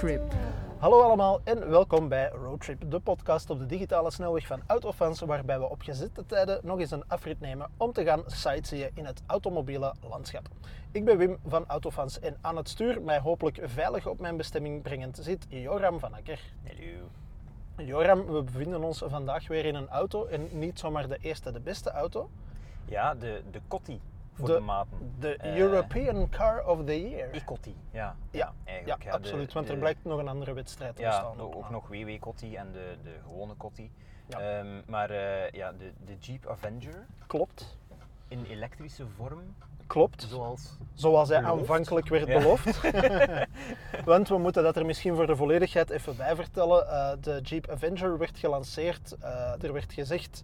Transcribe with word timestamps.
Roadtrip. 0.00 0.32
Hallo 0.78 1.00
allemaal 1.02 1.40
en 1.44 1.70
welkom 1.70 2.08
bij 2.08 2.28
Roadtrip, 2.28 2.90
de 2.90 3.00
podcast 3.00 3.50
op 3.50 3.58
de 3.58 3.66
digitale 3.66 4.10
snelweg 4.10 4.46
van 4.46 4.62
Autofans, 4.66 5.20
waarbij 5.20 5.58
we 5.58 5.68
op 5.68 5.82
gezette 5.82 6.26
tijden 6.26 6.60
nog 6.62 6.78
eens 6.78 6.90
een 6.90 7.08
afrit 7.08 7.40
nemen 7.40 7.70
om 7.76 7.92
te 7.92 8.04
gaan 8.04 8.22
sightseeën 8.26 8.90
in 8.94 9.04
het 9.04 9.22
automobiele 9.26 9.94
landschap. 10.08 10.48
Ik 10.90 11.04
ben 11.04 11.18
Wim 11.18 11.38
van 11.46 11.64
Autofans 11.66 12.20
en 12.20 12.36
aan 12.40 12.56
het 12.56 12.68
stuur, 12.68 13.02
mij 13.02 13.18
hopelijk 13.18 13.60
veilig 13.64 14.06
op 14.06 14.20
mijn 14.20 14.36
bestemming 14.36 14.82
brengend, 14.82 15.18
zit 15.22 15.46
Joram 15.48 15.98
van 15.98 16.14
Akker. 16.14 16.40
Hallo. 16.66 17.08
Joram, 17.88 18.26
we 18.26 18.42
bevinden 18.42 18.82
ons 18.82 19.02
vandaag 19.06 19.48
weer 19.48 19.64
in 19.64 19.74
een 19.74 19.88
auto 19.88 20.26
en 20.26 20.48
niet 20.52 20.78
zomaar 20.78 21.08
de 21.08 21.18
eerste, 21.20 21.52
de 21.52 21.60
beste 21.60 21.90
auto. 21.90 22.30
Ja, 22.84 23.14
de, 23.14 23.42
de 23.50 23.60
Cotti 23.68 24.00
voor 24.40 24.48
De- 24.48 24.54
de, 24.54 24.60
maten. 24.60 25.14
De 25.18 25.36
Eh, 25.36 25.56
European 25.56 26.28
Car 26.28 26.66
of 26.66 26.84
the 26.84 27.08
Year. 27.10 27.28
E-Cotti, 27.32 27.76
ja. 27.90 28.16
Ja, 28.30 28.38
ja, 28.38 28.52
eigenlijk. 28.64 29.02
de- 29.04 29.10
absoluut, 29.12 29.52
want 29.52 29.68
er 29.68 29.76
blijkt 29.76 30.04
nog 30.04 30.18
een 30.18 30.28
andere 30.28 30.52
wedstrijd 30.52 30.96
te 30.96 31.02
Ja, 31.02 31.08
bestaan. 31.08 31.40
ook, 31.40 31.70
nog 31.70 31.88
WW 31.88 32.18
Cotti 32.20 32.56
en 32.56 32.72
de, 32.72 32.96
de 33.02 33.14
gewone 33.22 33.56
Cotti. 33.56 33.90
Ja. 34.28 34.38
Ehm, 34.58 34.80
maar 34.86 35.10
eh, 35.10 35.50
ja, 35.50 35.72
de, 35.72 35.92
de 36.06 36.16
Jeep 36.20 36.46
Avenger 36.46 37.06
Klopt, 37.26 37.78
in 38.28 38.44
elektrische 38.44 39.06
vorm, 39.16 39.54
klopt. 39.86 40.22
zoals... 40.22 40.76
Zoals 40.94 41.28
hij 41.28 41.40
Beloofd. 41.40 41.60
aanvankelijk 41.60 42.08
werd 42.08 42.26
Ja. 42.26 42.38
beloofd. 42.38 42.80
Want 44.04 44.28
we 44.28 44.38
moeten 44.38 44.62
dat 44.62 44.76
er 44.76 44.86
misschien 44.86 45.14
voor 45.14 45.26
de 45.26 45.36
volledigheid 45.36 45.90
even 45.90 46.16
bij 46.16 46.34
vertellen. 46.36 46.88
Eh, 46.88 47.12
de 47.20 47.40
Jeep 47.42 47.70
Avenger 47.70 48.18
werd 48.18 48.38
gelanceerd. 48.38 49.16
er 49.60 49.72
werd 49.72 49.92
gezegd 49.92 50.42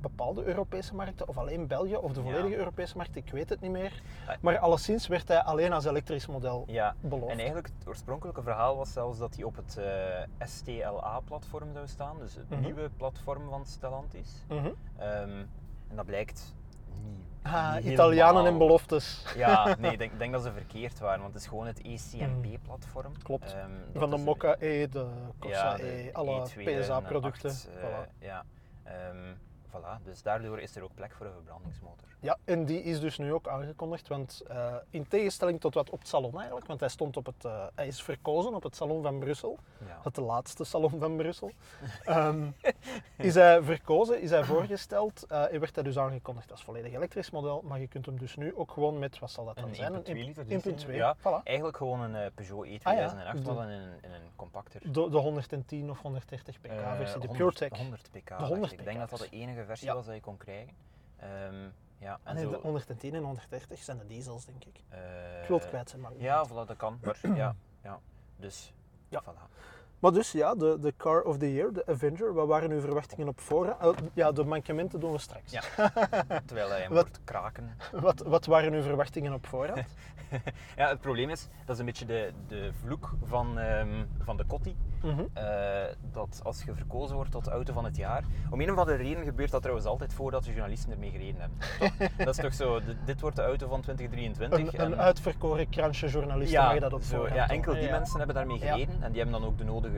bepaalde 0.00 0.44
Europese 0.44 0.94
markten, 0.94 1.28
of 1.28 1.38
alleen 1.38 1.66
België, 1.66 1.96
of 1.96 2.12
de 2.12 2.20
Ja. 2.22 2.26
volledige 2.26 2.56
Europese 2.56 2.96
markt, 2.96 3.16
ik 3.16 3.30
weet 3.30 3.48
het 3.48 3.60
niet 3.60 3.70
meer. 3.70 4.02
Ah. 4.28 4.34
Maar 4.40 4.58
alleszins 4.58 5.06
werd 5.06 5.28
hij 5.28 5.42
alleen 5.42 5.72
als 5.72 5.84
elektrisch 5.84 6.26
model 6.26 6.64
Ja, 6.66 6.94
beloofd. 7.00 7.30
en 7.32 7.36
eigenlijk 7.38 7.68
het 7.78 7.88
oorspronkelijke 7.88 8.42
verhaal 8.42 8.76
was 8.76 8.92
zelfs 8.92 9.18
dat 9.18 9.34
hij 9.34 9.44
op 9.44 9.56
het 9.56 9.76
eh, 9.76 10.46
STLA-platform 10.48 11.72
zou 11.72 11.86
staan, 11.88 12.18
dus 12.18 12.34
het 12.34 12.50
Mhm. 12.50 12.60
nieuwe 12.60 12.90
platform 12.96 13.48
van 13.48 13.66
Stellantis. 13.66 14.44
Mhm. 14.48 14.70
Ehm, 14.96 15.30
en 15.88 15.96
dat 15.96 16.06
blijkt 16.06 16.54
niet. 17.04 17.28
Ah, 17.42 17.74
niet 17.74 17.84
Italianen 17.84 18.26
helemaal. 18.36 18.46
en 18.52 18.58
beloftes. 18.58 19.24
Ja, 19.36 19.76
nee, 19.78 19.92
ik 19.92 19.98
denk, 19.98 20.18
denk 20.18 20.32
dat 20.32 20.42
ze 20.42 20.52
verkeerd 20.52 20.98
waren, 20.98 21.20
want 21.20 21.32
het 21.32 21.42
is 21.42 21.48
gewoon 21.48 21.66
het 21.66 21.78
E 21.84 21.92
ECMP-platform. 21.92 23.12
Mm. 23.12 23.22
Klopt. 23.22 23.54
Ehm, 23.54 23.70
Van 23.98 24.10
de 24.10 24.16
Mokka 24.16 24.56
E, 24.58 24.88
de 24.88 25.06
Corsa 25.38 25.70
ja, 25.70 25.76
de 25.76 26.06
E, 26.08 26.12
alle 26.12 26.40
E2008, 26.48 26.80
PSA-producten. 26.80 27.50
eh, 27.50 27.88
Ja, 28.18 28.44
Ehm, 28.82 29.16
Dus 30.02 30.22
daardoor 30.22 30.60
is 30.60 30.76
er 30.76 30.82
ook 30.82 30.94
plek 30.94 31.12
voor 31.12 31.26
een 31.26 31.32
verbrandingsmotor. 31.32 32.09
Ja, 32.22 32.38
en 32.44 32.64
die 32.64 32.82
is 32.82 33.00
dus 33.00 33.18
nu 33.18 33.32
ook 33.32 33.48
aangekondigd, 33.48 34.08
want 34.08 34.42
eh, 34.48 34.74
in 34.90 35.08
tegenstelling 35.08 35.60
tot 35.60 35.74
wat 35.74 35.90
op 35.90 35.98
het 35.98 36.08
salon 36.08 36.36
eigenlijk, 36.36 36.66
want 36.66 36.80
hij 36.80 36.88
stond 36.88 37.16
op 37.16 37.26
het, 37.26 37.44
eh, 37.44 37.64
hij 37.74 37.86
is 37.86 38.02
verkozen 38.02 38.54
op 38.54 38.62
het 38.62 38.76
salon 38.76 39.02
van 39.02 39.18
Brussel, 39.18 39.58
Ja. 39.86 40.00
het 40.02 40.16
laatste 40.16 40.64
salon 40.64 40.98
van 40.98 41.16
Brussel, 41.16 41.50
Ehm, 42.04 42.46
is 43.16 43.34
hij 43.34 43.62
verkozen, 43.62 44.20
is 44.20 44.30
hij 44.30 44.44
voorgesteld 44.44 45.22
eh, 45.28 45.52
en 45.52 45.60
werd 45.60 45.74
hij 45.74 45.84
dus 45.84 45.98
aangekondigd 45.98 46.50
als 46.50 46.62
volledig 46.64 46.92
elektrisch 46.92 47.30
model, 47.30 47.62
maar 47.64 47.80
je 47.80 47.86
kunt 47.88 48.06
hem 48.06 48.18
dus 48.18 48.36
nu 48.36 48.54
ook 48.56 48.70
gewoon 48.70 48.98
met, 48.98 49.18
wat 49.18 49.30
zal 49.30 49.44
dat 49.44 49.56
dan 49.56 49.68
Een 49.68 49.74
zijn? 49.74 49.92
1.2 50.04 50.12
liter 50.14 50.44
1.2, 50.86 50.94
Ja, 50.94 51.16
voilà. 51.18 51.42
eigenlijk 51.44 51.76
gewoon 51.76 52.00
een 52.00 52.32
Peugeot 52.34 52.66
E2008, 52.66 52.82
Ah 52.82 52.94
ja, 52.96 53.32
de- 53.32 53.42
dan 53.42 53.62
in, 53.62 53.68
een- 53.70 53.98
in 54.02 54.12
een 54.12 54.30
compacter. 54.36 54.80
De, 54.92 55.08
de 55.10 55.18
110 55.18 55.90
of 55.90 56.00
130 56.00 56.60
pk 56.60 56.68
versie, 56.96 57.20
de 57.20 57.26
100 57.26 57.32
PureTech. 57.36 57.78
100 57.78 58.02
pk. 58.10 58.12
De 58.28 58.34
dacht 58.36 58.48
100 58.48 58.72
ik. 58.72 58.78
Ik 58.78 58.84
denk 58.84 58.98
dat 58.98 59.10
dat 59.10 59.18
de 59.18 59.26
pk. 59.26 59.32
enige 59.32 59.64
versie 59.64 59.92
was 59.92 60.06
dat 60.06 60.14
je 60.14 60.20
kon 60.20 60.36
krijgen. 60.36 60.74
Ehm, 61.16 61.54
ja, 62.00 62.18
en 62.22 62.34
Nee, 62.34 62.44
zo, 62.44 62.50
de 62.50 62.56
110 62.56 63.14
en 63.14 63.22
130 63.22 63.78
zijn 63.82 63.98
de 63.98 64.06
diesels, 64.06 64.44
denk 64.44 64.64
ik. 64.64 64.80
eh, 64.88 65.42
Ik 65.42 65.48
wil 65.48 65.58
het 65.58 65.68
kwijt 65.68 65.90
zijn, 65.90 66.02
maar 66.02 66.12
Ja, 66.16 66.46
voilà, 66.48 66.66
dat 66.66 66.76
kan. 66.76 66.98
Maar 67.02 67.18
ja, 67.34 67.56
ja. 67.82 68.00
Dus, 68.36 68.72
Ja. 69.08 69.22
voilà. 69.22 69.50
Maar 70.00 70.12
dus 70.12 70.32
ja, 70.32 70.54
de, 70.54 70.76
de 70.80 70.94
Car 70.96 71.22
of 71.22 71.38
the 71.38 71.52
Year, 71.54 71.72
de 71.72 71.86
Avenger, 71.86 72.32
wat 72.34 72.46
waren 72.48 72.70
uw 72.70 72.80
verwachtingen 72.80 73.28
op 73.28 73.40
voorhand? 73.40 73.96
Eh, 73.96 74.02
ja, 74.14 74.32
de 74.32 74.44
mankementen 74.44 75.00
doen 75.00 75.12
we 75.12 75.18
straks. 75.18 75.52
Ja. 75.52 75.60
Terwijl 76.46 76.68
hij 76.70 76.86
Wat- 76.88 77.20
kraken. 77.24 77.76
Wat, 77.92 78.20
wat 78.20 78.46
waren 78.46 78.72
uw 78.72 78.82
verwachtingen 78.82 79.32
op 79.32 79.46
voorhand? 79.46 79.84
Ja, 80.76 80.88
het 80.88 81.00
probleem 81.00 81.30
is, 81.30 81.48
dat 81.64 81.74
is 81.74 81.80
een 81.80 81.86
beetje 81.86 82.06
de, 82.06 82.32
de 82.48 82.70
vloek 82.84 83.10
van, 83.24 83.58
ehm, 83.58 83.88
van 84.18 84.36
de 84.36 84.46
Cotti. 84.46 84.76
Mhm. 85.02 85.20
Eh, 85.32 85.44
dat 86.12 86.40
als 86.44 86.62
je 86.62 86.74
verkozen 86.74 87.16
wordt 87.16 87.30
tot 87.30 87.48
auto 87.48 87.72
van 87.72 87.84
het 87.84 87.96
jaar, 87.96 88.24
om 88.50 88.60
een 88.60 88.70
of 88.70 88.76
andere 88.78 88.96
reden 88.96 89.24
gebeurt 89.24 89.50
dat 89.50 89.60
trouwens 89.60 89.86
altijd 89.88 90.14
voordat 90.14 90.44
de 90.44 90.50
journalisten 90.50 90.92
ermee 90.92 91.10
gereden 91.10 91.40
hebben. 91.40 91.58
Toch? 91.78 92.08
dat 92.26 92.28
is 92.28 92.36
toch 92.42 92.54
zo, 92.54 92.80
dit, 92.84 92.96
dit 93.04 93.20
wordt 93.20 93.36
de 93.36 93.42
auto 93.42 93.68
van 93.68 93.80
2023. 93.80 94.58
Een, 94.80 94.86
een 94.86 94.92
en- 94.92 94.98
uitverkoren 95.00 95.68
kransje 95.68 96.08
journalisten 96.08 96.58
ja, 96.58 96.64
mag 96.64 96.74
je 96.74 96.80
dat 96.80 96.92
op 96.92 97.02
zo, 97.02 97.16
voorhand 97.16 97.34
ja, 97.36 97.48
enkel 97.48 97.72
die 97.72 97.82
Ja. 97.82 97.90
mensen 97.90 98.16
hebben 98.18 98.34
daarmee 98.36 98.58
Ja. 98.58 98.72
gereden 98.72 99.02
en 99.02 99.12
die 99.12 99.22
hebben 99.22 99.40
dan 99.40 99.48
ook 99.50 99.58
de 99.58 99.64
nodige 99.64 99.89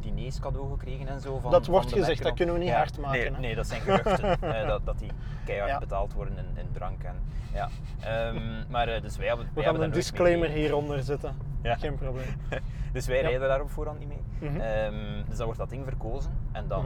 diners 0.00 0.40
cadeau 0.40 0.70
gekregen 0.70 1.08
en 1.08 1.20
zo. 1.20 1.38
Van, 1.38 1.50
Dat 1.50 1.66
wordt 1.66 1.92
gezegd, 1.92 2.22
dat 2.22 2.34
kunnen 2.34 2.54
we 2.54 2.60
niet 2.60 2.68
Ja, 2.70 2.76
hard 2.76 2.98
maken, 2.98 3.32
Nee, 3.32 3.40
nee 3.40 3.54
dat 3.54 3.66
zijn 3.66 3.80
geruchten, 3.80 4.38
dat, 4.66 4.86
dat 4.86 4.98
die 4.98 5.10
keihard 5.44 5.70
Ja. 5.70 5.78
betaald 5.78 6.12
worden 6.12 6.38
in, 6.38 6.44
in 6.58 6.68
drank. 6.72 7.02
En, 7.02 7.14
ja. 7.52 7.68
Ehm, 8.00 8.70
maar 8.70 8.88
eh, 8.88 9.02
dus 9.02 9.16
wij 9.16 9.26
hebben, 9.26 9.46
We 9.46 9.52
wij 9.54 9.64
gaan 9.64 9.72
hebben 9.72 9.90
een 9.92 9.98
disclaimer 9.98 10.48
hieronder 10.48 11.02
zetten. 11.02 11.36
Ja. 11.62 11.74
Geen 11.76 11.94
probleem. 11.94 12.26
Dus 12.92 13.06
wij 13.06 13.20
rijden 13.20 13.48
daar 13.48 13.60
op 13.60 13.70
voorhand 13.70 13.98
niet 13.98 14.08
mee. 14.08 14.50
Mhm. 14.50 14.60
Ehm, 14.60 14.94
dus 15.28 15.36
dan 15.36 15.44
wordt 15.44 15.60
dat 15.60 15.68
ding 15.70 15.84
verkozen 15.84 16.30
en 16.52 16.68
dan 16.68 16.84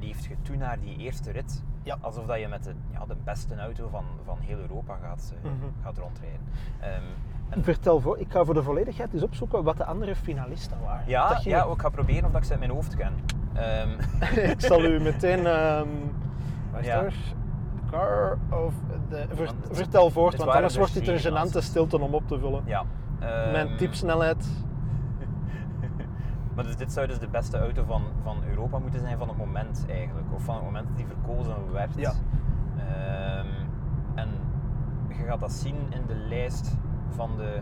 leeft 0.00 0.24
je 0.24 0.34
toe 0.42 0.56
naar 0.56 0.80
die 0.80 0.96
eerste 0.96 1.30
rit. 1.30 1.62
Ja. 1.82 1.96
Alsof 2.00 2.26
dat 2.26 2.38
je 2.40 2.48
met 2.48 2.64
de, 2.64 2.74
ja, 2.92 3.06
de 3.06 3.16
beste 3.24 3.56
auto 3.56 3.88
van, 3.88 4.04
van 4.24 4.38
heel 4.40 4.58
Europa 4.58 4.96
gaat, 5.02 5.34
eh, 5.42 5.50
Mhm. 5.50 5.54
gaat 5.82 5.98
rondrijden. 5.98 6.40
Ehm, 6.80 7.02
Vertel 7.60 8.00
voor, 8.00 8.18
ik 8.18 8.32
ga 8.32 8.44
voor 8.44 8.54
de 8.54 8.62
volledigheid 8.62 9.12
eens 9.12 9.22
opzoeken 9.22 9.62
wat 9.64 9.76
de 9.76 9.84
andere 9.84 10.16
finalisten 10.16 10.76
waren. 10.84 11.02
ja, 11.06 11.28
Dat 11.28 11.36
ging- 11.36 11.54
ja, 11.54 11.64
ik 11.64 11.80
ga 11.80 11.88
proberen 11.88 12.24
of 12.24 12.30
dat 12.30 12.40
ik 12.40 12.44
ze 12.46 12.50
uit 12.50 12.60
mijn 12.60 12.72
hoofd 12.72 12.96
ken. 12.96 13.12
Ehm, 13.52 13.88
ik 14.54 14.60
zal 14.60 14.84
u 14.84 15.00
meteen... 15.10 15.42
wacht 16.72 16.84
Ja. 16.84 17.04
Car 17.90 18.38
of 18.50 18.74
the... 19.08 19.24
ver- 19.28 19.44
Want 19.44 19.64
het- 19.68 19.76
vertel 19.76 20.10
voort, 20.10 20.32
het 20.32 20.42
want 20.42 20.54
anders 20.54 20.72
er 20.72 20.78
wordt 20.78 20.94
dit 20.94 21.24
een 21.24 21.36
het- 21.36 21.62
stilte 21.64 22.00
om 22.00 22.14
op 22.14 22.28
te 22.28 22.38
vullen. 22.38 22.62
ja. 22.64 22.84
Mijn 23.52 23.66
Ehm, 23.68 23.76
typsnelheid. 23.76 24.48
Maar 26.54 26.64
dus 26.64 26.76
dit 26.76 26.92
zou 26.92 27.06
dus 27.06 27.18
de 27.18 27.28
beste 27.28 27.58
auto 27.58 27.84
van, 27.86 28.02
van 28.22 28.36
Europa 28.48 28.78
moeten 28.78 29.00
zijn 29.00 29.18
van 29.18 29.28
het 29.28 29.36
moment 29.36 29.84
eigenlijk. 29.88 30.26
Of 30.34 30.42
van 30.42 30.54
het 30.54 30.64
moment 30.64 30.86
dat 30.88 30.96
die 30.96 31.06
verkozen 31.06 31.72
werd. 31.72 31.90
Ja. 31.96 32.12
En 34.14 34.28
je 35.08 35.24
gaat 35.26 35.40
dat 35.40 35.52
zien 35.52 35.76
in 35.90 36.02
de 36.06 36.14
lijst 36.14 36.76
van 37.14 37.30
de, 37.36 37.60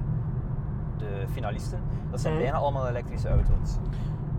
de 0.96 1.24
finalisten. 1.30 1.78
Dat 2.10 2.20
zijn 2.20 2.34
Mhm. 2.34 2.42
bijna 2.42 2.58
allemaal 2.58 2.88
elektrische 2.88 3.28
auto's. 3.28 3.76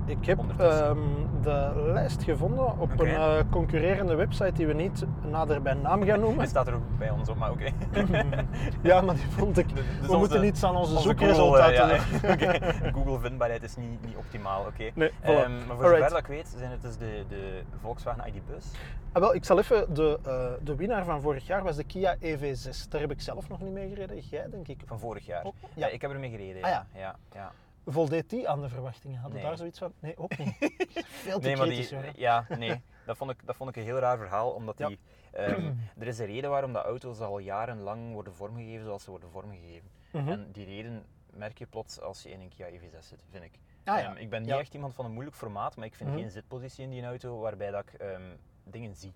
Ik 0.10 0.26
heb 0.26 0.40
ehm, 0.58 0.98
de 1.42 1.72
lijst 1.94 2.24
gevonden 2.24 2.80
op 2.80 3.00
een 3.00 3.08
eh, 3.08 3.40
concurrerende 3.50 4.16
website 4.16 4.52
die 4.52 4.68
we 4.68 4.74
niet 4.74 5.06
nader 5.28 5.62
bij 5.62 5.74
naam 5.74 6.04
gaan 6.04 6.20
noemen. 6.20 6.40
Die 6.46 6.48
staat 6.48 6.68
er 6.68 6.74
ook 6.74 6.98
bij 6.98 7.10
ons 7.10 7.30
op, 7.30 7.38
maar 7.38 7.52
oké. 7.52 7.70
Ja, 8.90 9.02
maar 9.02 9.16
die 9.16 9.28
vond 9.28 9.58
ik. 9.58 9.68
Dus 9.76 9.76
we 10.02 10.02
onze- 10.02 10.18
moeten 10.18 10.44
iets 10.44 10.64
aan 10.64 10.76
onze, 10.76 10.92
Onze 10.92 11.08
zoekresultaten 11.08 12.00
Google, 12.00 12.38
doen. 12.38 12.38
eh, 12.38 12.84
ja. 12.84 12.92
Google 12.92 13.20
vindbaarheid 13.20 13.64
is 13.64 13.76
niet, 13.76 14.06
niet 14.06 14.16
optimaal, 14.16 14.66
oké. 14.66 14.90
Nee, 14.94 15.10
voilà. 15.12 15.14
Ehm, 15.22 15.52
maar 15.68 15.76
voor 15.78 15.86
zover 15.90 16.10
dat 16.10 16.18
ik 16.18 16.28
weet, 16.28 16.48
zijn 16.58 16.72
het 16.72 16.82
dus 16.82 16.98
de, 16.98 17.24
de 17.30 17.62
Volkswagen 17.82 18.28
ID 18.28 18.46
Bus. 18.46 18.66
Ah, 19.12 19.22
wel, 19.22 19.36
ik 19.36 19.46
zal 19.46 19.58
even. 19.60 19.94
De, 19.94 20.20
eh, 20.26 20.46
de 20.62 20.76
winnaar 20.76 21.04
van 21.06 21.22
vorig 21.22 21.48
jaar 21.48 21.64
was 21.64 21.76
de 21.76 21.84
Kia 21.84 22.16
EV6. 22.20 22.88
Daar 22.90 23.02
heb 23.02 23.12
ik 23.12 23.22
zelf 23.22 23.50
nog 23.50 23.62
niet 23.62 23.74
mee 23.74 23.90
gereden. 23.90 24.20
Jij, 24.20 24.46
denk 24.52 24.68
ik. 24.68 24.82
Van 24.86 25.00
vorig 25.00 25.26
jaar. 25.26 25.44
Oh, 25.46 25.54
ja. 25.62 25.86
ja. 25.86 25.94
ik 25.94 26.02
heb 26.02 26.12
ermee 26.12 26.30
gereden. 26.30 26.64
Ah, 26.64 26.70
ja. 26.70 26.86
ja. 26.94 27.16
ja. 27.34 27.52
Voldeed 27.92 28.30
die 28.30 28.50
aan 28.50 28.62
de 28.62 28.70
verwachtingen? 28.70 29.20
Hadden 29.20 29.40
Nee. 29.40 29.48
daar 29.48 29.58
zoiets 29.58 29.80
van? 29.80 29.94
Nee, 30.00 30.18
ook 30.18 30.38
niet. 30.38 30.56
Veel 31.26 31.40
te 31.40 31.48
Nee, 31.48 31.58
maar 31.58 31.66
kritisch, 31.68 31.90
die, 31.90 32.00
ja, 32.16 32.46
nee, 32.58 32.82
dat 33.06 33.18
vond, 33.18 33.32
ik, 33.32 33.46
dat 33.46 33.56
vond 33.56 33.70
ik 33.70 33.76
een 33.76 33.84
heel 33.84 33.98
raar 34.00 34.18
verhaal, 34.18 34.52
omdat 34.52 34.78
Ja. 34.78 34.88
die, 34.88 35.00
ehm, 35.32 35.72
er 36.00 36.08
is 36.08 36.20
een 36.20 36.26
reden 36.26 36.50
waarom 36.50 36.74
dat 36.74 36.84
auto's 36.86 37.20
al 37.20 37.40
jarenlang 37.40 38.14
worden 38.14 38.34
vormgegeven 38.36 38.86
zoals 38.86 39.04
ze 39.04 39.10
worden 39.10 39.30
vormgegeven. 39.30 39.90
Mhm. 40.12 40.28
En 40.30 40.52
die 40.52 40.66
reden 40.66 41.06
merk 41.34 41.58
je 41.58 41.66
plots 41.66 42.02
als 42.02 42.24
je 42.24 42.30
in 42.32 42.42
een 42.42 42.50
Kia 42.50 42.68
EV6 42.68 43.08
zit, 43.08 43.24
vind 43.30 43.44
ik. 43.44 43.52
Ah, 43.84 44.00
ja. 44.00 44.10
Ehm, 44.10 44.18
ik 44.18 44.30
ben 44.30 44.42
niet 44.42 44.50
Ja. 44.50 44.60
echt 44.60 44.74
iemand 44.74 44.94
van 44.96 45.06
een 45.06 45.12
moeilijk 45.12 45.36
formaat, 45.38 45.76
maar 45.76 45.86
ik 45.86 45.96
vind 45.96 46.10
Mhm. 46.10 46.20
geen 46.20 46.30
zitpositie 46.32 46.84
in 46.84 46.90
die 46.90 47.06
auto 47.06 47.40
waarbij 47.40 47.72
dat 47.72 47.84
ik 47.88 47.94
ehm, 47.94 48.22
dingen 48.64 48.96
zie. 48.96 49.14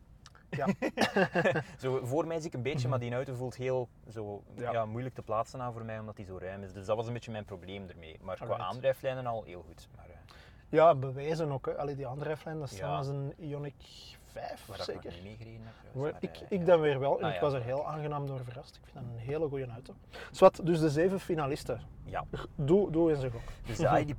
Ja. 0.55 0.67
zo, 1.81 2.05
voor 2.05 2.27
mij 2.27 2.37
zie 2.37 2.47
ik 2.47 2.53
een 2.53 2.61
beetje, 2.61 2.87
maar 2.87 2.99
die 2.99 3.13
auto 3.13 3.33
voelt 3.33 3.55
heel 3.55 3.89
zo, 4.09 4.43
Ja. 4.55 4.71
ja. 4.71 4.85
moeilijk 4.85 5.15
te 5.15 5.21
plaatsen 5.21 5.61
aan 5.61 5.73
voor 5.73 5.85
mij, 5.85 5.99
omdat 5.99 6.15
die 6.15 6.25
zo 6.25 6.37
ruim 6.37 6.63
is. 6.63 6.73
Dus 6.73 6.85
dat 6.85 6.95
was 6.95 7.07
een 7.07 7.13
beetje 7.13 7.31
mijn 7.31 7.45
probleem 7.45 7.89
ermee. 7.89 8.17
Maar 8.21 8.35
qua 8.35 8.57
aandrijflijnen 8.57 9.25
al 9.25 9.43
heel 9.43 9.61
goed. 9.67 9.87
Maar, 9.95 10.05
eh, 10.09 10.15
ja, 10.69 10.95
bewijzen 10.95 11.51
ook. 11.51 11.65
Hè. 11.65 11.77
Allee, 11.77 11.95
die 11.95 12.07
aandrijflijn, 12.07 12.59
dat 12.59 12.71
is 12.71 12.77
Ja. 12.77 12.97
als 12.97 13.07
een 13.07 13.33
Ioniq 13.39 14.17
5, 14.33 14.65
waar 14.65 14.77
ik 14.77 14.83
zeker. 14.83 15.03
nog 15.03 15.13
niet 15.13 15.23
meegereden 15.23 15.61
heb. 15.65 15.73
Maar 15.93 16.03
maar, 16.11 16.13
ik, 16.19 16.35
eh, 16.35 16.41
ik 16.49 16.65
dan 16.65 16.79
weer 16.79 16.99
wel 16.99 17.19
en 17.19 17.25
Ah, 17.27 17.33
ik 17.35 17.39
was 17.41 17.53
er 17.53 17.61
heel 17.61 17.87
aangenaam 17.87 18.27
door 18.27 18.43
verrast. 18.43 18.75
Ik 18.75 18.81
vind 18.91 19.05
dat 19.05 19.13
een 19.13 19.19
hele 19.19 19.47
goede 19.47 19.67
auto. 19.67 19.93
Zwat, 20.31 20.59
dus 20.63 20.79
de 20.79 20.89
zeven 20.89 21.19
finalisten. 21.19 21.81
Ja, 22.05 22.23
Doe, 22.55 22.91
doe 22.91 23.11
eens 23.11 23.23
een 23.23 23.31
gok. 23.31 23.41
dus 23.65 23.77
de 23.77 24.15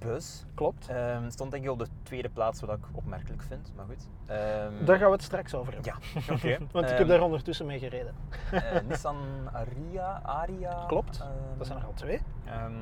Klopt. 0.55 0.89
ehm, 0.89 1.31
stond 1.31 1.51
denk 1.51 1.65
ik 1.65 1.71
op 1.71 1.79
de 1.79 1.87
tweede 2.03 2.29
plaats, 2.29 2.61
wat 2.61 2.77
ik 2.79 2.85
opmerkelijk 2.93 3.43
vind, 3.43 3.73
maar 3.77 3.85
goed. 3.85 4.09
Ehm, 4.27 4.85
Daar 4.85 4.99
gaan 4.99 5.07
we 5.07 5.13
het 5.13 5.23
straks 5.23 5.55
over 5.55 5.73
hebben. 5.73 5.93
Ja, 6.27 6.35
oké. 6.35 6.59
Want 6.73 6.85
ik 6.85 6.91
Ehm, 6.91 6.99
heb 6.99 7.09
daar 7.09 7.23
ondertussen 7.23 7.67
mee 7.67 7.79
gereden. 7.79 8.15
eh, 8.53 8.81
Nissan 8.89 9.17
Aria, 9.53 10.21
Aria. 10.23 10.85
Klopt. 10.87 11.19
ehm, 11.21 11.29
Dat 11.59 11.67
zijn 11.67 11.79
er 11.79 11.85
al 11.85 11.93
twee. 11.95 12.21
ehm, 12.45 12.73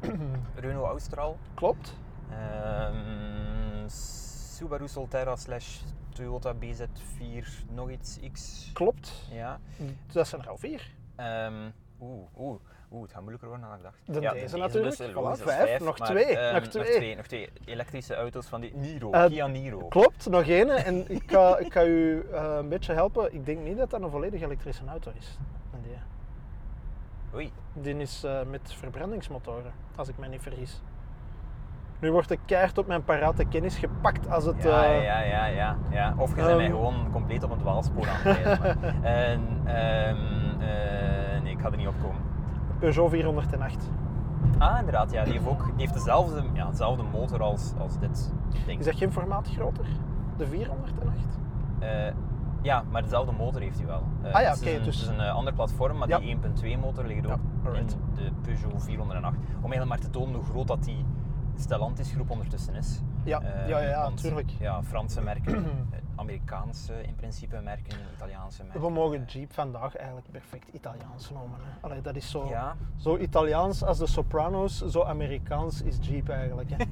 Renault 0.64 0.86
Austral, 0.86 1.36
Klopt. 1.54 1.96
ehm, 2.30 3.88
Subaru 4.56 4.88
Solterra 4.88 5.36
slash 5.36 5.80
Toyota 6.14 6.54
BZ4 6.54 7.46
nog 7.74 7.90
iets 7.90 8.18
X. 8.32 8.70
Klopt. 8.72 9.26
Ja. 9.30 9.60
Dat 10.12 10.28
zijn 10.28 10.42
er 10.42 10.48
al 10.48 10.58
vier. 10.58 10.90
Ehm, 11.16 11.70
Oeh, 12.00 12.26
oeh, 12.38 12.60
oeh, 12.90 13.02
het 13.02 13.10
gaat 13.10 13.20
moeilijker 13.20 13.48
worden 13.48 13.66
dan 13.68 13.76
ik 13.76 13.82
dacht. 13.82 13.98
De 14.04 14.20
ja, 14.20 14.32
deze 14.32 14.56
natuurlijk. 14.56 14.96
Dus, 14.96 15.08
Voilà, 15.10 15.42
vijf. 15.42 15.80
Nog 15.80 15.98
maar, 15.98 16.08
twee, 16.08 16.38
ehm, 16.38 16.54
nog 16.54 16.66
twee. 16.66 17.16
Nog 17.16 17.26
twee, 17.26 17.50
elektrische 17.64 18.14
auto's 18.14 18.46
van 18.46 18.60
die 18.60 18.74
Niro, 18.74 19.10
Eh, 19.10 19.24
Kia 19.24 19.46
Niro. 19.46 19.88
Klopt, 19.88 20.28
nog 20.28 20.46
één. 20.46 20.70
En 20.70 21.10
ik 21.10 21.30
ga, 21.30 21.58
ik 21.58 21.72
ga 21.72 21.84
u 21.84 22.26
eh, 22.32 22.56
een 22.58 22.68
beetje 22.68 22.92
helpen. 22.92 23.34
Ik 23.34 23.46
denk 23.46 23.58
niet 23.58 23.76
dat 23.76 23.90
dat 23.90 24.02
een 24.02 24.10
volledig 24.10 24.40
elektrische 24.42 24.82
auto 24.86 25.12
is. 25.18 25.38
Die, 25.82 25.92
Oei, 27.34 27.52
die 27.72 27.96
is 27.96 28.24
eh, 28.24 28.42
met 28.42 28.72
verbrandingsmotoren, 28.72 29.72
als 29.96 30.08
ik 30.08 30.18
me 30.18 30.28
niet 30.28 30.42
vergis. 30.42 30.82
Nu 32.04 32.12
wordt 32.12 32.28
de 32.28 32.38
keihard 32.44 32.78
op 32.78 32.86
mijn 32.86 33.04
parate 33.04 33.44
kennis 33.44 33.76
gepakt 33.76 34.30
als 34.30 34.44
het... 34.44 34.62
ja, 34.62 34.84
eh, 34.84 35.04
ja, 35.04 35.20
ja, 35.20 35.46
ja, 35.46 35.76
ja. 35.90 36.14
Of 36.16 36.28
je 36.28 36.34
bent 36.34 36.56
mij 36.56 36.64
ehm. 36.64 36.74
gewoon 36.74 36.94
compleet 37.12 37.42
op 37.42 37.50
een 37.50 37.58
dwaalspoor 37.58 38.08
aan 38.08 38.16
het 38.16 38.36
rijden. 38.36 38.82
En, 39.02 39.40
ehm, 39.64 40.16
eh, 40.60 41.42
nee, 41.42 41.52
ik 41.52 41.60
ga 41.60 41.70
er 41.70 41.76
niet 41.76 41.86
op 41.88 41.94
komen. 42.02 42.20
Peugeot 42.78 43.10
408. 43.10 43.90
Ah, 44.58 44.78
inderdaad, 44.78 45.12
ja, 45.12 45.24
die 45.24 45.32
heeft 45.32 45.46
ook 45.46 45.64
die 45.64 45.74
heeft 45.76 45.94
dezelfde, 45.94 46.42
ja, 46.52 46.70
dezelfde 46.70 47.02
motor 47.02 47.42
als, 47.42 47.72
als 47.78 47.98
dit 47.98 48.32
ding. 48.66 48.78
Is 48.78 48.84
dat 48.84 48.96
geen 48.96 49.12
formaat 49.12 49.48
groter? 49.48 49.86
De 50.36 50.46
408? 50.46 51.22
Eh, 51.78 51.88
ja, 52.62 52.84
maar 52.90 53.02
dezelfde 53.02 53.32
motor 53.32 53.60
heeft 53.60 53.78
hij 53.78 53.86
wel. 53.86 54.02
Ah 54.32 54.40
ja, 54.42 54.52
oké, 54.52 54.64
dus- 54.64 54.72
Het 54.74 54.86
is 54.86 55.06
een 55.06 55.20
eh, 55.20 55.34
ander 55.34 55.52
platform, 55.52 55.98
maar 55.98 56.08
Ja. 56.08 56.18
die 56.18 56.36
1.2 56.36 56.78
motor 56.80 57.04
ligt 57.04 57.26
ook 57.26 57.38
Ja, 57.64 57.70
in 57.72 57.86
de 58.14 58.30
Peugeot 58.42 58.82
408. 58.82 59.36
Om 59.36 59.72
eigenlijk 59.72 59.88
maar 59.88 59.98
te 59.98 60.10
tonen 60.10 60.34
hoe 60.34 60.44
groot 60.44 60.66
dat 60.66 60.84
die 60.84 61.04
Stellantis 61.58 62.12
groep 62.12 62.30
ondertussen 62.30 62.74
is. 62.74 63.00
Ja, 63.24 63.40
Eh, 63.40 63.68
ja, 63.68 63.78
ja, 63.80 63.88
ja, 63.88 64.02
want, 64.02 64.20
tuurlijk. 64.20 64.50
Ja, 64.60 64.82
Franse 64.82 65.20
merken, 65.20 65.54
eh, 65.92 65.98
Amerikaanse 66.16 67.02
in 67.02 67.14
principe 67.14 67.60
merken, 67.60 67.96
Italiaanse 68.14 68.62
merken. 68.62 68.80
We 68.80 68.90
mogen 68.90 69.24
Jeep 69.24 69.52
vandaag 69.52 69.96
eigenlijk 69.96 70.30
perfect 70.30 70.68
Italiaans 70.72 71.30
noemen. 71.30 71.58
Hè. 71.62 71.70
Allee, 71.80 72.00
dat 72.00 72.16
is 72.16 72.30
zo, 72.30 72.46
Ja, 72.48 72.76
zo 72.96 73.16
Italiaans 73.16 73.84
als 73.84 73.98
de 73.98 74.06
Sopranos, 74.06 74.78
zo 74.86 75.02
Amerikaans 75.02 75.82
is 75.82 75.96
Jeep 76.00 76.28
eigenlijk. 76.28 76.70
Hè. 76.70 76.84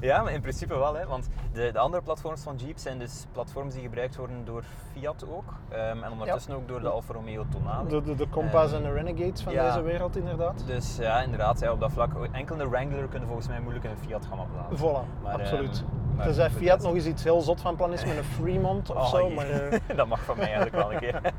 ja, 0.08 0.22
maar 0.22 0.32
in 0.32 0.40
principe 0.40 0.78
wel, 0.78 0.94
hè, 0.94 1.06
want 1.06 1.28
de, 1.52 1.70
de 1.72 1.78
andere 1.78 2.02
platforms 2.02 2.40
van 2.42 2.56
Jeep 2.56 2.78
zijn 2.78 2.98
dus 2.98 3.26
platforms 3.32 3.74
die 3.74 3.82
gebruikt 3.82 4.16
worden 4.16 4.44
door 4.44 4.64
Fiat 4.92 5.24
ook. 5.28 5.54
ehm, 5.68 6.02
en 6.02 6.10
ondertussen 6.12 6.54
ook 6.54 6.68
door 6.68 6.80
de 6.80 6.88
Alfa 6.88 7.12
Romeo 7.12 7.44
Tonale. 7.50 7.88
De, 7.88 8.02
de, 8.02 8.14
de 8.14 8.28
Compass 8.28 8.72
en 8.72 8.82
Ehm, 8.84 8.86
de 8.88 8.92
Renegades 9.02 9.42
van 9.42 9.52
ja. 9.52 9.66
deze 9.66 9.82
wereld 9.82 10.16
inderdaad. 10.16 10.66
Dus 10.66 10.96
ja, 10.96 11.20
inderdaad, 11.22 11.60
ja, 11.60 11.72
op 11.72 11.80
dat 11.80 11.92
vlak. 11.92 12.12
Enkel 12.32 12.60
een 12.60 12.68
Wrangler 12.70 13.08
kunnen 13.08 13.26
volgens 13.28 13.48
mij 13.48 13.60
moeilijk 13.60 13.84
een 13.84 13.96
Fiat 14.06 14.26
gaan 14.26 14.40
opblazen. 14.40 14.78
Voilà, 14.78 15.22
Maar, 15.22 15.32
absoluut. 15.32 15.84
ehm, 15.88 16.07
maar 16.18 16.26
Tenzij 16.26 16.50
Fiat 16.50 16.82
nog 16.82 16.94
eens 16.94 17.06
iets 17.06 17.24
heel 17.24 17.40
zot 17.40 17.60
van 17.60 17.76
plan 17.76 17.92
is 17.92 18.04
met 18.04 18.16
een 18.16 18.24
Fremont 18.24 18.90
of 18.90 18.96
Oh, 19.02 19.08
zo. 19.08 19.30
Maar, 19.30 19.50
eh, 19.50 19.78
dat 19.96 20.06
mag 20.06 20.24
van 20.24 20.36
mij 20.36 20.46
eigenlijk 20.46 20.76
wel 20.76 20.92
een 20.92 20.98
keer. 20.98 21.20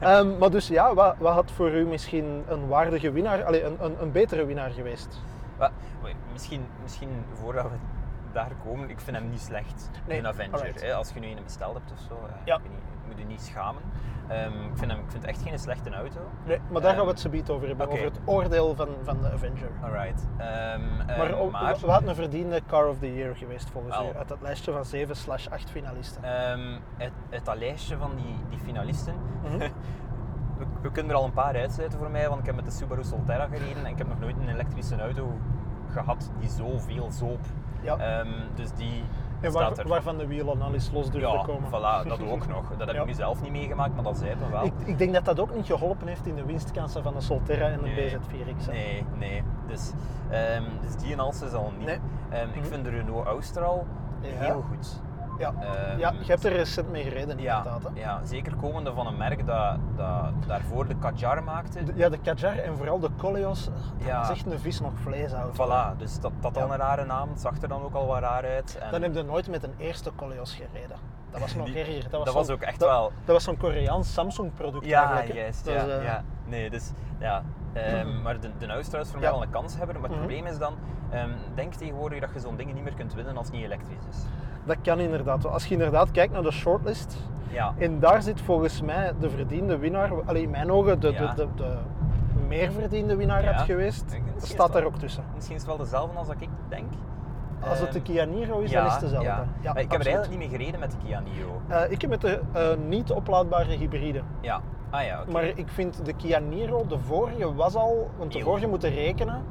ehm, 0.00 0.38
maar 0.38 0.50
dus 0.50 0.68
ja, 0.68 0.94
wat, 0.94 1.14
wat 1.18 1.32
had 1.32 1.50
voor 1.50 1.70
u 1.70 1.86
misschien 1.86 2.44
een 2.48 2.68
waardige 2.68 3.12
winnaar, 3.12 3.44
allee, 3.44 3.64
een, 3.64 3.76
een, 3.80 3.96
een 4.00 4.12
betere 4.12 4.44
winnaar 4.44 4.70
geweest? 4.70 5.18
Misschien, 6.32 6.66
misschien 6.82 7.08
voordat 7.40 7.64
we 7.64 7.76
daar 8.34 8.50
komen, 8.64 8.90
ik 8.90 9.00
vind 9.00 9.16
hem 9.16 9.28
niet 9.30 9.40
slecht. 9.40 9.90
Nee, 10.06 10.18
een 10.18 10.26
Avenger. 10.26 10.74
Hè, 10.80 10.94
als 10.94 11.12
je 11.12 11.20
nu 11.20 11.26
een 11.30 11.42
besteld 11.44 11.74
hebt 11.74 11.92
of 11.92 11.98
zo, 11.98 12.14
eh, 12.14 12.34
Ja. 12.44 12.54
ik 12.56 12.62
weet 12.62 12.70
niet, 12.70 13.06
moet 13.06 13.18
je 13.18 13.24
niet 13.24 13.40
schamen. 13.42 13.82
Ehm, 14.28 14.52
ik, 14.52 14.76
vind 14.78 14.90
hem, 14.90 15.00
ik 15.00 15.10
vind 15.10 15.22
het 15.22 15.24
echt 15.24 15.42
geen 15.42 15.58
slechte 15.58 15.90
auto. 15.90 16.20
Nee, 16.44 16.58
maar 16.70 16.80
daar 16.82 16.90
gaan 16.90 16.94
we 16.94 17.00
Ehm, 17.00 17.10
het 17.10 17.20
zo 17.20 17.28
biedt 17.30 17.50
over 17.50 17.68
hebben, 17.68 17.88
over 17.88 18.04
het 18.04 18.20
oordeel 18.24 18.74
van, 18.74 18.88
van 19.02 19.20
de 19.20 19.30
Avenger. 19.32 19.68
Alright. 19.82 20.26
Ehm, 20.36 20.80
ehm, 21.06 21.18
Maar, 21.18 21.32
o- 21.38 21.50
maar 21.50 21.76
wat 21.86 22.06
een 22.06 22.14
verdiende 22.14 22.60
Car 22.66 22.86
of 22.88 22.98
the 22.98 23.14
Year 23.14 23.36
geweest 23.36 23.70
volgens 23.70 23.96
Wel. 23.98 24.10
u, 24.12 24.16
uit 24.16 24.28
dat 24.28 24.40
lijstje 24.40 24.72
van 24.72 24.84
7 24.84 25.16
slash 25.16 25.46
8 25.48 25.70
finalisten? 25.70 26.22
ehm, 26.24 26.78
het, 26.96 27.12
het 27.30 27.44
dat 27.44 27.56
lijstje 27.56 27.96
van 27.96 28.10
die, 28.16 28.36
die 28.48 28.58
finalisten, 28.58 29.14
Mhm. 29.42 29.58
we, 30.58 30.64
we 30.82 30.90
kunnen 30.90 31.12
er 31.12 31.18
al 31.18 31.24
een 31.24 31.32
paar 31.32 31.56
uitsluiten 31.56 31.98
voor 31.98 32.10
mij, 32.10 32.28
want 32.28 32.40
ik 32.40 32.46
heb 32.46 32.54
met 32.54 32.64
de 32.64 32.70
Subaru 32.70 33.04
Solterra 33.04 33.46
gereden 33.46 33.84
en 33.84 33.90
ik 33.90 33.98
heb 33.98 34.08
nog 34.08 34.18
nooit 34.18 34.36
een 34.36 34.48
elektrische 34.48 35.00
auto 35.00 35.38
gehad 35.92 36.30
die 36.38 36.48
zoveel 36.48 37.10
zoop. 37.10 37.40
Ja. 37.84 37.96
Ehm, 37.96 38.28
dus 38.54 38.72
die 38.72 39.02
en 39.40 39.50
staat 39.50 39.68
waar, 39.76 39.78
er. 39.84 39.88
waarvan 39.88 40.18
de 40.18 40.26
wielen 40.26 40.62
al 40.62 40.72
eens 40.72 40.90
los 40.92 41.10
durven 41.10 41.30
ja, 41.32 41.42
komen. 41.44 41.68
voilà, 41.68 42.08
dat 42.08 42.22
ook 42.30 42.46
nog. 42.46 42.68
Dat 42.76 42.86
heb 42.86 42.94
Ja. 42.96 43.00
ik 43.00 43.06
nu 43.06 43.12
zelf 43.12 43.42
niet 43.42 43.52
meegemaakt, 43.52 43.94
maar 43.94 44.04
dat 44.04 44.18
zei 44.18 44.30
het 44.30 44.50
wel. 44.50 44.64
Ik, 44.64 44.72
ik 44.84 44.98
denk 44.98 45.12
dat 45.14 45.24
dat 45.24 45.40
ook 45.40 45.54
niet 45.54 45.66
geholpen 45.66 46.06
heeft 46.08 46.26
in 46.26 46.34
de 46.34 46.44
winstkansen 46.44 47.02
van 47.02 47.14
de 47.14 47.20
Solterra 47.20 47.66
en 47.68 47.78
de 47.82 47.88
Nee. 47.88 48.10
BZ4X. 48.10 48.66
hè. 48.66 48.72
Nee, 48.72 49.04
nee. 49.18 49.42
Dus, 49.66 49.92
ehm, 50.30 50.62
dus 50.80 50.96
die 50.96 51.12
en 51.12 51.20
is 51.42 51.52
al 51.52 51.72
niet. 51.78 51.86
Nee. 51.86 51.98
Ehm, 52.30 52.48
ik 52.48 52.54
Mhm. 52.60 52.64
vind 52.64 52.84
de 52.84 52.90
Renault 52.90 53.26
Austral 53.26 53.86
heel 54.20 54.64
goed. 54.68 55.00
Ja. 55.38 55.54
Ehm, 55.60 55.98
ja, 55.98 56.10
je 56.20 56.24
hebt 56.30 56.44
er 56.44 56.52
recent 56.52 56.90
mee 56.90 57.02
gereden 57.02 57.38
ja, 57.38 57.56
inderdaad. 57.56 57.82
Hè? 57.82 58.00
ja, 58.00 58.20
zeker 58.24 58.56
komende 58.56 58.92
van 58.92 59.06
een 59.06 59.16
merk 59.16 59.46
dat, 59.46 59.76
dat 59.96 60.32
daarvoor 60.46 60.88
de 60.88 60.96
Kadjar 60.96 61.42
maakte. 61.44 61.84
De- 61.84 61.92
Ja, 61.94 62.08
de 62.08 62.18
Kadjar 62.18 62.58
en 62.58 62.76
vooral 62.76 62.98
de 62.98 63.08
Coleos, 63.18 63.64
dat 63.64 63.74
Ja. 64.06 64.22
is 64.22 64.28
echt 64.28 64.46
een 64.46 64.58
vis 64.58 64.80
nog 64.80 64.92
vlees 64.94 65.32
uit. 65.34 65.54
Voilà, 65.54 65.96
dus 65.98 66.20
dat 66.20 66.32
had 66.42 66.56
al 66.56 66.70
een 66.72 66.76
rare 66.78 67.04
naam. 67.04 67.28
Het 67.28 67.40
zag 67.40 67.62
er 67.62 67.68
dan 67.68 67.82
ook 67.82 67.94
al 67.94 68.06
wat 68.06 68.18
raar 68.18 68.44
uit. 68.44 68.78
En 68.78 68.90
Dan 68.90 69.02
heb 69.02 69.14
je 69.14 69.22
nooit 69.22 69.48
met 69.48 69.62
een 69.62 69.74
eerste 69.76 70.10
Coleos 70.16 70.54
gereden. 70.54 70.96
Dat 71.30 71.40
was 71.40 71.54
nog 71.54 71.68
erger. 71.68 72.02
Dat 72.02 72.10
was, 72.10 72.24
dat 72.24 72.34
was 72.34 72.50
ook 72.50 72.60
echt 72.62 72.80
dat, 72.80 72.88
wel- 72.88 73.12
Dat 73.24 73.34
was 73.34 73.44
zo'n 73.44 73.56
Koreaans 73.56 74.12
Samsung 74.12 74.54
product 74.54 74.86
Ja, 74.86 75.04
eigenlijk. 75.06 75.34
juist. 75.38 75.64
Dat 75.64 75.74
Ja, 75.74 75.80
is, 75.82 75.88
eh, 75.98 76.04
ja. 76.04 76.22
Nee, 76.46 76.70
dus 76.70 76.90
ja. 77.18 77.42
Ehm, 77.72 78.22
maar 78.22 78.40
de, 78.40 78.50
de 78.58 78.66
Austral 78.66 79.00
is 79.00 79.10
voor 79.10 79.20
mij 79.20 79.30
wel 79.30 79.42
een 79.42 79.50
kans 79.50 79.76
hebben. 79.76 79.94
Maar 80.00 80.10
het 80.10 80.18
Mhm. 80.18 80.26
probleem 80.28 80.46
is 80.46 80.58
dan, 80.58 80.74
ehm, 81.10 81.30
denk 81.54 81.74
tegenwoordig 81.74 82.20
dat 82.20 82.30
je 82.32 82.40
zo'n 82.40 82.56
dingen 82.56 82.74
niet 82.74 82.84
meer 82.84 82.94
kunt 82.94 83.14
winnen 83.14 83.36
als 83.36 83.46
het 83.46 83.54
niet 83.56 83.64
elektrisch 83.64 84.06
is. 84.10 84.16
Dat 84.64 84.76
kan 84.82 84.98
inderdaad. 85.00 85.46
Als 85.46 85.66
je 85.66 85.72
inderdaad 85.72 86.10
kijkt 86.10 86.32
naar 86.32 86.42
de 86.42 86.52
shortlist, 86.52 87.16
Ja. 87.48 87.74
en 87.78 88.00
daar 88.00 88.22
zit 88.22 88.40
volgens 88.40 88.82
mij 88.82 89.12
de 89.20 89.30
verdiende 89.30 89.78
winnaar, 89.78 90.10
allee, 90.24 90.42
in 90.42 90.50
mijn 90.50 90.70
ogen 90.72 91.00
de, 91.00 91.12
Ja. 91.12 91.34
de, 91.34 91.46
de, 91.56 91.62
de 91.62 91.76
meer 92.48 92.72
verdiende 92.72 93.16
winnaar 93.16 93.42
Ja. 93.44 93.52
had 93.52 93.64
geweest, 93.64 94.20
staat 94.36 94.72
daar 94.72 94.84
ook 94.84 94.96
tussen. 94.96 95.24
Misschien 95.34 95.56
is 95.56 95.62
het 95.62 95.70
wel 95.70 95.80
dezelfde 95.84 96.18
als 96.18 96.26
dat 96.26 96.36
ik 96.40 96.48
denk. 96.68 96.92
Als 97.68 97.80
het 97.80 97.92
de 97.92 97.98
Ehm, 97.98 98.04
Kia 98.06 98.24
Niro 98.24 98.58
is, 98.60 98.72
dan 98.72 98.86
is 98.86 98.92
het 98.92 99.00
dezelfde. 99.00 99.28
Ja. 99.28 99.44
Ja, 99.60 99.72
Maar 99.72 99.82
ik 99.82 99.90
heb 99.92 100.00
er 100.00 100.06
eigenlijk 100.06 100.40
niet 100.40 100.50
mee 100.50 100.58
gereden 100.58 100.80
met 100.80 100.90
de 100.90 100.96
Kia 101.04 101.20
Niro. 101.20 101.60
Eh, 101.68 101.90
ik 101.90 102.00
heb 102.00 102.10
met 102.10 102.20
de 102.20 102.40
eh, 102.52 102.62
niet 102.86 103.10
oplaadbare 103.12 103.72
hybride. 103.76 104.20
Ja. 104.40 104.60
Ah 104.90 105.04
ja. 105.04 105.24
Maar 105.32 105.44
ik 105.44 105.68
vind 105.68 106.04
de 106.04 106.12
Kia 106.12 106.38
Niro, 106.38 106.86
de 106.86 106.98
vorige 106.98 107.54
was 107.54 107.74
al, 107.74 108.10
want 108.18 108.32
de 108.32 108.40
vorige 108.40 108.66
moeten 108.66 108.90
rekenen. 108.94 109.42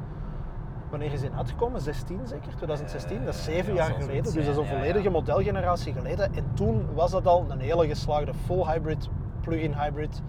Wanneer 0.94 1.12
is 1.12 1.20
die 1.20 1.30
uitgekomen? 1.30 1.80
16 1.80 2.26
zeker? 2.26 2.56
2016? 2.56 3.24
dat 3.24 3.34
is 3.34 3.40
Eh, 3.48 3.54
zeven 3.54 3.74
ja, 3.74 3.86
jaar 3.86 4.00
geleden. 4.00 4.22
Dus 4.22 4.32
dat 4.34 4.46
is 4.46 4.56
een 4.56 4.66
volledige 4.66 5.10
modelgeneratie 5.10 5.92
geleden. 5.92 6.34
En 6.34 6.54
toen 6.54 6.94
was 6.94 7.10
dat 7.10 7.26
al 7.26 7.46
een 7.48 7.58
hele 7.60 7.86
geslaagde 7.86 8.34
full 8.34 8.64
hybrid, 8.64 9.08
plug-in 9.40 9.72
hybrid. 9.74 10.22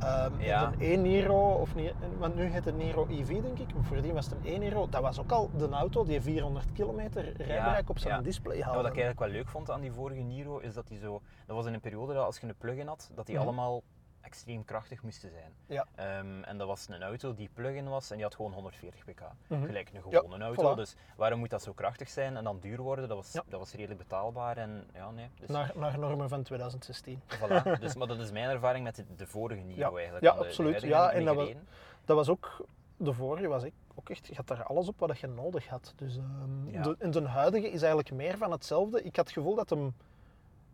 Ehm, 0.00 0.30
Ja. 0.40 0.64
En 0.66 0.72
een 0.72 0.80
e-Niro, 0.92 1.52
of 1.52 1.74
niet, 1.74 1.92
want 2.18 2.34
nu 2.34 2.42
heet 2.44 2.64
het 2.64 2.76
Niro 2.76 3.06
EV 3.10 3.28
denk 3.42 3.58
ik, 3.58 3.74
maar 3.74 3.84
voordien 3.84 4.14
was 4.14 4.24
het 4.26 4.34
een 4.34 4.52
e-Niro. 4.52 4.88
Dat 4.88 5.02
was 5.02 5.20
ook 5.20 5.30
al 5.30 5.50
de 5.56 5.68
auto 5.68 6.04
die 6.04 6.20
400 6.20 6.72
kilometer 6.72 7.32
rijbereik 7.36 7.90
op 7.90 7.98
zijn 7.98 8.14
ja. 8.14 8.20
display 8.20 8.56
Ja, 8.56 8.64
haalde. 8.64 8.76
wat 8.82 8.86
ik 8.86 8.96
eigenlijk 8.98 9.20
wel 9.20 9.28
leuk 9.40 9.48
vond 9.48 9.70
aan 9.70 9.80
die 9.80 9.92
vorige 9.92 10.20
Niro 10.20 10.58
is 10.58 10.74
dat 10.74 10.86
die 10.88 10.98
zo. 10.98 11.20
Dat 11.46 11.56
was 11.56 11.66
in 11.66 11.74
een 11.74 11.80
periode 11.80 12.14
dat 12.14 12.24
als 12.24 12.38
je 12.38 12.46
een 12.46 12.54
plug-in 12.58 12.86
had, 12.86 13.10
dat 13.14 13.26
die 13.26 13.34
Mhm. 13.36 13.44
allemaal 13.44 13.82
extreem 14.30 14.64
krachtig 14.64 15.02
moesten 15.02 15.30
zijn. 15.30 15.52
Ja. 15.66 15.86
Ehm, 15.94 16.42
en 16.42 16.58
dat 16.58 16.66
was 16.66 16.88
een 16.88 17.02
auto 17.02 17.34
die 17.34 17.48
plug-in 17.54 17.88
was 17.88 18.10
en 18.10 18.14
die 18.16 18.24
had 18.24 18.34
gewoon 18.34 18.52
140 18.52 19.04
pk. 19.04 19.20
Mhm. 19.46 19.64
Gelijk 19.66 19.88
een 19.88 20.00
Ja, 20.10 20.18
gewone 20.20 20.44
auto. 20.44 20.72
voilà. 20.72 20.76
Dus 20.76 20.94
waarom 21.16 21.38
moet 21.38 21.50
dat 21.50 21.62
zo 21.62 21.72
krachtig 21.72 22.08
zijn 22.08 22.36
en 22.36 22.44
dan 22.44 22.58
duur 22.60 22.80
worden? 22.80 23.08
Dat 23.08 23.16
was, 23.16 23.32
Ja. 23.32 23.42
dat 23.48 23.58
was 23.58 23.72
redelijk 23.72 23.98
betaalbaar 23.98 24.56
en 24.56 24.86
ja, 24.94 25.10
nee. 25.10 25.28
Dus, 25.40 25.48
Naar, 25.48 25.72
naar 25.74 25.98
normen 25.98 26.28
van 26.28 26.42
2016. 26.42 27.20
voilà. 27.38 27.78
dus, 27.80 27.94
maar 27.94 28.06
dat 28.06 28.18
is 28.18 28.30
mijn 28.32 28.48
ervaring 28.50 28.84
met 28.84 28.96
de, 28.96 29.04
de 29.16 29.26
vorige 29.26 29.62
Niro 29.62 29.94
eigenlijk. 29.96 30.24
Ja, 30.24 30.32
de- 30.32 30.38
absoluut. 30.44 30.80
Ja, 30.82 31.10
en 31.10 31.24
dat 31.24 31.34
was- 31.34 31.44
gereden. 31.46 31.68
Dat 32.04 32.16
was 32.16 32.28
ook, 32.28 32.66
de 32.96 33.12
vorige 33.12 33.46
was 33.48 33.62
ik 33.62 33.72
ook 33.94 34.10
echt, 34.10 34.26
je 34.26 34.34
had 34.36 34.46
daar 34.46 34.62
alles 34.64 34.88
op 34.88 34.98
wat 34.98 35.18
je 35.18 35.26
nodig 35.26 35.66
had. 35.68 35.92
Dus 35.96 36.16
ehm, 36.16 36.68
Ja. 36.70 36.82
de, 36.82 36.96
en 36.98 37.10
de 37.10 37.22
huidige 37.28 37.66
is 37.70 37.80
eigenlijk 37.80 38.10
meer 38.12 38.36
van 38.38 38.50
hetzelfde. 38.50 39.02
Ik 39.02 39.16
had 39.16 39.24
het 39.24 39.34
gevoel 39.34 39.54
dat 39.54 39.70
hem 39.70 39.94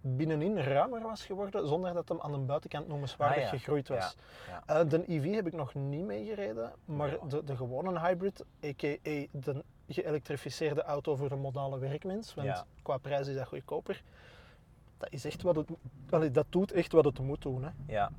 binnenin 0.00 0.58
ruimer 0.58 1.00
was 1.02 1.24
geworden, 1.26 1.68
zonder 1.68 1.94
dat 1.94 2.08
hem 2.08 2.20
aan 2.20 2.32
de 2.32 2.38
buitenkant 2.38 2.88
noemenswaardig 2.88 3.36
Ah, 3.36 3.42
ja. 3.42 3.48
gegroeid 3.48 3.88
was. 3.88 4.16
Ja, 4.46 4.62
ja. 4.66 4.80
Eh, 4.80 4.88
de 4.88 5.02
EV 5.12 5.34
heb 5.34 5.46
ik 5.46 5.52
nog 5.52 5.74
niet 5.74 6.04
meegereden, 6.04 6.72
maar 6.84 7.16
de, 7.28 7.44
de 7.44 7.56
gewone 7.56 8.00
hybrid, 8.00 8.44
a.k.a. 8.64 9.26
de 9.30 9.64
geëlektrificeerde 9.88 10.82
auto 10.82 11.16
voor 11.16 11.28
de 11.28 11.36
modale 11.36 11.78
werkmens, 11.78 12.34
want 12.34 12.46
qua 12.82 12.96
prijs 12.96 13.26
is 13.28 13.34
dat 13.34 13.46
goedkoper. 13.46 14.02
Dat, 14.98 15.08
is 15.12 15.24
echt 15.24 15.42
wat 15.42 15.56
het, 15.56 15.68
allee, 16.10 16.30
dat 16.30 16.46
doet 16.48 16.72
echt 16.72 16.92
wat 16.92 17.04
het 17.04 17.18
moet 17.18 17.42
doen. 17.42 17.64
Hè. 17.64 17.70
ja. 17.86 18.10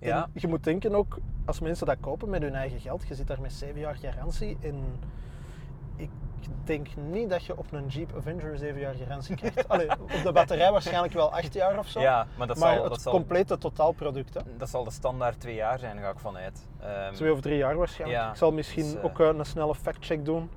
En 0.00 0.08
Ja. 0.08 0.28
je 0.34 0.48
moet 0.48 0.64
denken 0.64 0.94
ook, 0.94 1.18
als 1.44 1.60
mensen 1.60 1.86
dat 1.86 1.96
kopen 2.00 2.30
met 2.30 2.42
hun 2.42 2.54
eigen 2.54 2.80
geld, 2.80 3.06
je 3.08 3.14
zit 3.14 3.26
daar 3.26 3.40
met 3.40 3.52
7 3.52 3.80
jaar 3.80 3.96
garantie 3.96 4.56
ik, 4.60 4.74
denk 6.64 6.86
niet 6.96 7.30
dat 7.30 7.44
je 7.44 7.56
op 7.58 7.72
een 7.72 7.86
Jeep 7.86 8.12
Avenger 8.16 8.58
7 8.58 8.80
jaar 8.80 8.94
garantie 8.94 9.36
krijgt. 9.36 9.68
Allee, 9.68 9.90
op 9.90 10.10
de 10.22 10.32
batterij 10.32 10.72
waarschijnlijk 10.72 11.12
wel 11.12 11.32
8 11.32 11.54
jaar 11.54 11.78
of 11.78 11.86
zo. 11.88 12.00
Ja, 12.00 12.26
maar 12.38 12.46
dat 12.46 12.58
maar 12.58 12.74
zal, 12.74 12.82
het 12.82 12.92
dat, 12.92 13.02
zal, 13.02 13.12
complete 13.12 13.58
totaalproduct, 13.58 14.34
hè? 14.34 14.40
dat 14.56 14.68
zal 14.68 14.84
de 14.84 14.90
standaard 14.90 15.40
twee 15.40 15.54
jaar 15.54 15.78
zijn, 15.78 15.98
ga 15.98 16.08
ik 16.10 16.18
vanuit. 16.18 16.66
Ehm, 16.80 17.12
Twee 17.12 17.32
of 17.32 17.40
drie 17.40 17.56
jaar 17.56 17.76
waarschijnlijk. 17.76 18.20
Ja, 18.20 18.30
ik 18.30 18.36
zal 18.36 18.52
misschien 18.52 18.84
dus, 18.84 18.94
eh, 18.94 19.04
ook 19.04 19.20
eh, 19.20 19.26
een 19.26 19.44
snelle 19.46 19.74
factcheck 19.74 20.24
doen. 20.24 20.50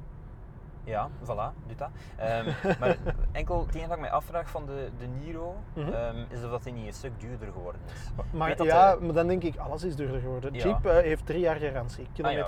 Ja, 0.83 1.09
voilà, 1.23 1.65
doe 1.67 1.75
dat. 1.77 1.89
Ehm, 2.15 2.45
maar 2.79 2.97
enkel 3.31 3.59
het 3.65 3.69
enige 3.75 3.87
dat 3.87 3.95
ik 3.97 4.01
mij 4.03 4.11
afvraag 4.11 4.49
van 4.49 4.65
de, 4.65 4.89
de 4.97 5.05
Niro, 5.05 5.55
Mhm. 5.73 5.93
ehm, 5.93 6.17
is 6.29 6.43
of 6.43 6.49
dat 6.49 6.63
die 6.63 6.73
niet 6.73 6.87
een 6.87 6.93
stuk 6.93 7.19
duurder 7.19 7.47
geworden 7.51 7.81
is. 7.93 8.11
Maar 8.31 8.55
dat 8.55 8.65
ja, 8.65 8.95
de- 8.95 9.01
maar 9.05 9.13
dan 9.13 9.27
denk 9.27 9.43
ik, 9.43 9.57
alles 9.57 9.83
is 9.83 9.95
duurder 9.95 10.19
geworden. 10.19 10.53
Ja. 10.53 10.63
Jeep 10.63 10.85
eh, 10.85 10.97
heeft 10.97 11.25
drie 11.25 11.39
jaar 11.39 11.55
garantie, 11.55 12.07
Ah 12.21 12.31
ja. 12.31 12.45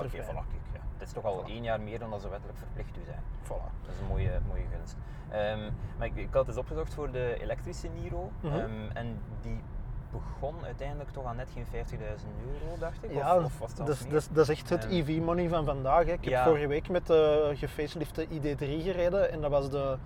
Dit 1.00 1.08
is 1.08 1.14
toch 1.14 1.26
al 1.26 1.44
Voilà. 1.44 1.48
één 1.50 1.64
jaar 1.64 1.82
meer 1.82 2.00
dan 2.00 2.10
dat 2.10 2.22
ze 2.22 2.30
wettelijk 2.30 2.58
verplicht 2.58 2.94
toe 2.94 3.04
zijn. 3.06 3.22
Voilà. 3.44 3.72
Dat 3.86 3.94
is 3.94 4.00
een 4.00 4.08
mooie, 4.08 4.40
mooie 4.48 4.66
gunst. 4.76 4.96
Ehm, 5.30 5.60
maar 5.98 6.08
ik, 6.08 6.16
ik 6.16 6.34
had 6.34 6.48
eens 6.48 6.58
opgezocht 6.58 6.94
voor 6.94 7.12
de 7.12 7.38
elektrische 7.42 7.88
Niro. 7.88 8.32
Mhm. 8.42 8.54
ehm, 8.56 8.70
en 8.94 9.20
die 9.42 9.62
begon 10.12 10.56
uiteindelijk 10.66 11.10
toch 11.12 11.26
aan 11.26 11.36
net 11.36 11.50
geen 11.54 11.66
50.000 11.66 12.28
euro, 12.46 12.78
dacht 12.80 13.04
ik. 13.04 13.14
Ja, 13.14 13.36
of, 13.38 13.44
of 13.44 13.60
was 13.60 13.70
het 13.70 13.78
dat, 13.78 13.90
is, 13.90 14.04
meer? 14.04 14.24
dat, 14.32 14.50
is, 14.50 14.50
echt 14.50 14.70
het 14.70 14.84
Ehm, 14.86 14.94
EV-money 14.94 15.50
van 15.50 15.66
vandaag. 15.66 16.06
Hè. 16.06 16.12
Ik 16.14 16.26
heb 16.26 16.44
vorige 16.44 16.68
week 16.68 16.90
met 16.90 17.08
de 17.08 17.52
gefacelifte 17.56 18.28
ID3 18.28 18.82
gereden 18.82 19.32
en 19.32 19.42
dat 19.42 19.52
was 19.52 19.70
de 19.70 19.98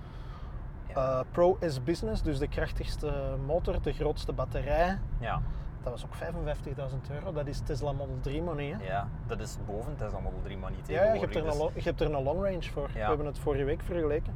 Ja. 0.87 1.19
eh, 1.19 1.25
Pro 1.31 1.57
S 1.61 1.83
Business, 1.83 2.21
dus 2.21 2.39
de 2.39 2.47
krachtigste 2.47 3.35
motor, 3.45 3.81
de 3.81 3.93
grootste 3.93 4.33
batterij. 4.33 4.99
ja, 5.19 5.41
Dat 5.83 5.91
was 5.91 6.05
ook 6.05 6.15
55.000 6.15 7.11
euro. 7.13 7.31
Dat 7.33 7.47
is 7.47 7.59
Tesla 7.59 7.91
Model 7.91 8.17
3 8.21 8.41
money. 8.41 8.75
Hè. 8.79 8.85
ja, 8.85 9.07
dat 9.27 9.39
is 9.39 9.57
boven 9.65 9.95
Tesla 9.95 10.19
Model 10.19 10.39
3, 10.43 10.57
maar 10.57 10.71
niet 10.71 10.87
Ja, 10.87 10.93
je 10.93 10.99
hebt, 10.99 11.21
er 11.21 11.27
tegenwoordig, 11.29 11.43
een 11.53 11.59
dus- 11.59 11.59
lo- 11.75 11.79
je 11.81 11.89
hebt 11.89 12.01
er 12.01 12.13
een 12.13 12.23
long 12.23 12.43
range 12.43 12.61
voor. 12.73 12.89
We 12.93 12.99
hebben 12.99 13.25
het 13.25 13.39
vorige 13.39 13.63
week 13.63 13.81
vergeleken. 13.83 14.33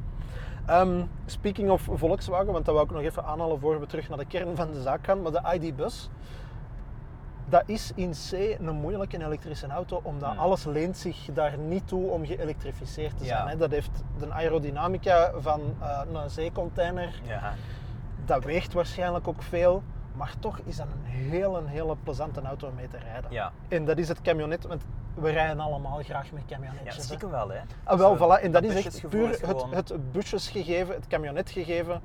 Ehm, 0.66 1.04
speaking 1.26 1.70
of 1.70 1.88
Volkswagen, 1.94 2.52
want 2.54 2.66
dat 2.66 2.74
wou 2.74 2.86
ik 2.88 2.94
nog 2.94 3.02
even 3.02 3.26
aanhalen 3.26 3.60
voor 3.60 3.80
we 3.80 3.86
terug 3.86 4.10
naar 4.10 4.18
de 4.18 4.26
kern 4.26 4.56
van 4.56 4.72
de 4.72 4.82
zaak 4.82 5.06
gaan. 5.06 5.22
Maar 5.22 5.32
de 5.32 5.42
ID-bus, 5.60 6.10
dat 7.50 7.64
is 7.66 7.92
in 7.96 8.12
C 8.12 8.32
een 8.60 8.76
moeilijke 8.76 9.24
elektrische 9.24 9.68
auto, 9.68 10.00
omdat 10.04 10.30
Hmm. 10.30 10.40
alles 10.40 10.64
leent 10.66 10.98
zich 10.98 11.30
daar 11.34 11.58
niet 11.58 11.88
toe 11.88 12.10
om 12.12 12.26
geëlektrificeerd 12.26 13.18
te 13.18 13.24
Ja. 13.24 13.30
zijn. 13.38 13.48
Hè. 13.48 13.58
Dat 13.58 13.72
heeft 13.72 14.04
de 14.20 14.32
aerodynamica 14.32 15.32
van 15.38 15.62
eh, 15.82 16.02
een 16.14 16.30
zeecontainer, 16.30 17.22
Ja, 17.24 17.54
dat 18.26 18.44
weegt 18.44 18.74
waarschijnlijk 18.74 19.28
ook 19.28 19.44
veel. 19.44 19.84
Maar 20.18 20.34
toch 20.40 20.60
is 20.66 20.76
dat 20.78 20.88
een 20.88 21.04
hele, 21.12 21.62
hele 21.66 21.96
plezante 22.04 22.42
auto 22.42 22.68
om 22.68 22.76
mee 22.76 22.88
te 22.88 22.98
rijden. 22.98 23.32
ja. 23.32 23.52
En 23.68 23.86
dat 23.86 23.98
is 23.98 24.08
het 24.08 24.22
camionet, 24.22 24.66
want 24.66 24.84
we 25.14 25.30
rijden 25.30 25.60
allemaal 25.60 26.04
graag 26.04 26.32
met 26.32 26.44
ja 26.48 26.56
camionetjes. 26.56 26.96
hè. 26.96 27.02
stiekem 27.02 27.30
wel, 27.30 27.50
hè. 27.50 27.60
Ah, 27.84 27.98
wel, 27.98 28.18
Zo, 28.18 28.26
voilà. 28.38 28.42
En 28.44 28.52
dat 28.52 28.64
is 28.64 28.86
echt 28.86 29.10
puur 29.10 29.30
is 29.30 29.42
het, 29.42 29.50
gewoon- 29.50 29.74
het 29.74 30.12
busjesgegeven, 30.12 30.96
het 30.96 31.08
camionetgegeven, 31.08 32.02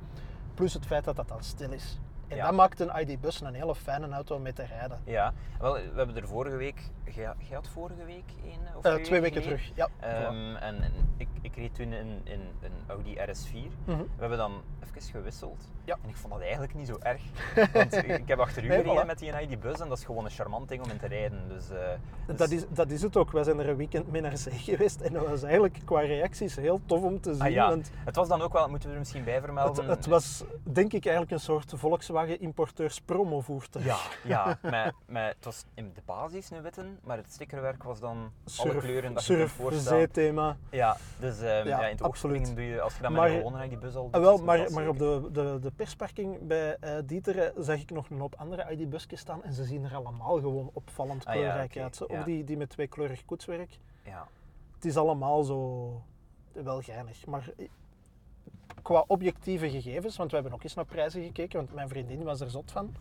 plus 0.53 0.73
het 0.73 0.85
feit 0.85 1.03
dat 1.03 1.15
dat 1.15 1.27
dan 1.27 1.43
stil 1.43 1.71
is. 1.71 1.99
En 2.27 2.35
Ja. 2.37 2.45
dat 2.45 2.53
maakt 2.53 2.79
een 2.79 2.91
ID-bus 2.99 3.41
een 3.41 3.53
hele 3.53 3.75
fijne 3.75 4.09
auto 4.09 4.35
om 4.35 4.41
mee 4.41 4.53
te 4.53 4.63
rijden. 4.65 4.99
Ja, 5.03 5.33
wel, 5.59 5.73
we 5.73 5.91
hebben 5.95 6.15
er 6.15 6.27
vorige 6.27 6.55
week, 6.55 6.81
jij 7.11 7.35
had 7.51 7.67
vorige 7.67 8.05
week 8.05 8.23
één 8.43 8.59
of 8.75 8.83
Eh, 8.83 8.95
twee, 8.95 9.21
weken 9.21 9.41
terug, 9.41 9.71
ja. 9.75 9.87
Ehm, 9.99 10.55
en, 10.55 10.81
en 10.81 10.91
ik, 11.17 11.27
ik 11.41 11.55
reed 11.55 11.75
toen 11.75 11.93
in, 11.93 12.21
in 12.23 12.41
een 12.61 12.71
Audi 12.87 13.15
RS4. 13.15 13.71
Mhm. 13.85 13.97
We 13.97 14.05
hebben 14.19 14.37
dan 14.37 14.61
even 14.83 15.01
gewisseld. 15.11 15.69
Ja. 15.83 15.97
En 16.03 16.09
ik 16.09 16.15
vond 16.15 16.33
dat 16.33 16.41
eigenlijk 16.41 16.73
niet 16.73 16.87
zo 16.87 16.97
erg. 16.99 17.21
Want 17.73 17.93
ik 17.93 18.27
heb 18.27 18.39
achter 18.39 18.63
u 18.63 18.67
Nee, 18.67 18.77
gereden 18.77 19.03
voilà. 19.03 19.07
met 19.07 19.19
die 19.19 19.41
ID-bus 19.41 19.79
en 19.79 19.89
dat 19.89 19.97
is 19.97 20.03
gewoon 20.03 20.25
een 20.25 20.31
charmant 20.31 20.69
ding 20.69 20.83
om 20.83 20.89
in 20.89 20.97
te 20.97 21.07
rijden. 21.07 21.47
Dus, 21.47 21.69
eh, 21.69 21.77
dus- 22.25 22.37
Dat, 22.37 22.49
is, 22.49 22.63
dat 22.69 22.91
is 22.91 23.01
het 23.01 23.17
ook. 23.17 23.31
Wij 23.31 23.43
zijn 23.43 23.59
er 23.59 23.69
een 23.69 23.75
weekend 23.75 24.11
mee 24.11 24.21
naar 24.21 24.37
zee 24.37 24.57
geweest 24.57 25.01
en 25.01 25.13
dat 25.13 25.27
was 25.27 25.43
eigenlijk 25.43 25.79
qua 25.85 25.99
reacties 25.99 26.55
heel 26.55 26.81
tof 26.85 27.01
om 27.01 27.21
te 27.21 27.33
zien. 27.33 27.41
Ah 27.41 27.51
ja, 27.51 27.69
want 27.69 27.91
het 28.05 28.15
was 28.15 28.27
dan 28.27 28.41
ook 28.41 28.53
wel, 28.53 28.69
moeten 28.69 28.87
we 28.87 28.93
er 28.93 28.99
misschien 28.99 29.23
bij 29.23 29.33
het, 29.33 29.43
vermelden. 29.43 29.87
het 29.89 30.05
was 30.05 30.43
denk 30.63 30.93
ik 30.93 31.03
eigenlijk 31.05 31.31
een 31.31 31.39
soort 31.39 31.73
Volkswagen 31.75 32.39
importeurs 32.39 33.01
promovoertuig. 33.01 33.85
Ja, 33.85 33.97
ja 34.23 34.57
met, 34.69 34.93
met, 35.05 35.35
het 35.35 35.45
was 35.45 35.65
in 35.73 35.91
de 35.93 36.01
basis 36.05 36.49
een 36.51 36.61
witte, 36.61 36.85
maar 37.03 37.17
het 37.17 37.31
stickerwerk 37.31 37.83
was 37.83 37.99
dan 37.99 38.31
alle 38.57 38.77
kleuren 38.77 39.13
dat 39.13 39.25
je 39.25 39.35
kunt 39.35 39.49
surf 39.49 39.51
voorstellen. 39.51 39.99
zeethema. 39.99 40.57
Ja, 40.69 40.97
dus 41.19 41.37
ehm, 41.39 41.47
Ja, 41.47 41.63
ja, 41.63 41.85
in 41.85 41.91
het 41.91 42.01
oog 42.01 42.07
absoluut. 42.07 42.35
springen 42.47 42.55
doe 42.55 42.65
je, 42.75 42.81
als 42.81 42.95
je 42.95 43.01
dan 43.01 43.11
met 43.11 43.21
Maar- 43.21 43.29
een 43.31 43.37
gewone 43.37 43.63
ID-bus 43.65 43.95
al 43.95 44.03
doet, 44.03 44.13
Ah, 44.15 44.21
wel, 44.21 44.37
maar, 44.37 44.71
maar 44.71 44.87
op 44.87 44.97
de, 44.97 45.29
de, 45.31 45.57
de 45.61 45.71
persparking 45.71 46.47
bij 46.47 46.77
eh 46.79 46.95
Dieteren 47.05 47.63
zag 47.63 47.79
ik 47.81 47.91
nog 47.91 48.09
een 48.09 48.19
hoop 48.19 48.35
andere 48.37 48.71
ID-busjes 48.71 49.19
staan 49.19 49.43
en 49.43 49.53
ze 49.53 49.63
zien 49.63 49.83
er 49.83 49.95
allemaal 49.95 50.35
gewoon 50.37 50.69
opvallend 50.73 51.25
Ah 51.25 51.33
ja, 51.35 51.39
kleurrijk 51.39 51.77
uit. 51.77 52.09
Ook 52.09 52.25
die, 52.25 52.43
die 52.43 52.57
met 52.57 52.69
tweekleurig 52.69 53.25
koetswerk. 53.25 53.77
Ja. 54.03 54.27
Het 54.75 54.85
is 54.85 54.97
allemaal 54.97 55.43
zo 55.43 56.01
wel 56.51 56.81
geinig. 56.81 57.25
Maar 57.25 57.49
qua 58.83 59.03
objectieve 59.07 59.69
gegevens, 59.69 60.17
want 60.17 60.29
we 60.29 60.35
hebben 60.35 60.53
ook 60.53 60.63
eens 60.63 60.73
naar 60.73 60.85
prijzen 60.85 61.23
gekeken, 61.23 61.57
want 61.57 61.73
mijn 61.73 61.87
vriendin 61.89 62.23
was 62.23 62.41
er 62.41 62.49
zot 62.49 62.71
van. 62.71 62.91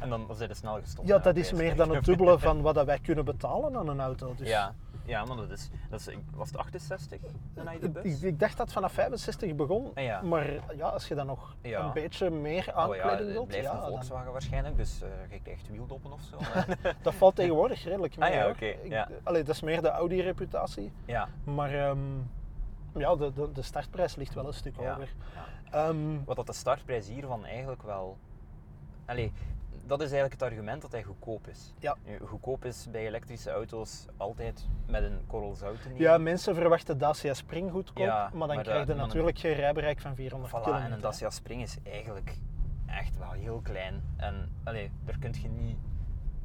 En 0.00 0.08
dan 0.08 0.26
zijn 0.36 0.48
ze 0.48 0.54
snel 0.54 0.80
gestopt. 0.80 1.08
Ja, 1.08 1.18
dat 1.18 1.36
is 1.36 1.52
meer 1.52 1.76
dan 1.76 1.94
het 1.94 2.04
dubbele 2.04 2.38
van 2.48 2.60
wat 2.62 2.74
dat 2.74 2.86
wij 2.86 2.98
kunnen 2.98 3.24
betalen 3.24 3.76
aan 3.76 3.88
een 3.88 4.00
auto. 4.00 4.34
Dus 4.36 4.48
Ja, 4.48 4.74
ja, 5.04 5.24
maar 5.24 5.36
dat 5.36 5.50
is, 5.50 5.70
dat 5.90 6.00
is, 6.00 6.16
was 6.34 6.48
het 6.48 6.56
68, 6.56 7.20
een 7.54 7.68
ik, 7.68 7.82
ID-bus? 7.82 8.04
ik, 8.16 8.22
ik 8.22 8.38
dacht 8.38 8.56
dat 8.56 8.60
het 8.66 8.72
vanaf 8.74 8.92
65 8.92 9.54
begon, 9.54 9.90
Ah, 9.94 10.04
ja. 10.04 10.22
maar 10.22 10.52
ja, 10.76 10.88
als 10.88 11.08
je 11.08 11.14
dan 11.14 11.26
nog 11.26 11.56
Ja. 11.62 11.84
een 11.84 11.92
beetje 11.92 12.30
meer 12.30 12.58
Oh 12.58 12.74
ja, 12.74 12.82
aankleding 12.82 13.18
het 13.18 13.28
wilt, 13.32 13.46
blijft 13.46 13.66
ja, 13.66 13.72
een 13.74 13.80
dan- 13.80 13.88
Volkswagen 13.88 14.32
waarschijnlijk, 14.32 14.76
dus 14.76 15.02
eh 15.02 15.08
je 15.30 15.40
krijgt 15.42 15.68
wieldoppen 15.70 16.12
of 16.12 16.20
zo. 16.30 16.36
dat 17.02 17.14
valt 17.14 17.34
tegenwoordig 17.36 17.84
redelijk 17.84 18.16
mee. 18.16 18.28
Ah 18.28 18.34
ja, 18.34 18.48
oké, 18.48 18.74
ja. 18.84 19.08
allee, 19.22 19.42
dat 19.42 19.54
is 19.54 19.60
meer 19.62 19.82
de 19.82 19.88
Audi-reputatie. 19.90 20.92
ja, 21.04 21.28
Maar 21.44 21.74
ehm, 21.74 21.98
ja, 22.98 23.16
de, 23.16 23.32
de, 23.32 23.52
de 23.52 23.62
startprijs 23.62 24.14
ligt 24.16 24.34
wel 24.34 24.46
een 24.46 24.52
stuk 24.54 24.74
ja, 24.80 24.88
hoger. 24.94 25.14
ja. 25.70 25.88
Ehm, 25.88 26.24
Wat 26.24 26.36
dat 26.36 26.46
de 26.46 26.52
startprijs 26.52 27.08
hiervan 27.08 27.44
eigenlijk 27.44 27.82
wel... 27.82 28.16
Allee, 29.06 29.32
dat 29.86 29.98
is 30.02 30.10
eigenlijk 30.10 30.40
het 30.40 30.50
argument 30.50 30.82
dat 30.82 30.92
hij 30.92 31.02
goedkoop 31.02 31.46
is. 31.46 31.74
Ja. 31.78 31.96
Nu, 32.04 32.18
goedkoop 32.26 32.64
is 32.64 32.86
bij 32.90 33.06
elektrische 33.06 33.50
auto's 33.50 34.06
altijd 34.16 34.68
met 34.86 35.02
een 35.02 35.18
korrel 35.26 35.54
zout 35.54 35.78
nemen. 35.84 36.00
ja, 36.00 36.18
mensen 36.18 36.54
verwachten 36.54 36.98
Dacia 36.98 37.34
Spring 37.34 37.70
goedkoop, 37.70 38.04
Ja, 38.06 38.30
maar 38.32 38.46
dan 38.46 38.56
maar 38.56 38.64
krijg 38.64 38.86
je 38.86 38.94
natuurlijk 38.94 39.38
geen 39.38 39.54
rijbereik 39.54 40.00
van 40.00 40.14
400 40.14 40.50
Voilà, 40.52 40.54
kilometer. 40.62 40.86
en 40.86 40.92
een 40.92 41.00
Dacia 41.00 41.30
Spring 41.30 41.62
is 41.62 41.76
eigenlijk 41.82 42.36
echt 42.86 43.18
wel 43.18 43.30
heel 43.32 43.60
klein. 43.62 44.02
En 44.16 44.52
allee, 44.64 44.90
daar 45.04 45.18
kun 45.18 45.34
je 45.42 45.48
niet, 45.48 45.76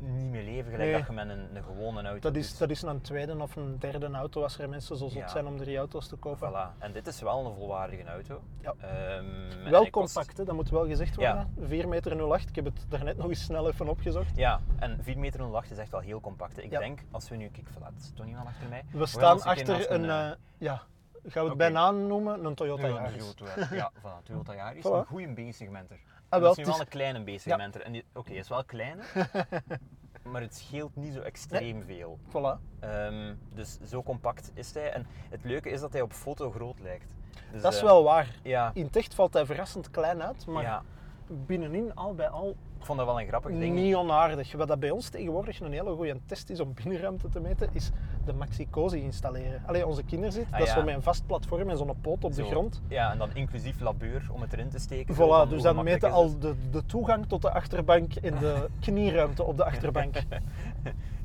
niet 0.03 0.31
mee 0.31 0.43
leven 0.43 0.71
gelijk 0.71 0.89
Nee. 0.89 0.97
dat 0.97 1.07
je 1.07 1.13
met 1.13 1.29
een, 1.29 1.55
een 1.55 1.63
gewone 1.63 2.03
auto 2.03 2.19
Dat 2.19 2.35
is, 2.35 2.49
doet. 2.49 2.59
dat 2.59 2.69
is 2.69 2.81
een 2.81 3.01
tweede 3.01 3.37
of 3.41 3.55
een 3.55 3.79
derde 3.79 4.07
auto 4.11 4.43
als 4.43 4.59
er 4.59 4.69
mensen 4.69 4.97
zo 4.97 5.07
zot 5.07 5.17
Ja. 5.17 5.27
zijn 5.27 5.47
om 5.47 5.57
drie 5.57 5.77
auto's 5.77 6.07
te 6.07 6.15
kopen. 6.15 6.49
Voilà. 6.51 6.77
En 6.79 6.91
dit 6.91 7.07
is 7.07 7.21
wel 7.21 7.45
een 7.45 7.55
volwaardige 7.55 8.03
auto. 8.03 8.41
Ja. 8.61 8.73
Ehm, 8.79 9.69
Wel 9.69 9.89
kost- 9.89 10.13
compact, 10.13 10.37
hè, 10.37 10.43
dat 10.43 10.55
moet 10.55 10.69
wel 10.69 10.85
gezegd 10.87 11.15
Ja. 11.19 11.33
worden. 11.55 11.67
4 11.69 11.87
meter 11.87 12.15
08, 12.15 12.49
ik 12.49 12.55
heb 12.55 12.65
het 12.65 12.85
daarnet 12.89 13.17
nog 13.17 13.27
eens 13.27 13.43
snel 13.43 13.67
even 13.67 13.87
opgezocht. 13.87 14.35
Ja, 14.35 14.59
en 14.79 14.97
4 15.03 15.17
meter 15.19 15.39
08 15.49 15.71
is 15.71 15.77
echt 15.77 15.91
wel 15.91 15.99
heel 15.99 16.19
compact. 16.21 16.63
Ik 16.63 16.71
Ja. 16.71 16.79
denk, 16.79 16.99
als 17.11 17.29
we 17.29 17.35
nu... 17.35 17.49
Kijk, 17.49 17.67
voilà, 17.69 17.95
is 17.97 18.11
toch 18.15 18.25
niemand 18.25 18.47
achter 18.47 18.69
mij. 18.69 18.83
We 18.91 19.05
staan 19.05 19.35
een 19.37 19.43
achter 19.43 19.91
een, 19.91 20.03
een, 20.03 20.31
eh, 20.31 20.37
ja, 20.57 20.75
gaan 20.75 20.83
we 21.23 21.39
het 21.39 21.45
Oké. 21.47 21.55
bij 21.55 21.69
naam 21.69 22.07
noemen, 22.07 22.45
een 22.45 22.55
Toyota 22.55 22.87
Ja, 22.87 22.93
Yaris. 22.93 23.33
Toyota, 23.33 23.75
ja, 23.75 23.91
voilà, 23.99 24.23
Toyota 24.23 24.53
Yaris. 24.53 24.83
Voilà. 24.87 24.91
Een 24.91 25.05
goede 25.05 25.33
B-segmenter. 25.49 25.99
Ah, 26.33 26.41
dat 26.41 26.41
wel, 26.41 26.51
is 26.51 26.57
nu 26.57 26.63
wel 26.65 26.79
een 26.79 26.87
kleine 26.87 27.35
B-segmenter. 27.35 28.03
Oké, 28.13 28.31
is 28.31 28.49
wel 28.49 28.63
kleiner, 28.63 29.05
maar 30.31 30.41
het 30.41 30.55
scheelt 30.55 30.95
niet 30.95 31.13
zo 31.13 31.19
extreem 31.19 31.83
veel. 31.83 32.19
Voilà. 32.29 32.79
Ehm, 32.79 33.33
dus 33.53 33.79
zo 33.87 34.03
compact 34.03 34.51
is 34.53 34.73
hij. 34.73 34.91
En 34.91 35.05
het 35.29 35.43
leuke 35.43 35.69
is 35.69 35.79
dat 35.79 35.91
hij 35.93 36.01
op 36.01 36.13
foto 36.13 36.51
groot 36.51 36.79
lijkt. 36.79 37.05
Dus, 37.51 37.61
Dat 37.61 37.73
is 37.73 37.79
eh, 37.79 37.85
wel 37.85 38.03
waar. 38.03 38.35
Ja, 38.43 38.71
In 38.73 38.85
het 38.85 38.95
echt 38.95 39.15
valt 39.15 39.33
hij 39.33 39.45
verrassend 39.45 39.91
klein 39.91 40.23
uit, 40.23 40.45
maar 40.45 40.63
ja, 40.63 40.83
binnenin 41.27 41.95
al 41.95 42.15
bij 42.15 42.29
al 42.29 42.55
ik 42.83 42.89
vond 42.89 43.01
dat 43.01 43.07
wel 43.07 43.21
een 43.21 43.27
grappig 43.27 43.51
ding. 43.51 43.75
niet 43.75 43.95
onaardig. 43.95 44.53
Wat 44.53 44.67
dat 44.67 44.79
bij 44.79 44.89
ons 44.89 45.09
tegenwoordig 45.09 45.59
een 45.59 45.71
hele 45.71 45.95
goede 45.95 46.19
test 46.25 46.49
is 46.49 46.59
om 46.59 46.73
binnenruimte 46.73 47.29
te 47.29 47.39
meten, 47.39 47.69
is 47.71 47.91
de 48.25 48.33
Maxi-Cosi 48.33 49.01
installeren. 49.01 49.61
Allee, 49.65 49.87
onze 49.87 50.03
kinderen 50.03 50.33
zitten, 50.33 50.53
Ah, 50.53 50.59
dat 50.59 50.67
is 50.67 50.73
ja. 50.73 50.79
zo 50.79 50.85
met 50.85 50.95
een 50.95 51.01
vast 51.01 51.25
platform 51.25 51.69
en 51.69 51.77
zo'n 51.77 51.91
poot 52.01 52.23
op 52.23 52.33
de 52.33 52.43
grond. 52.45 52.81
Ja, 52.87 53.11
en 53.11 53.17
dan 53.17 53.29
inclusief 53.33 53.79
labeur 53.79 54.27
om 54.31 54.41
het 54.41 54.53
erin 54.53 54.69
te 54.69 54.79
steken. 54.79 55.15
Voilà, 55.15 55.49
dus 55.49 55.61
dan 55.61 55.83
meten 55.83 56.11
al 56.11 56.39
de, 56.39 56.55
de 56.71 56.85
toegang 56.85 57.25
tot 57.27 57.41
de 57.41 57.51
achterbank 57.51 58.13
en 58.15 58.39
de 58.39 58.67
knieruimte 58.79 59.43
op 59.43 59.57
de 59.57 59.65
achterbank. 59.65 60.15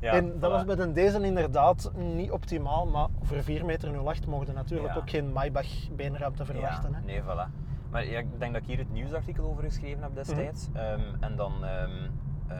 Ja, 0.01 0.11
en 0.13 0.39
dat 0.39 0.49
voilà. 0.49 0.53
was 0.53 0.65
bij 0.65 0.75
de 0.75 0.91
deze 0.91 1.21
inderdaad 1.25 1.91
niet 1.95 2.31
optimaal, 2.31 2.85
maar 2.85 3.07
voor 3.21 3.43
4 3.43 3.65
meter 3.65 4.03
08 4.05 4.27
mogen 4.27 4.47
we 4.47 4.53
natuurlijk 4.53 4.93
Ja. 4.93 4.99
ook 4.99 5.09
geen 5.09 5.31
Maybach 5.31 5.67
beenruimte 5.95 6.45
verwachten. 6.45 6.91
Ja, 6.91 6.97
hè. 6.97 7.05
nee, 7.05 7.21
voilà. 7.21 7.49
Maar 7.91 8.03
ik 8.03 8.25
denk 8.37 8.53
dat 8.53 8.61
ik 8.61 8.67
hier 8.67 8.77
het 8.77 8.91
nieuwsartikel 8.91 9.45
over 9.45 9.63
geschreven 9.63 10.01
heb 10.03 10.15
destijds. 10.15 10.67
Mhm. 10.69 10.77
Ehm, 10.77 11.01
en 11.19 11.35
dan 11.35 11.53
ehm, 11.65 11.89
eh, 12.47 12.57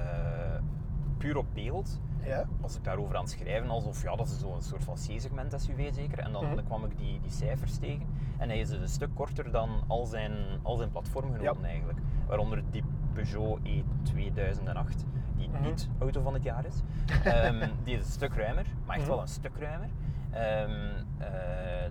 puur 1.19 1.37
op 1.37 1.45
beeld 1.53 1.99
Ja. 2.23 2.45
was 2.61 2.75
ik 2.75 2.83
daarover 2.83 3.15
aan 3.15 3.21
het 3.21 3.31
schrijven, 3.31 3.69
alsof 3.69 4.03
ja, 4.03 4.15
dat 4.15 4.27
is 4.27 4.39
zo'n 4.39 4.61
soort 4.61 4.83
van 4.83 4.93
C-segment 4.95 5.61
SUV 5.61 5.93
zeker. 5.93 6.19
En 6.19 6.31
dan, 6.31 6.45
Mhm. 6.45 6.55
dan 6.55 6.65
kwam 6.65 6.85
ik 6.85 6.97
die, 6.97 7.19
die 7.21 7.31
cijfers 7.31 7.77
tegen. 7.77 8.05
En 8.37 8.49
hij 8.49 8.59
is 8.59 8.69
dus 8.69 8.79
een 8.79 8.87
stuk 8.89 9.09
korter 9.15 9.51
dan 9.51 9.83
al 9.87 10.05
zijn, 10.05 10.31
al 10.61 10.75
zijn 10.77 10.91
platformgenoten 10.91 11.65
eigenlijk. 11.65 11.99
Waaronder 12.27 12.63
die 12.71 12.83
Peugeot 13.13 13.59
E2008, 13.63 15.05
die 15.37 15.49
Mhm. 15.49 15.61
niet 15.61 15.89
auto 15.99 16.21
van 16.21 16.33
het 16.33 16.43
jaar 16.43 16.65
is. 16.65 16.81
Ehm, 17.23 17.67
die 17.83 17.95
is 17.97 18.05
een 18.05 18.11
stuk 18.11 18.33
ruimer, 18.33 18.65
maar 18.85 18.95
echt 18.95 19.05
Mhm. 19.05 19.13
wel 19.15 19.21
een 19.21 19.27
stuk 19.27 19.57
ruimer. 19.59 19.89
Ehm, 20.31 21.03
eh, 21.17 21.27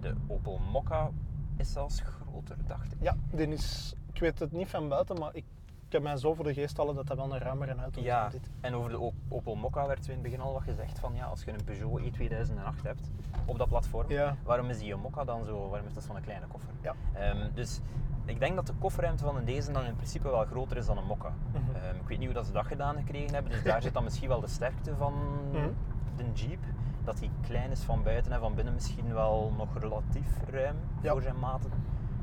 de 0.01 0.15
Opel 0.27 0.59
Mokka 0.73 1.11
is 1.57 1.73
zelfs 1.73 2.01
groter, 2.01 2.57
dacht 2.67 2.93
ik. 2.93 2.99
Ja, 3.01 3.17
die 3.33 3.47
is, 3.49 3.95
ik 4.13 4.21
weet 4.21 4.39
het 4.39 4.53
niet 4.53 4.69
van 4.69 4.89
buiten, 4.89 5.19
maar 5.19 5.35
ik, 5.35 5.45
ik 5.89 5.95
heb 5.95 6.03
mij 6.03 6.17
zo 6.17 6.35
voor 6.35 6.45
de 6.45 6.55
geest 6.55 6.77
halen 6.77 6.95
dat 6.95 7.07
dat 7.07 7.17
wel 7.17 7.33
een 7.33 7.39
ruimere 7.39 7.75
auto 7.75 7.99
is 8.01 8.07
Ja, 8.07 8.29
dit. 8.29 8.51
en 8.61 8.75
over 8.75 8.91
de 8.91 8.99
Op- 8.99 9.15
Opel 9.29 9.55
Mokka 9.55 9.87
werd 9.87 10.07
in 10.07 10.13
het 10.13 10.23
begin 10.23 10.41
al 10.41 10.53
wat 10.53 10.63
gezegd 10.63 10.99
van 10.99 11.15
ja, 11.15 11.25
als 11.25 11.45
je 11.45 11.51
een 11.53 11.65
Peugeot 11.65 12.01
E2008 12.01 12.83
hebt 12.83 13.11
op 13.45 13.59
dat 13.59 13.69
platform, 13.69 14.11
Ja. 14.11 14.37
waarom 14.45 14.69
is 14.71 14.79
die 14.79 14.93
een 14.93 15.01
Mokka 15.01 15.25
dan 15.25 15.45
zo, 15.45 15.69
waarom 15.69 15.87
is 15.89 15.95
dat 15.95 16.03
zo'n 16.03 16.21
kleine 16.21 16.47
koffer? 16.47 16.71
Ja. 16.81 16.95
Ehm, 17.13 17.49
dus 17.55 17.81
ik 18.25 18.39
denk 18.41 18.55
dat 18.55 18.67
de 18.67 18.73
kofferruimte 18.79 19.25
van 19.25 19.37
een 19.37 19.45
deze 19.45 19.73
dan 19.73 19.85
in 19.85 19.95
principe 19.97 20.29
wel 20.31 20.45
groter 20.45 20.77
is 20.77 20.87
dan 20.87 20.99
een 20.99 21.05
Mokka. 21.07 21.33
Mhm. 21.53 21.77
Ehm, 21.77 21.97
ik 21.97 22.09
weet 22.09 22.19
niet 22.19 22.27
hoe 22.27 22.37
dat 22.37 22.47
ze 22.47 22.53
dat 22.53 22.67
gedaan 22.67 22.97
gekregen 22.97 23.35
hebben, 23.35 23.53
dus 23.53 23.63
daar 23.73 23.83
zit 23.83 23.93
dan 23.95 24.05
misschien 24.05 24.29
wel 24.29 24.41
de 24.41 24.47
sterkte 24.49 24.97
van 24.97 25.15
Mhm. 25.53 25.69
de 26.17 26.25
Jeep. 26.35 26.61
Dat 27.05 27.19
die 27.19 27.31
klein 27.41 27.71
is 27.71 27.81
van 27.81 28.03
buiten 28.03 28.33
en 28.33 28.41
van 28.41 28.55
binnen 28.55 28.75
misschien 28.75 29.13
wel 29.15 29.53
nog 29.57 29.79
relatief 29.79 30.29
ruim 30.51 30.77
Ja. 31.01 31.13
voor 31.13 31.23
zijn 31.23 31.39
maten. 31.39 31.71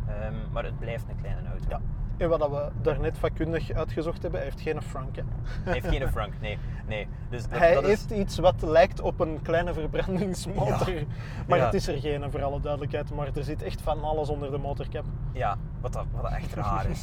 Ehm, 0.08 0.34
maar 0.52 0.64
het 0.64 0.80
blijft 0.80 1.10
een 1.10 1.16
kleine 1.22 1.50
auto. 1.50 1.66
Ja. 1.70 1.82
En 2.18 2.30
wat 2.30 2.50
we 2.50 2.70
daarnet 2.82 3.18
vakkundig 3.18 3.72
uitgezocht 3.72 4.22
hebben, 4.22 4.40
hij 4.40 4.50
heeft 4.50 4.62
geen 4.62 4.82
frank. 4.82 5.16
hè. 5.16 5.22
Hij 5.64 5.74
heeft 5.74 5.88
geen 5.88 6.08
Frank, 6.08 6.34
nee. 6.42 6.58
nee. 6.88 7.08
Dus 7.30 7.48
dat, 7.48 7.60
hij 7.60 7.74
dat 7.74 7.84
is- 7.84 7.90
heeft 7.90 8.12
iets 8.12 8.38
wat 8.38 8.62
lijkt 8.62 9.02
op 9.02 9.20
een 9.20 9.40
kleine 9.42 9.74
verbrandingsmotor. 9.74 10.94
Ja. 10.94 11.04
Maar 11.48 11.58
Ja. 11.58 11.66
het 11.66 11.74
is 11.74 11.88
er 11.88 12.00
geen, 12.00 12.32
voor 12.32 12.44
alle 12.44 12.60
duidelijkheid. 12.60 13.12
Maar 13.16 13.28
er 13.36 13.44
zit 13.44 13.62
echt 13.62 13.82
van 13.82 14.04
alles 14.04 14.30
onder 14.30 14.52
de 14.52 14.58
motorkap. 14.58 15.06
Ja, 15.32 15.58
wat 15.82 15.94
dat, 15.94 16.06
wat 16.12 16.22
dat 16.22 16.32
echt 16.32 16.54
raar 16.54 16.90
is. 16.90 17.02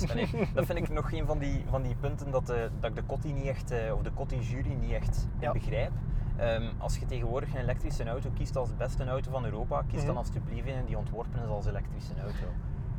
Dat 0.55 0.67
vind 0.67 0.79
ik 0.79 0.89
nog 0.89 1.13
een 1.13 1.27
van 1.27 1.39
die, 1.39 1.65
van 1.71 1.83
die 1.83 1.95
punten 2.01 2.31
dat, 2.31 2.47
de, 2.47 2.71
dat 2.81 2.91
ik 2.91 2.97
de 2.97 3.07
Cotti 3.07 3.33
niet 3.33 3.47
echt, 3.47 3.71
eh, 3.71 3.95
of 3.95 4.03
de 4.03 4.11
Cotti 4.15 4.39
jury 4.41 4.73
niet 4.81 4.93
echt 4.93 5.29
Ja. 5.39 5.53
begrijp. 5.53 5.91
Ehm, 6.37 6.63
als 6.79 6.99
je 6.99 7.07
tegenwoordig 7.07 7.55
een 7.55 7.61
elektrische 7.61 8.09
auto 8.09 8.31
kiest 8.35 8.57
als 8.57 8.77
beste 8.77 9.05
auto 9.07 9.31
van 9.31 9.45
Europa, 9.45 9.83
kies 9.89 9.99
dan 10.01 10.09
Mhm. 10.09 10.17
alsjeblieft 10.17 10.67
een 10.69 10.85
die 10.87 10.99
ontworpen 10.99 11.43
is 11.43 11.49
als 11.49 11.67
elektrische 11.67 12.13
auto. 12.21 12.47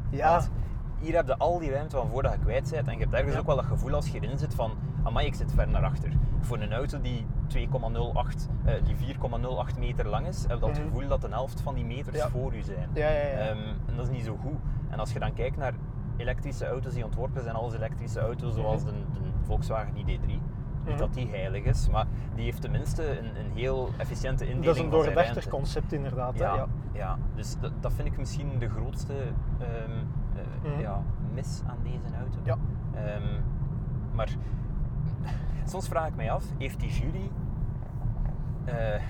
Ja, 0.10 0.30
Want 0.32 0.52
hier 1.00 1.16
heb 1.16 1.28
je 1.28 1.38
al 1.38 1.60
die 1.60 1.72
ruimte 1.72 1.96
van 1.96 2.10
voor 2.10 2.24
dat 2.24 2.34
je 2.34 2.40
kwijt 2.40 2.70
bent 2.72 2.88
en 2.88 2.94
je 2.94 3.00
hebt 3.00 3.14
ergens 3.14 3.34
Ja. 3.34 3.40
ook 3.40 3.46
wel 3.46 3.56
dat 3.56 3.66
gevoel 3.66 3.94
als 3.94 4.10
je 4.10 4.20
erin 4.20 4.38
zit 4.38 4.56
van, 4.56 4.72
amai, 5.04 5.28
ik 5.28 5.34
zit 5.36 5.52
ver 5.52 5.68
naar 5.68 5.84
achter. 5.84 6.12
Voor 6.42 6.60
een 6.60 6.74
auto 6.74 7.02
die 7.02 7.26
2,08, 7.48 8.50
eh, 8.66 8.74
die 8.84 8.96
4,08 8.96 9.78
meter 9.80 10.08
lang 10.08 10.28
is, 10.28 10.42
heb 10.42 10.52
je 10.52 10.60
dat 10.60 10.70
Mhm. 10.70 10.82
gevoel 10.82 11.08
dat 11.08 11.24
een 11.24 11.32
helft 11.32 11.62
van 11.62 11.76
die 11.76 11.86
meters 11.86 12.18
Ja. 12.18 12.30
voor 12.30 12.56
u 12.56 12.62
zijn. 12.62 12.90
ja, 12.94 13.10
ja. 13.10 13.28
ja. 13.28 13.34
Ehm, 13.38 13.58
en 13.88 13.96
dat 13.96 14.06
is 14.06 14.12
niet 14.12 14.26
zo 14.26 14.38
goed. 14.42 14.60
En 14.90 15.00
als 15.00 15.14
je 15.14 15.20
dan 15.20 15.34
kijkt 15.34 15.58
naar 15.58 15.74
elektrische 16.18 16.66
auto's 16.68 16.94
die 16.94 17.06
ontworpen 17.06 17.44
zijn 17.44 17.56
als 17.56 17.74
elektrische 17.74 18.20
auto's, 18.20 18.54
zoals 18.56 18.84
de, 18.84 18.92
de 18.92 19.20
Volkswagen 19.46 19.94
ID3, 19.96 20.28
niet 20.28 20.42
Mhm. 20.88 20.98
dat 20.98 21.14
die 21.14 21.28
heilig 21.30 21.64
is, 21.64 21.90
maar 21.90 22.06
die 22.36 22.44
heeft 22.44 22.62
tenminste 22.62 23.20
een, 23.20 23.26
een 23.26 23.52
heel 23.54 23.90
efficiënte 23.98 24.44
indeling 24.44 24.66
dat 24.66 24.76
is 24.76 24.82
een 24.82 24.90
doordachter 24.90 25.50
concept 25.50 25.94
inderdaad. 25.94 26.38
Ja, 26.38 26.56
Ja. 26.56 26.68
ja. 26.94 27.18
dus 27.36 27.56
dat, 27.60 27.72
dat 27.80 27.94
vind 27.94 28.08
ik 28.08 28.18
misschien 28.18 28.50
de 28.60 28.70
grootste 28.70 29.14
ehm, 29.60 29.92
Mhm. 30.64 30.80
ja, 30.80 31.02
mis 31.34 31.62
aan 31.68 31.78
deze 31.84 32.16
auto. 32.20 32.38
Ja. 32.44 32.58
Ehm, 32.94 33.42
maar 34.14 34.30
soms 35.72 35.88
vraag 35.88 36.08
ik 36.08 36.16
mij 36.16 36.32
af, 36.32 36.44
heeft 36.58 36.80
die 36.80 36.90
jury... 36.90 37.30
eh, 38.66 38.76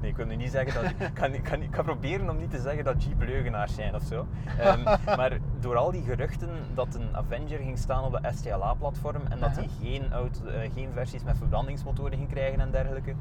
nee, 0.00 0.10
ik 0.10 0.16
wil 0.16 0.26
nu 0.26 0.36
niet 0.36 0.50
zeggen 0.50 0.82
dat... 0.82 0.92
Ik 1.08 1.14
kan, 1.14 1.32
ik, 1.34 1.42
kan, 1.42 1.62
ik 1.62 1.70
kan 1.70 1.84
proberen 1.84 2.30
om 2.30 2.36
niet 2.36 2.50
te 2.50 2.60
zeggen 2.60 2.84
dat 2.84 3.04
Jeep 3.04 3.20
leugenaars 3.22 3.74
zijn 3.74 3.94
of 3.94 4.02
zo. 4.02 4.26
Ehm, 4.58 4.82
maar 5.16 5.38
door 5.60 5.76
al 5.76 5.90
die 5.90 6.02
geruchten 6.02 6.50
dat 6.74 6.94
een 6.94 7.16
Avenger 7.16 7.58
ging 7.58 7.78
staan 7.78 8.04
op 8.04 8.12
de 8.12 8.30
STLA-platform 8.32 9.22
en 9.28 9.38
dat 9.38 9.54
die 9.54 9.68
geen, 9.80 10.12
auto, 10.12 10.46
eh, 10.46 10.72
geen 10.72 10.92
versies 10.92 11.24
met 11.24 11.36
verbrandingsmotoren 11.36 12.16
ging 12.16 12.28
krijgen 12.28 12.60
en 12.60 12.70
dergelijke, 12.70 13.14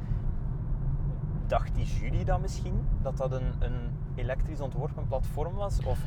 dacht 1.47 1.75
die 1.75 1.85
jury 1.85 2.23
dan 2.23 2.41
misschien 2.41 2.87
dat 3.01 3.17
dat 3.17 3.31
een, 3.31 3.53
een 3.59 3.91
elektrisch 4.15 4.61
ontworpen 4.61 5.07
platform 5.07 5.55
was? 5.55 5.83
Of 5.83 5.99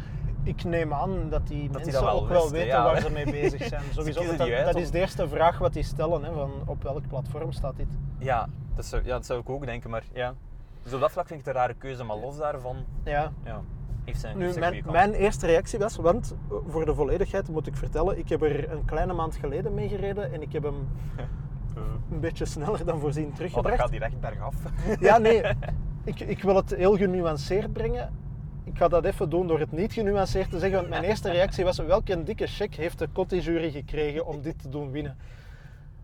Ik 0.43 0.65
neem 0.65 0.93
aan 0.93 1.29
dat 1.31 1.47
die 1.47 1.61
die 1.61 1.71
mensen 1.71 1.93
dat 1.93 2.03
wel 2.03 2.21
ook 2.23 2.29
wel 2.29 2.41
wisten, 2.41 2.59
weten 2.59 2.77
ja. 2.77 2.83
waar 2.85 3.01
ze 3.01 3.11
mee 3.11 3.25
bezig 3.31 3.63
zijn. 3.67 3.83
Sowieso, 3.95 4.37
dat, 4.37 4.47
die 4.47 4.57
uit 4.57 4.65
dat 4.67 4.77
is 4.83 4.91
de 4.91 4.99
eerste 4.99 5.29
vraag 5.29 5.59
wat 5.59 5.73
die 5.73 5.83
stellen, 5.83 6.25
hè, 6.25 6.33
van 6.33 6.51
op 6.67 6.83
welk 6.83 7.09
platform 7.09 7.53
staat 7.53 7.77
dit. 7.77 7.99
ja, 8.19 8.49
dat 8.75 8.85
zou, 8.85 9.03
ja, 9.05 9.11
dat 9.11 9.27
zou 9.27 9.41
ik 9.41 9.51
ook 9.51 9.67
denken, 9.67 9.91
maar 9.91 10.05
ja. 10.13 10.35
Dus 10.83 10.93
op 10.93 11.01
dat 11.01 11.11
vlak 11.13 11.27
vind 11.27 11.41
ik 11.41 11.47
het 11.47 11.55
een 11.55 11.61
rare 11.61 11.75
keuze, 11.75 12.05
maar 12.05 12.17
los 12.17 12.37
daarvan, 12.37 12.76
Ja. 13.05 13.33
ja, 13.45 13.61
heeft 14.05 14.21
zijn, 14.21 14.37
Nu, 14.37 14.43
heeft 14.43 14.55
zijn 14.55 14.71
mijn, 14.73 14.85
mijn 14.93 15.13
eerste 15.13 15.47
reactie 15.47 15.79
was, 15.79 15.97
want 15.97 16.35
eh, 16.50 16.57
voor 16.69 16.85
de 16.85 16.95
volledigheid 16.95 17.49
moet 17.49 17.67
ik 17.67 17.76
vertellen, 17.76 18.19
ik 18.19 18.29
heb 18.29 18.43
er 18.43 18.71
een 18.73 18.85
kleine 18.85 19.13
maand 19.13 19.37
geleden 19.37 19.75
mee 19.75 19.89
gereden 19.89 20.33
en 20.33 20.43
ik 20.43 20.53
heb 20.53 20.63
hem 20.63 20.89
een 22.13 22.21
beetje 22.21 22.45
sneller 22.45 22.85
dan 22.85 23.00
voorzien 23.00 23.23
Oh, 23.23 23.29
dat 23.29 23.37
teruggebracht. 23.37 23.81
gaat 23.81 23.91
direct 23.91 24.21
bergaf. 24.21 24.55
Ja, 25.00 25.19
nee, 25.19 25.43
ik, 26.05 26.21
ik 26.21 26.43
wil 26.43 26.57
het 26.57 26.75
heel 26.75 26.97
genuanceerd 26.97 27.73
brengen. 27.73 28.29
Ik 28.73 28.76
ga 28.78 28.89
dat 28.89 29.04
even 29.04 29.30
doen 29.30 29.47
door 29.47 29.59
het 29.61 29.73
niet 29.73 29.93
genuanceerd 29.93 30.50
te 30.50 30.59
zeggen, 30.59 30.78
want 30.78 30.89
mijn 30.91 31.04
eerste 31.04 31.30
reactie 31.30 31.65
was 31.65 31.78
welke 31.78 32.23
dikke 32.23 32.47
check 32.47 32.75
heeft 32.75 32.99
de 32.99 33.09
Coty-jury 33.13 33.71
gekregen 33.71 34.26
om 34.26 34.41
dit 34.43 34.63
te 34.63 34.69
doen 34.69 34.91
winnen. 34.91 35.17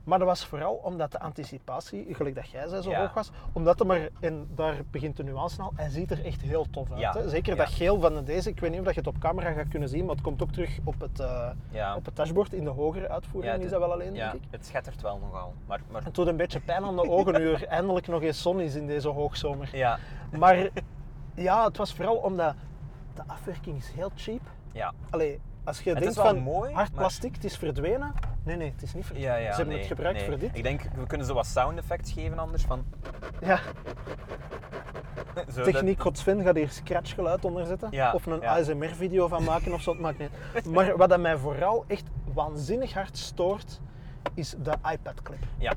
Maar 0.05 0.19
dat 0.19 0.29
was 0.29 0.47
vooral 0.47 0.73
omdat 0.75 1.13
de 1.13 1.19
anticipatie, 1.21 2.15
gelijk 2.15 2.35
dat 2.35 2.49
jij 2.51 2.69
zei, 2.69 2.83
zo 2.83 2.91
Ja. 2.91 3.01
hoog 3.01 3.15
was. 3.15 3.31
Omdat 3.53 3.79
hem 3.79 3.91
er, 3.91 4.11
en 4.21 4.47
daar 4.55 4.75
begint 4.91 5.17
de 5.17 5.25
nuance 5.25 5.63
al, 5.63 5.73
hij 5.75 5.89
ziet 5.89 6.11
er 6.11 6.25
echt 6.25 6.41
heel 6.43 6.67
tof 6.71 6.91
uit. 6.91 7.01
Ja, 7.01 7.13
Hè? 7.13 7.29
Zeker 7.29 7.57
ja. 7.57 7.65
dat 7.65 7.73
geel 7.73 8.01
van 8.01 8.25
deze, 8.25 8.49
ik 8.51 8.61
weet 8.61 8.71
niet 8.71 8.79
of 8.79 8.85
dat 8.87 8.95
je 8.95 9.01
het 9.01 9.09
op 9.09 9.19
camera 9.19 9.53
gaat 9.53 9.69
kunnen 9.69 9.89
zien, 9.89 10.05
maar 10.05 10.15
het 10.15 10.25
komt 10.25 10.43
ook 10.43 10.51
terug 10.53 10.79
op 10.85 11.01
het, 11.01 11.21
eh, 11.21 11.51
op 11.97 12.05
het 12.05 12.17
dashboard. 12.17 12.53
In 12.53 12.65
de 12.65 12.71
hogere 12.71 13.09
uitvoering 13.09 13.63
is 13.63 13.71
dat 13.71 13.81
wel 13.81 13.93
alleen, 13.93 14.15
denk 14.15 14.33
ik. 14.33 14.41
het 14.51 14.67
schettert 14.67 15.03
wel 15.03 15.19
nogal. 15.19 15.55
Maar, 15.67 15.81
maar 15.91 16.05
Het 16.05 16.15
doet 16.15 16.27
een 16.27 16.37
beetje 16.37 16.61
pijn 16.61 16.85
aan 16.85 16.97
de 16.97 17.09
ogen 17.11 17.33
nu 17.33 17.53
er 17.53 17.65
eindelijk 17.67 18.07
nog 18.07 18.23
eens 18.23 18.43
zon 18.43 18.61
is 18.61 18.75
in 18.75 18.87
deze 18.87 19.09
hoogzomer. 19.09 19.69
ja, 19.73 19.99
Maar 20.39 20.69
ja, 21.37 21.65
het 21.65 21.77
was 21.77 21.95
vooral 21.95 22.17
omdat 22.17 22.55
de 23.15 23.23
afwerking 23.27 23.77
is 23.77 23.91
heel 23.95 24.11
cheap. 24.15 24.41
ja. 24.73 24.93
Allee, 25.11 25.41
als 25.65 25.81
je 25.81 25.91
Het 25.91 25.99
denkt 25.99 26.15
van 26.15 26.39
mooi, 26.39 26.73
hard 26.73 26.91
maar- 26.91 26.99
plastic, 27.01 27.35
het 27.35 27.45
is 27.45 27.57
verdwenen. 27.57 28.13
Nee, 28.43 28.57
nee, 28.57 28.71
het 28.71 28.83
is 28.83 28.95
niet 28.95 29.05
verdwenen. 29.07 29.33
Ja, 29.33 29.39
ja, 29.39 29.51
Ze 29.51 29.57
hebben 29.57 29.69
nee, 29.69 29.79
het 29.79 29.87
gebruikt 29.87 30.19
nee. 30.19 30.29
voor 30.29 30.39
dit. 30.39 30.57
Ik 30.57 30.63
denk, 30.63 30.83
we 30.97 31.07
kunnen 31.07 31.27
zo 31.27 31.35
wat 31.35 31.47
sound 31.47 31.79
effects 31.79 32.13
geven 32.13 32.39
anders 32.39 32.63
van... 32.63 32.85
Ja, 33.41 33.61
Zo, 35.55 35.63
techniek 35.63 36.01
Godsven 36.01 36.43
gaat 36.43 36.55
hier 36.57 36.69
scratchgeluid 36.71 37.45
onder 37.45 37.67
zetten. 37.67 37.89
Ja, 37.91 38.13
of 38.13 38.27
een. 38.27 38.45
ASMR-video 38.47 39.29
van 39.29 39.45
maken 39.45 39.73
of 39.73 39.83
zo, 39.83 39.91
het 39.91 40.01
maakt 40.01 40.19
niet. 40.19 40.31
Maar 40.75 40.97
wat 40.97 41.09
dat 41.09 41.21
mij 41.21 41.37
vooral 41.37 41.85
echt 41.87 42.05
waanzinnig 42.35 42.93
hard 42.93 43.19
stoort, 43.19 43.81
is 44.35 44.55
de 44.63 44.73
iPad-clip. 44.93 45.41
Dat, 45.41 45.49
ja. 45.59 45.73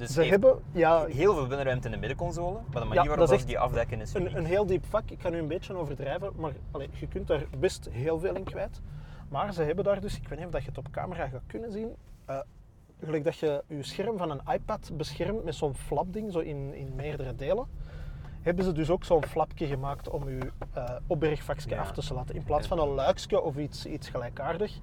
Dus 0.00 0.12
Ze 0.12 0.22
hebben, 0.22 0.58
ja, 0.72 1.04
heel 1.04 1.34
veel 1.34 1.46
binnenruimte 1.46 1.86
in 1.86 1.92
de 1.92 1.98
middenconsole, 2.00 2.52
maar 2.72 2.80
de 2.82 2.86
manier 2.88 3.02
Ja, 3.02 3.08
waarop 3.08 3.28
dat 3.28 3.46
die 3.46 3.58
afdekken 3.58 4.00
is 4.00 4.14
een, 4.14 4.20
uniek. 4.22 4.36
een 4.36 4.44
heel 4.44 4.66
diep 4.66 4.84
vak. 4.86 5.10
Ik 5.10 5.20
ga 5.20 5.28
nu 5.28 5.38
een 5.38 5.48
beetje 5.48 5.74
overdrijven, 5.74 6.32
maar 6.36 6.52
allee, 6.70 6.88
je 6.92 7.06
kunt 7.08 7.26
daar 7.26 7.44
best 7.58 7.88
heel 7.90 8.18
veel 8.18 8.34
in 8.34 8.44
kwijt. 8.44 8.80
Maar 9.28 9.52
ze 9.54 9.62
hebben 9.62 9.84
daar 9.84 10.00
dus, 10.00 10.16
ik 10.16 10.28
weet 10.28 10.38
niet 10.38 10.46
of 10.46 10.52
dat 10.52 10.62
je 10.62 10.68
het 10.68 10.78
op 10.78 10.90
camera 10.90 11.28
gaat 11.28 11.42
kunnen 11.46 11.72
zien, 11.72 11.94
eh, 12.24 12.38
gelijk 13.04 13.24
dat 13.24 13.36
je 13.36 13.62
je 13.66 13.82
scherm 13.82 14.16
van 14.18 14.30
een 14.30 14.40
iPad 14.52 14.90
beschermt 14.96 15.44
met 15.44 15.54
zo'n 15.54 15.74
flapding, 15.74 16.32
zo 16.32 16.38
in, 16.38 16.74
in 16.74 16.92
meerdere 16.96 17.34
delen, 17.34 17.66
hebben 18.42 18.64
ze 18.64 18.72
dus 18.72 18.90
ook 18.90 19.04
zo'n 19.04 19.24
flapje 19.24 19.66
gemaakt 19.66 20.08
om 20.08 20.28
je 20.28 20.50
eh 20.72 20.84
opbergvakje 21.06 21.70
Ja. 21.70 21.80
af 21.80 21.92
te 21.92 22.02
sluiten. 22.02 22.34
In 22.34 22.44
plaats 22.44 22.66
van 22.66 22.78
een 22.78 22.88
luikje 22.88 23.40
of 23.40 23.56
iets, 23.56 23.86
iets 23.86 24.08
gelijkaardig. 24.08 24.78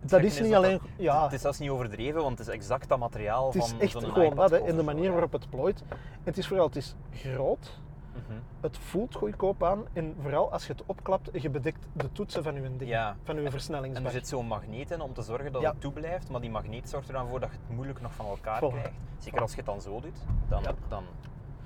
Dat 0.00 0.22
is 0.22 0.40
niet 0.40 0.54
alleen... 0.54 0.78
dat- 0.78 0.88
ja, 0.96 1.22
Het 1.24 1.32
is 1.32 1.40
zelfs 1.40 1.58
niet 1.58 1.70
overdreven, 1.70 2.22
want 2.22 2.38
het 2.38 2.48
is 2.48 2.54
exact 2.54 2.88
dat 2.88 2.98
materiaal 2.98 3.46
het 3.46 3.54
is 3.54 3.68
van 3.70 3.80
echt 3.80 3.92
gewoon 3.92 4.34
dat, 4.34 4.52
in 4.52 4.76
de 4.76 4.82
manier 4.82 5.10
waarop 5.12 5.32
het 5.32 5.50
plooit. 5.50 5.82
En 5.88 5.96
het 6.24 6.38
is 6.38 6.46
vooral, 6.46 6.66
het 6.66 6.76
is 6.76 6.94
groot, 7.14 7.78
Mhm. 8.12 8.38
het 8.60 8.78
voelt 8.78 9.14
goedkoop 9.14 9.62
aan 9.64 9.84
en 9.92 10.14
vooral 10.22 10.52
als 10.52 10.66
je 10.66 10.72
het 10.72 10.82
opklapt, 10.86 11.28
je 11.42 11.50
bedekt 11.50 11.86
de 11.92 12.12
toetsen 12.12 12.42
van 12.42 12.54
je 12.54 12.60
ding, 12.76 12.90
Ja. 12.90 13.16
van 13.24 13.34
je 13.34 13.40
En 13.40 13.46
er 13.46 13.52
versnellingsbak. 13.52 14.12
zit 14.12 14.28
zo'n 14.28 14.46
magneet 14.46 14.90
in 14.90 15.00
om 15.00 15.12
te 15.14 15.22
zorgen 15.22 15.52
dat 15.52 15.62
Ja. 15.62 15.70
het 15.70 15.80
toeblijft, 15.80 16.30
maar 16.30 16.40
die 16.40 16.50
magneet 16.50 16.88
zorgt 16.88 17.08
er 17.08 17.14
dan 17.14 17.28
voor 17.28 17.40
dat 17.40 17.50
je 17.50 17.56
het 17.66 17.74
moeilijk 17.76 18.00
nog 18.00 18.12
van 18.14 18.26
elkaar 18.26 18.58
krijgt. 18.58 18.90
Zeker 19.18 19.40
als 19.40 19.50
je 19.50 19.56
het 19.56 19.66
dan 19.66 19.80
zo 19.80 20.00
doet, 20.00 20.18
dan, 20.48 20.62
dan... 20.88 21.04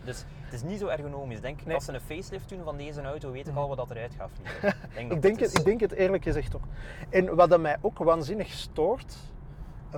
Dus 0.04 0.24
het 0.44 0.52
is 0.52 0.62
niet 0.62 0.78
zo 0.78 0.86
ergonomisch. 0.86 1.40
Denk, 1.40 1.56
Nee. 1.56 1.64
Mhm. 1.66 1.74
Als 1.74 1.84
ze 1.84 1.92
een 1.92 2.00
facelift 2.00 2.48
doen 2.48 2.60
van 2.64 2.76
deze 2.76 3.02
auto, 3.02 3.30
weet 3.30 3.48
ik 3.48 3.56
al 3.56 3.68
wat 3.68 3.76
dat 3.76 3.90
eruit 3.90 4.14
gaat 4.18 4.30
vliegen. 4.42 4.78
denk 4.94 5.12
Ik 5.12 5.22
denk, 5.22 5.40
het, 5.40 5.58
ik 5.58 5.64
denk 5.64 5.80
het 5.80 5.92
eerlijk 5.92 6.22
gezegd 6.22 6.54
ook. 6.56 6.64
En 7.10 7.34
wat 7.34 7.50
dat 7.50 7.60
mij 7.60 7.76
ook 7.80 7.98
waanzinnig 7.98 8.48
stoort, 8.48 9.16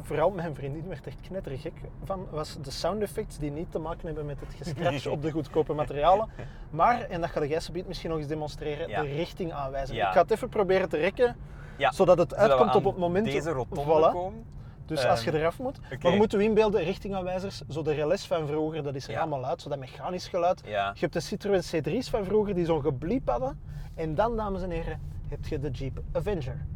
vooral 0.01 0.31
mijn 0.31 0.55
vriendin 0.55 0.89
werd 0.89 1.07
echt 1.07 1.21
knettergek 1.21 1.73
van, 2.05 2.27
was 2.31 2.59
de 2.63 2.71
sound 2.71 3.03
effects 3.03 3.39
die 3.39 3.51
niet 3.51 3.71
te 3.73 3.79
maken 3.79 4.07
hebben 4.07 4.27
met 4.27 4.41
het 4.41 4.55
gescratch 4.55 5.07
op 5.07 5.23
de 5.23 5.31
goedkope 5.31 5.73
materialen. 5.83 6.29
Maar, 6.71 7.01
en 7.01 7.21
dat 7.21 7.31
ga 7.31 7.45
jij 7.45 7.61
subiet 7.61 7.87
misschien 7.87 8.11
nog 8.11 8.19
eens 8.19 8.29
demonstreren, 8.29 8.89
Ja. 8.89 9.03
de 9.03 9.09
richting 9.09 9.53
aanwijzen. 9.53 9.95
Ja. 9.95 10.07
Ik 10.07 10.13
ga 10.13 10.21
het 10.23 10.31
even 10.31 10.49
proberen 10.49 10.89
te 10.89 10.97
rekken, 10.97 11.37
Ja, 11.77 11.93
zodat 11.93 12.19
het 12.19 12.35
uitkomt 12.35 12.75
op 12.75 12.85
het 12.85 12.97
moment... 12.97 13.27
deze 13.27 13.51
rotonde 13.51 13.83
Voilà. 14.11 14.13
komen. 14.13 14.45
Dus 14.87 15.05
als 15.05 15.25
je 15.25 15.31
Ehm, 15.31 15.39
eraf 15.39 15.59
moet. 15.59 15.79
oké. 15.79 15.99
Maar 16.03 16.13
je 16.13 16.19
moet 16.19 16.31
je 16.33 16.43
inbeelden, 16.43 16.83
richtingaanwijzers, 16.85 17.63
zo 17.69 17.83
de 17.83 17.93
relais 17.93 18.27
van 18.27 18.47
vroeger, 18.47 18.83
dat 18.83 18.95
is 18.95 19.05
er 19.07 19.11
Ja. 19.13 19.21
allemaal 19.21 19.45
uit, 19.47 19.63
zo 19.63 19.69
dat 19.69 19.79
mechanisch 19.79 20.29
geluid. 20.29 20.63
Ja. 20.65 20.91
Je 20.95 21.01
hebt 21.01 21.13
de 21.13 21.21
Citroën 21.21 21.63
C3's 21.63 22.11
van 22.11 22.25
vroeger 22.25 22.55
die 22.55 22.65
zo'n 22.65 22.81
gebliep 22.83 23.29
hadden. 23.29 23.61
En 23.95 24.15
dan, 24.15 24.37
dames 24.37 24.63
en 24.63 24.71
heren, 24.71 25.01
heb 25.29 25.47
je 25.47 25.59
de 25.59 25.71
Jeep 25.71 26.01
Avenger. 26.13 26.67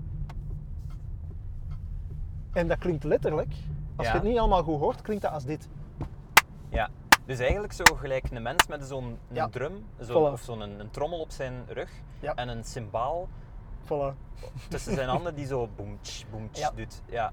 En 2.53 2.68
dat 2.68 2.79
klinkt 2.79 3.05
letterlijk, 3.05 3.53
als 3.96 4.07
Ja. 4.07 4.12
je 4.12 4.18
het 4.18 4.29
niet 4.29 4.38
allemaal 4.38 4.62
goed 4.62 4.79
hoort, 4.79 5.01
klinkt 5.03 5.23
dat 5.23 5.33
als 5.33 5.44
dit. 5.44 5.68
Ja, 6.68 6.88
Dus 7.27 7.38
eigenlijk 7.38 7.73
zo 7.73 7.85
gelijk 7.96 8.31
een 8.31 8.42
mens 8.42 8.66
met 8.66 8.85
zo'n 8.85 9.18
drum, 9.51 9.85
zo, 10.01 10.29
Voilà. 10.29 10.33
of 10.33 10.40
zo'n 10.40 10.61
een, 10.61 10.81
een 10.81 10.90
trommel 10.90 11.20
op 11.20 11.31
zijn 11.31 11.55
rug 11.68 11.90
en 12.35 12.49
een 12.49 12.64
cymbaal 12.64 13.29
Voilà. 13.85 14.14
tussen 14.68 14.94
zijn 14.94 15.09
handen 15.09 15.35
die 15.35 15.46
zo 15.46 15.68
boemtsch, 15.77 16.25
boemtsch 16.31 16.61
Ja. 16.62 16.70
doet. 16.75 17.03
Ja. 17.07 17.33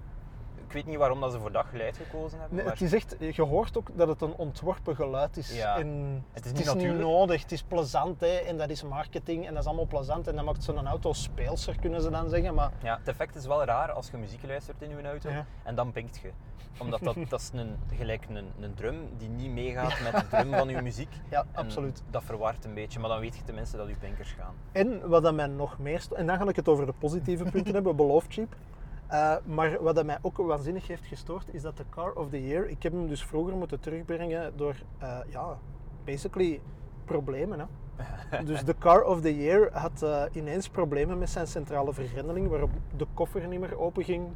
Ik 0.67 0.73
weet 0.73 0.85
niet 0.85 0.97
waarom 0.97 1.19
dat 1.19 1.31
ze 1.31 1.39
voor 1.39 1.51
dat 1.51 1.65
geluid 1.65 1.97
gekozen 1.97 2.39
hebben, 2.39 2.55
Nee, 2.55 2.65
maar 2.65 2.73
het 2.73 2.81
is 2.83 2.93
echt, 2.93 3.15
je 3.19 3.41
hoort 3.41 3.77
ook 3.77 3.87
dat 3.95 4.07
het 4.07 4.21
een 4.21 4.33
ontworpen 4.35 4.95
geluid 4.95 5.37
is. 5.37 5.55
Ja. 5.57 5.77
En 5.77 6.23
Het 6.33 6.43
is 6.45 6.49
het 6.49 6.57
niet 6.59 6.67
is 6.67 6.73
niet 6.73 6.83
natuurlijk. 6.83 7.09
nodig, 7.09 7.41
het 7.41 7.51
is 7.51 7.63
plezant 7.63 8.19
hè, 8.19 8.27
en 8.35 8.57
dat 8.57 8.69
is 8.69 8.83
marketing 8.83 9.45
en 9.47 9.51
dat 9.53 9.61
is 9.61 9.67
allemaal 9.67 9.85
plezant 9.87 10.27
en 10.27 10.35
dat 10.35 10.45
maakt 10.45 10.63
zo'n 10.63 10.87
auto 10.87 11.13
speelser, 11.13 11.79
kunnen 11.79 12.01
ze 12.01 12.09
dan 12.09 12.29
zeggen. 12.29 12.53
Maar 12.53 12.71
ja, 12.83 12.97
het 12.97 13.07
effect 13.07 13.35
is 13.35 13.45
wel 13.45 13.63
raar 13.63 13.91
als 13.91 14.09
je 14.11 14.17
muziek 14.17 14.43
luistert 14.47 14.81
in 14.81 14.89
je 14.89 15.07
auto 15.07 15.29
Ja. 15.29 15.45
en 15.63 15.75
dan 15.75 15.91
pinkt 15.91 16.17
je. 16.21 16.31
Omdat 16.79 16.99
dat, 17.03 17.15
dat 17.29 17.39
is 17.39 17.49
een, 17.53 17.75
gelijk 17.95 18.25
een, 18.29 18.47
een 18.59 18.73
drum 18.73 19.09
die 19.17 19.29
niet 19.29 19.51
meegaat 19.51 19.99
met 20.03 20.13
de 20.21 20.27
drum 20.27 20.53
van 20.53 20.69
je 20.69 20.81
muziek. 20.81 21.09
ja, 21.29 21.39
En 21.51 21.63
absoluut. 21.63 22.03
Dat 22.09 22.23
verwart 22.23 22.65
een 22.65 22.73
beetje, 22.73 22.99
maar 22.99 23.09
dan 23.09 23.19
weet 23.19 23.35
je 23.37 23.43
tenminste 23.43 23.77
dat 23.77 23.87
je 23.87 23.95
pinkers 23.95 24.31
gaan. 24.31 24.53
En 24.71 25.09
wat 25.09 25.23
dat 25.23 25.33
mij 25.33 25.47
nog 25.47 25.79
meer... 25.79 26.03
En 26.15 26.27
dan 26.27 26.37
ga 26.37 26.47
ik 26.47 26.55
het 26.55 26.67
over 26.67 26.85
de 26.85 26.93
positieve 26.99 27.43
punten 27.43 27.73
hebben, 27.77 27.95
beloof 27.95 28.25
cheap. 28.29 28.55
Eh, 29.07 29.35
maar 29.45 29.83
wat 29.83 29.95
dat 29.95 30.05
mij 30.05 30.17
ook 30.21 30.37
waanzinnig 30.37 30.87
heeft 30.87 31.05
gestoord, 31.05 31.53
is 31.53 31.61
dat 31.61 31.77
de 31.77 31.83
Car 31.89 32.11
of 32.13 32.29
the 32.29 32.47
Year... 32.47 32.69
Ik 32.69 32.83
heb 32.83 32.91
hem 32.91 33.07
dus 33.07 33.23
vroeger 33.23 33.55
moeten 33.55 33.79
terugbrengen 33.79 34.57
door, 34.57 34.75
eh, 34.97 35.17
ja, 35.29 35.57
basically 36.03 36.61
problemen. 37.05 37.59
Hè. 37.59 37.65
Dus 38.43 38.63
de 38.63 38.75
Car 38.77 39.03
of 39.03 39.21
the 39.21 39.37
Year 39.37 39.69
had 39.73 40.01
eh, 40.01 40.23
ineens 40.31 40.69
problemen 40.69 41.17
met 41.17 41.29
zijn 41.29 41.47
centrale 41.47 41.93
vergrendeling, 41.93 42.49
waarop 42.49 42.69
de 42.97 43.05
koffer 43.13 43.47
niet 43.47 43.59
meer 43.59 43.79
open 43.79 44.03
ging. 44.03 44.27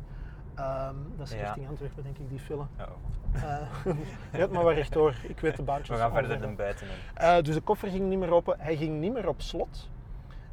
Ehm, 0.55 0.95
dat 1.17 1.27
is 1.27 1.34
Ja. 1.34 1.41
richting 1.41 1.67
Antwerpen, 1.67 2.03
denk 2.03 2.17
ik, 2.17 2.29
die. 2.29 2.39
Eh 3.34 3.57
je 4.31 4.38
gaat 4.38 4.51
maar 4.51 4.63
waar 4.63 4.73
rechtdoor, 4.73 5.15
ik 5.27 5.39
weet 5.39 5.55
de 5.55 5.63
baantjes. 5.63 5.89
We 5.97 6.03
gaan 6.03 6.13
verder 6.13 6.41
dan 6.41 6.55
buiten. 6.55 6.88
Eh, 7.13 7.41
dus 7.41 7.55
de 7.55 7.62
koffer 7.62 7.89
ging 7.89 8.10
niet 8.10 8.19
meer 8.19 8.34
open, 8.34 8.60
hij 8.60 8.75
ging 8.75 8.99
niet 8.99 9.13
meer 9.13 9.27
op 9.27 9.41
slot. 9.41 9.89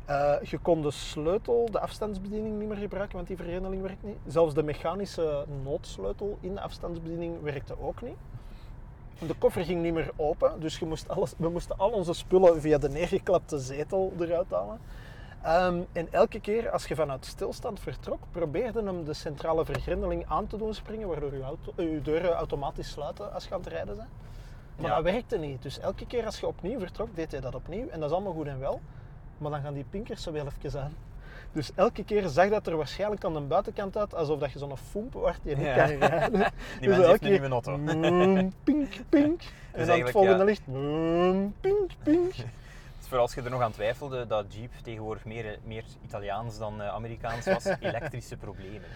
Eh, 0.09 0.35
je 0.43 0.59
kon 0.59 0.83
de 0.83 0.91
sleutel, 0.91 1.69
de 1.71 1.81
afstandsbediening 1.81 2.59
niet 2.59 2.69
meer 2.69 2.77
gebruiken, 2.77 3.17
want 3.17 3.29
die 3.29 3.37
vergrendeling 3.37 3.83
werkt 3.83 4.03
niet. 4.03 4.17
Zelfs 4.27 4.55
de 4.55 4.63
mechanische 4.63 5.45
noodsleutel 5.63 6.39
in 6.41 6.55
de 6.55 6.61
afstandsbediening 6.61 7.43
werkte 7.43 7.75
ook 7.81 8.03
niet. 8.03 8.17
De 9.27 9.35
koffer 9.39 9.65
ging 9.65 9.83
niet 9.83 9.93
meer 9.95 10.11
open, 10.17 10.61
dus 10.61 10.79
je 10.79 10.87
moest 10.87 11.09
alles, 11.09 11.35
we 11.37 11.49
moesten 11.49 11.79
al 11.79 11.91
onze 11.91 12.13
spullen 12.13 12.61
via 12.61 12.79
de 12.79 12.89
neergeklapte 12.89 13.59
zetel 13.59 14.13
eruit 14.21 14.51
halen. 14.51 14.81
Ehm, 15.43 15.81
en 15.93 16.13
elke 16.13 16.41
keer 16.41 16.71
als 16.71 16.87
je 16.87 16.95
vanuit 16.95 17.27
stilstand 17.27 17.81
vertrok, 17.81 18.19
probeerde 18.31 18.83
hem 18.83 19.05
de 19.05 19.15
centrale 19.15 19.65
vergrendeling 19.65 20.25
aan 20.29 20.47
te 20.47 20.57
doen 20.57 20.75
springen, 20.75 21.09
waardoor 21.09 21.35
je, 21.35 21.43
auto, 21.43 21.73
eh, 21.77 21.93
je 21.93 22.03
deuren 22.03 22.33
automatisch 22.33 22.91
sluiten 22.91 23.33
als 23.33 23.45
je 23.45 23.55
aan 23.55 23.61
het 23.61 23.69
rijden 23.69 23.97
bent. 23.97 24.09
Maar 24.77 24.89
Ja. 24.91 24.95
dat 24.95 25.05
werkte 25.05 25.39
niet. 25.39 25.63
Dus 25.63 25.79
elke 25.79 26.07
keer 26.07 26.25
als 26.25 26.41
je 26.41 26.47
opnieuw 26.47 26.79
vertrok, 26.79 27.09
deed 27.17 27.31
hij 27.31 27.41
dat 27.41 27.55
opnieuw. 27.55 27.89
En 27.89 28.01
dat 28.01 28.09
is 28.09 28.15
allemaal 28.17 28.33
goed 28.33 28.47
en 28.47 28.59
wel. 28.59 28.81
Maar 29.39 29.51
dan 29.51 29.61
gaan 29.63 29.75
die 29.75 29.85
pinkers 29.91 30.23
zo 30.23 30.33
wel 30.33 30.47
even 30.63 30.83
aan. 30.83 30.93
Dus 31.53 31.71
elke 31.75 32.05
keer 32.05 32.29
zag 32.29 32.49
dat 32.49 32.67
er 32.67 32.77
waarschijnlijk 32.77 33.25
aan 33.25 33.33
de 33.35 33.41
buitenkant 33.41 33.97
uit 33.97 34.15
alsof 34.15 34.39
dat 34.39 34.53
je 34.53 34.59
zo'n 34.59 34.77
foemp 34.77 35.13
wordt 35.13 35.39
die 35.43 35.57
niet 35.57 35.67
Ja. 35.67 35.75
kan 35.75 35.87
rijden. 35.87 36.31
Die 36.81 36.89
Dus 36.89 37.07
heeft 37.07 37.23
een 37.25 37.31
nieuwe 37.31 37.49
auto. 37.49 37.77
mm, 37.79 38.53
pink, 38.65 38.93
pink. 39.09 39.43
En 39.73 39.87
dan 39.87 40.01
het 40.01 40.11
volgende 40.11 40.39
ja. 40.39 40.45
licht. 40.45 40.67
mm, 40.67 41.55
pink, 41.61 41.91
pink. 42.03 42.35
Dus 42.99 43.09
voor 43.09 43.19
als 43.19 43.35
je 43.35 43.43
er 43.43 43.51
nog 43.51 43.61
aan 43.63 43.73
twijfelde 43.73 44.27
dat 44.27 44.55
Jeep 44.55 44.73
tegenwoordig 44.83 45.25
meer, 45.25 45.59
meer 45.65 45.85
Italiaans 46.05 46.59
dan 46.59 46.81
eh, 46.81 46.89
Amerikaans 46.89 47.47
was, 47.47 47.65
elektrische 47.81 48.37
problemen. 48.37 48.89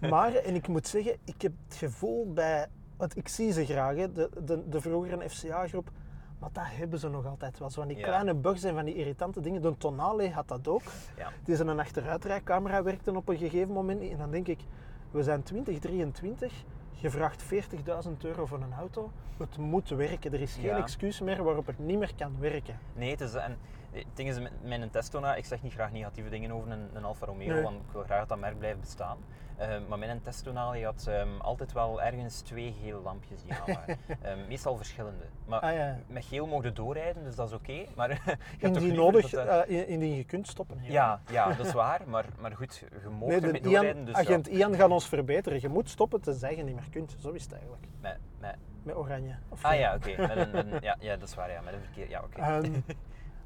Maar, 0.00 0.34
en 0.34 0.54
ik 0.54 0.68
moet 0.68 0.86
zeggen, 0.88 1.16
ik 1.24 1.42
heb 1.42 1.52
het 1.68 1.76
gevoel 1.76 2.32
bij... 2.32 2.66
Want 2.96 3.16
ik 3.16 3.28
zie 3.28 3.52
ze 3.52 3.64
graag, 3.64 3.96
hè, 3.96 4.12
de, 4.12 4.30
de, 4.44 4.68
de 4.68 4.80
vroegere 4.80 5.28
FCA-groep. 5.30 5.90
Maar 6.38 6.50
dat 6.52 6.64
hebben 6.66 6.98
ze 6.98 7.08
nog 7.08 7.26
altijd 7.26 7.58
wel. 7.58 7.70
Zo 7.70 7.80
van 7.80 7.88
die 7.88 7.96
Ja. 7.98 8.06
kleine 8.06 8.34
bugs 8.34 8.62
en 8.62 8.74
van 8.74 8.84
die 8.84 8.94
irritante 8.94 9.40
dingen. 9.40 9.62
De 9.62 9.76
Tonale 9.78 10.30
had 10.30 10.48
dat 10.48 10.68
ook. 10.68 10.82
Ja. 11.16 11.30
Het 11.38 11.48
is 11.48 11.58
een 11.58 11.78
achteruitrijcamera 11.80 12.82
werkte 12.82 13.16
op 13.16 13.28
een 13.28 13.36
gegeven 13.38 13.72
moment. 13.72 14.10
En 14.10 14.18
dan 14.18 14.30
denk 14.30 14.46
ik, 14.48 14.60
we 15.10 15.22
zijn 15.22 15.42
2023, 15.42 16.52
je 16.90 17.10
vraagt 17.10 17.42
40.000 17.42 18.24
euro 18.24 18.46
voor 18.46 18.60
een 18.60 18.72
auto. 18.78 19.10
Het 19.36 19.56
moet 19.56 19.88
werken. 19.88 20.32
Er 20.32 20.40
is 20.40 20.54
geen 20.54 20.64
Ja. 20.64 20.76
excuus 20.76 21.20
meer 21.20 21.42
waarop 21.42 21.66
het 21.66 21.78
niet 21.78 21.98
meer 21.98 22.12
kan 22.16 22.32
werken. 22.40 22.78
Nee, 22.94 23.10
het 23.10 23.20
is, 23.20 23.34
en 23.34 23.56
het 23.98 24.16
ding 24.16 24.28
is 24.28 24.38
met 24.40 24.52
mijn 24.62 24.90
Testona, 24.90 25.34
ik 25.34 25.44
zeg 25.44 25.62
niet 25.62 25.72
graag 25.72 25.92
negatieve 25.92 26.28
dingen 26.28 26.50
over 26.50 26.70
een, 26.70 26.88
een 26.94 27.04
Alfa 27.04 27.26
Romeo, 27.26 27.52
Nee. 27.54 27.62
want 27.62 27.76
ik 27.76 27.92
wil 27.92 28.02
graag 28.02 28.18
dat 28.18 28.28
dat 28.28 28.38
merk 28.38 28.58
blijft 28.58 28.80
bestaan. 28.80 29.18
Eh, 29.56 29.68
maar 29.88 29.98
mijn 29.98 30.22
Testona 30.22 30.72
die 30.72 30.84
had 30.84 31.06
ehm, 31.08 31.28
altijd 31.40 31.72
wel 31.72 32.02
ergens 32.02 32.40
twee 32.40 32.74
gele 32.82 32.98
lampjes 33.00 33.42
die 33.42 33.52
aan 33.54 33.74
waren. 33.74 33.98
Ehm, 34.22 34.46
meestal 34.48 34.76
verschillende. 34.76 35.24
Maar 35.46 35.60
Ah, 35.60 35.74
ja. 35.74 35.98
met 36.06 36.24
geel 36.24 36.62
je 36.62 36.72
doorrijden, 36.72 37.24
dus 37.24 37.34
dat 37.34 37.48
is 37.48 37.54
oké. 37.54 37.84
Maar 37.96 38.08
je 38.10 38.16
hebt 38.58 38.60
toch 38.60 38.82
Indien 38.82 38.94
nodig, 38.94 39.30
dat 39.30 39.66
eh, 39.66 39.88
indien 39.88 40.14
je 40.14 40.24
kunt 40.24 40.48
stoppen. 40.48 40.78
hè. 40.78 40.92
ja, 40.92 41.20
ja, 41.30 41.52
dat 41.54 41.66
is 41.66 41.72
waar. 41.72 42.00
Maar, 42.06 42.24
maar 42.40 42.52
goed, 42.56 42.76
je 42.76 42.86
Nee, 43.20 43.40
ermee 43.40 43.52
de 43.52 43.60
doorrijden. 43.60 43.94
Ian, 43.96 44.04
Dus 44.04 44.14
agent 44.14 44.46
ja, 44.46 44.52
Ian 44.52 44.74
gaat 44.74 44.90
ons 44.90 45.08
verbeteren. 45.08 45.60
Je 45.60 45.68
moet 45.68 45.88
stoppen 45.90 46.20
tenzij 46.20 46.56
je 46.56 46.62
niet 46.62 46.74
meer 46.74 46.90
kunt. 46.90 47.16
Zo 47.20 47.30
is 47.30 47.42
het 47.42 47.52
eigenlijk. 47.52 47.82
met, 48.00 48.18
met, 48.40 48.56
Met 48.82 48.96
oranje. 48.96 49.34
Of 49.48 49.64
ah 49.64 49.78
ja, 49.78 49.94
oké. 49.94 50.10
ja, 50.80 50.96
ja, 51.00 51.16
dat 51.16 51.28
is 51.28 51.34
waar. 51.34 51.50
Ja, 51.50 51.60
met 51.60 51.72
een 51.74 51.80
verkeer. 51.80 52.08
Ja, 52.08 52.22
oké. 52.22 52.40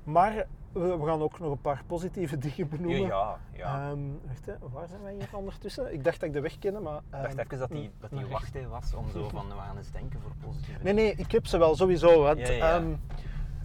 Maar 0.05 0.47
we, 0.73 0.99
we 0.99 1.07
gaan 1.07 1.23
ook 1.23 1.39
nog 1.39 1.51
een 1.51 1.61
paar 1.61 1.83
positieve 1.87 2.39
dingen 2.49 2.57
Ja, 2.57 2.67
benoemen. 2.67 3.01
ja, 3.07 3.39
ja. 3.53 3.91
Ehm, 3.91 4.01
wacht, 4.27 4.47
hè, 4.47 4.53
waar 4.73 4.89
zijn 4.89 5.03
wij 5.03 5.15
hier 5.15 5.29
ondertussen? 5.33 5.93
Ik 5.93 6.05
dacht 6.05 6.21
dat 6.21 6.29
ik 6.29 6.35
de 6.35 6.41
weg 6.41 6.59
kende, 6.59 6.81
maar... 6.81 6.97
Ik 6.97 7.03
dacht 7.11 7.27
ehm, 7.27 7.39
even 7.41 7.59
dat 7.59 7.71
die, 7.71 7.91
dat 8.01 8.11
die 8.11 8.27
wachten 8.27 8.69
was 8.71 8.95
om 8.95 9.11
zo 9.11 9.29
van, 9.29 9.47
we 9.49 9.55
gaan 9.55 9.77
eens 9.77 9.91
denken 9.91 10.21
voor 10.21 10.33
positieve 10.45 10.83
Nee, 10.83 10.93
nee, 10.93 11.15
ik 11.15 11.33
heb 11.33 11.47
ze 11.47 11.59
wel 11.59 11.77
sowieso. 11.77 12.23
Want, 12.23 12.39
Ja, 12.39 12.53
ja, 12.53 12.77
ja. 12.77 12.83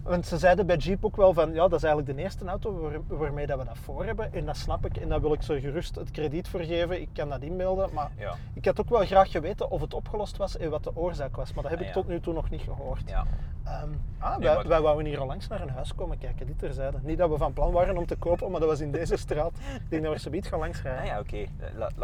Want 0.08 0.26
ze 0.26 0.38
zeiden 0.38 0.65
bij 0.65 0.76
Jeep 0.76 1.06
ook 1.06 1.15
wel 1.15 1.34
van, 1.34 1.50
ja, 1.54 1.67
dat 1.67 1.74
is 1.74 1.84
eigenlijk 1.84 2.17
de 2.17 2.24
eerste 2.24 2.46
auto 2.46 2.80
waar- 2.80 3.17
waarmee 3.20 3.46
dat 3.48 3.60
we 3.60 3.65
dat 3.65 3.78
voor 3.78 4.06
hebben. 4.06 4.34
En 4.34 4.46
dat 4.46 4.58
snap 4.58 4.86
ik 4.86 4.98
en 4.98 5.10
daar 5.10 5.22
wil 5.22 5.34
ik 5.34 5.41
ze 5.41 5.60
gerust 5.60 5.96
het 5.96 6.12
krediet 6.12 6.48
voor 6.48 6.60
geven. 6.60 7.02
Ik 7.02 7.10
kan 7.13 7.30
dat 7.30 7.41
inbeelden, 7.41 7.89
maar 7.93 8.12
Ja, 8.17 8.34
ik 8.54 8.65
had 8.65 8.80
ook 8.80 8.89
wel 8.89 9.06
graag 9.06 9.32
geweten 9.32 9.70
of 9.72 9.82
het 9.82 9.93
opgelost 9.93 10.38
was 10.38 10.58
en 10.58 10.70
wat 10.70 10.84
de 10.84 10.96
oorzaak 10.96 11.36
was. 11.36 11.54
Maar 11.54 11.62
dat 11.63 11.72
heb 11.72 11.80
Ah, 11.82 11.88
ik 11.88 11.93
ja. 11.93 12.02
tot 12.02 12.08
nu 12.10 12.20
toe 12.20 12.34
nog 12.34 12.50
niet 12.50 12.62
gehoord. 12.62 13.02
ja. 13.10 13.26
Ehm, 13.63 13.89
ah, 14.20 14.32
Nee, 14.38 14.48
wij, 14.48 14.56
maar- 14.56 14.67
wij 14.67 14.82
wouden 14.82 15.06
hier 15.06 15.20
al 15.20 15.28
langs 15.28 15.48
naar 15.48 15.62
een 15.62 15.70
huis 15.70 15.96
komen 15.96 16.17
kijken, 16.17 16.46
dit 16.48 16.60
terzijde. 16.60 16.98
Niet 17.02 17.17
dat 17.17 17.30
we 17.30 17.38
van 17.38 17.54
plan 17.54 17.72
waren 17.72 17.98
om 17.98 18.06
te 18.06 18.15
kopen, 18.15 18.52
maar 18.52 18.60
dat 18.60 18.70
was 18.70 18.80
in 18.80 18.91
deze 18.91 19.17
straat. 19.26 19.52
Ik 19.58 19.89
denk 19.89 20.04
dat 20.04 20.13
we 20.13 20.20
zoiets 20.20 20.48
gaan 20.48 20.60
langs 20.60 20.82
rijden. 20.82 21.02
Ah 21.02 21.08
ja, 21.08 21.20
oké. 21.20 21.46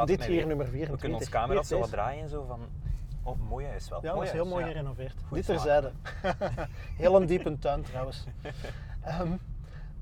Dit 0.05 0.25
hier, 0.25 0.47
nummer 0.47 0.65
We 0.65 0.71
24. 0.71 0.99
kunnen 0.99 1.17
ons 1.19 1.29
camera's 1.29 1.69
Hier, 1.69 1.77
zo 1.77 1.83
wat 1.83 1.91
draaien 1.91 2.29
zo 2.29 2.45
van... 2.47 2.59
Oh, 3.23 3.39
mooi 3.49 3.65
huis 3.65 3.89
wel. 3.89 3.99
Ja, 4.01 4.07
dat 4.09 4.17
was 4.17 4.31
heel 4.31 4.39
huis, 4.39 4.53
mooi 4.53 4.65
gerenoveerd. 4.65 5.15
Dit 5.31 5.45
terzijde. 5.45 5.91
heel 6.97 7.15
een 7.15 7.25
diepe 7.25 7.57
tuin 7.59 7.81
trouwens. 7.81 8.23
Ehm, 9.03 9.31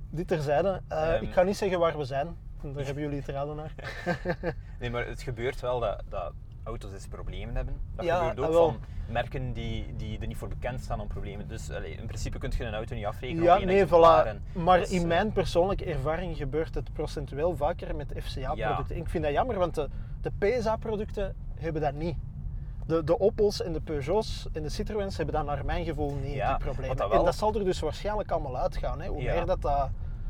dit 0.10 0.28
terzijde. 0.28 0.82
Eh, 0.88 1.14
Ehm. 1.16 1.24
ik 1.24 1.34
ga 1.34 1.42
niet 1.44 1.58
zeggen 1.58 1.80
waar 1.80 1.98
we 1.98 2.04
zijn. 2.06 2.36
Daar 2.62 2.86
hebben 2.86 3.04
jullie 3.04 3.20
het 3.20 3.28
raden 3.28 3.56
naar. 3.56 3.74
Nee, 4.80 4.90
maar 4.90 5.08
het 5.08 5.22
gebeurt 5.22 5.60
wel 5.60 5.80
dat, 5.80 6.04
dat 6.10 6.34
auto's 6.64 6.92
eens 6.92 7.08
problemen 7.08 7.56
hebben. 7.56 7.82
Dat 7.96 8.06
Ja, 8.06 8.18
gebeurt 8.18 8.40
ook 8.40 8.46
ah, 8.46 8.52
wel. 8.52 8.70
van 8.72 8.80
merken 9.10 9.54
die, 9.54 9.96
die 9.96 10.20
er 10.20 10.28
niet 10.28 10.38
voor 10.38 10.48
bekend 10.48 10.82
staan 10.82 11.00
om 11.00 11.08
problemen. 11.08 11.48
Dus 11.48 11.72
allee, 11.72 11.92
in 11.96 12.06
principe 12.06 12.38
kun 12.38 12.52
je 12.58 12.64
een 12.64 12.74
auto 12.74 12.96
niet 12.96 13.06
afrekenen 13.06 13.44
Ja, 13.44 13.54
op 13.54 13.60
één 13.60 13.68
nee, 13.68 13.88
voilà. 13.88 14.28
en 14.28 14.44
Maar 14.64 14.80
is, 14.80 14.92
in 14.92 15.02
eh, 15.02 15.08
mijn 15.08 15.32
persoonlijke 15.32 15.86
ervaring 15.86 16.38
gebeurt 16.38 16.76
het 16.76 16.94
procentueel 16.94 17.56
vaker 17.56 17.96
met 17.96 18.14
FCA-producten. 18.24 18.96
Ik 18.96 19.10
vind 19.10 19.24
dat 19.24 19.34
jammer, 19.34 19.58
want 19.58 19.76
de, 19.76 19.90
de 20.22 20.32
PSA-producten 20.38 21.36
hebben 21.56 21.82
dat 21.82 21.94
niet. 21.94 22.18
De, 22.92 23.04
de 23.04 23.20
Opels 23.20 23.62
en 23.62 23.74
de 23.74 23.82
Peugeots 23.82 24.48
en 24.54 24.64
de 24.64 24.70
Citroëns 24.70 25.18
hebben 25.18 25.36
dat 25.36 25.46
naar 25.46 25.66
mijn 25.66 25.86
gevoel 25.86 26.14
niet, 26.14 26.34
Ja, 26.34 26.56
die 26.58 26.66
problemen. 26.66 26.98
En 27.12 27.24
dat 27.26 27.36
zal 27.36 27.54
er 27.56 27.64
dus 27.64 27.80
waarschijnlijk 27.80 28.32
allemaal 28.32 28.58
uitgaan. 28.58 29.02
Hè. 29.02 29.08
Hoe 29.08 29.22
Ja. 29.22 29.34
meer 29.34 29.46
dat 29.46 29.62
dat 29.62 29.90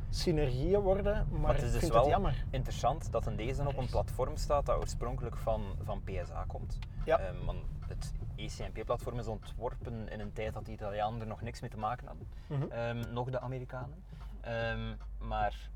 synergieën 0.09 0.79
worden, 0.79 1.27
maar, 1.31 1.39
Maar 1.39 1.53
het 1.53 1.63
is 1.63 1.71
dus 1.71 1.79
vind 1.79 1.91
wel 1.91 2.01
het 2.01 2.11
jammer. 2.11 2.45
interessant 2.49 3.11
dat 3.11 3.25
een 3.25 3.35
deze 3.35 3.67
op 3.67 3.77
een 3.77 3.89
platform 3.89 4.37
staat 4.37 4.65
dat 4.65 4.77
oorspronkelijk 4.77 5.37
van, 5.37 5.63
van 5.83 6.01
PSA 6.03 6.43
komt. 6.47 6.79
Ja. 7.05 7.19
Ehm, 7.19 7.45
want 7.45 7.59
het 7.87 8.13
ECMP-platform 8.35 9.19
is 9.19 9.27
ontworpen 9.27 10.09
in 10.09 10.19
een 10.19 10.33
tijd 10.33 10.53
dat 10.53 10.65
de 10.65 10.71
Italianen 10.71 11.21
er 11.21 11.27
nog 11.27 11.41
niks 11.41 11.61
mee 11.61 11.69
te 11.69 11.77
maken 11.77 12.07
hadden. 12.07 12.27
Mhm. 12.47 12.71
Ehm, 12.71 13.13
nog 13.13 13.29
de 13.29 13.39
Amerikanen. 13.39 14.03
Ehm, 14.41 14.95
maar 15.17 15.69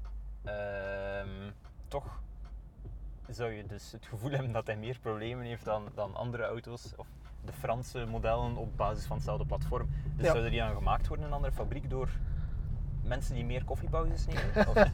toch 1.87 2.19
zou 3.29 3.51
je 3.51 3.65
dus 3.65 3.91
het 3.91 4.05
gevoel 4.05 4.29
hebben 4.31 4.51
dat 4.51 4.65
hij 4.67 4.75
meer 4.77 4.97
problemen 5.01 5.45
heeft 5.45 5.65
dan, 5.65 5.83
dan 5.95 6.15
andere 6.15 6.43
auto's. 6.43 6.93
Of 6.95 7.07
de 7.45 7.53
Franse 7.53 8.05
modellen 8.05 8.55
op 8.57 8.77
basis 8.77 9.05
van 9.05 9.15
hetzelfde 9.15 9.45
platform. 9.45 9.89
Dus 10.15 10.25
Ja. 10.25 10.31
zouden 10.31 10.51
die 10.51 10.59
dan 10.59 10.75
gemaakt 10.75 11.07
worden 11.07 11.25
in 11.25 11.31
een 11.31 11.37
andere 11.37 11.53
fabriek 11.53 11.89
door 11.89 12.09
mensen 13.03 13.35
die 13.35 13.45
meer 13.45 13.63
koffiepauzes 13.63 14.25
nemen? 14.25 14.67
Of- 14.69 14.91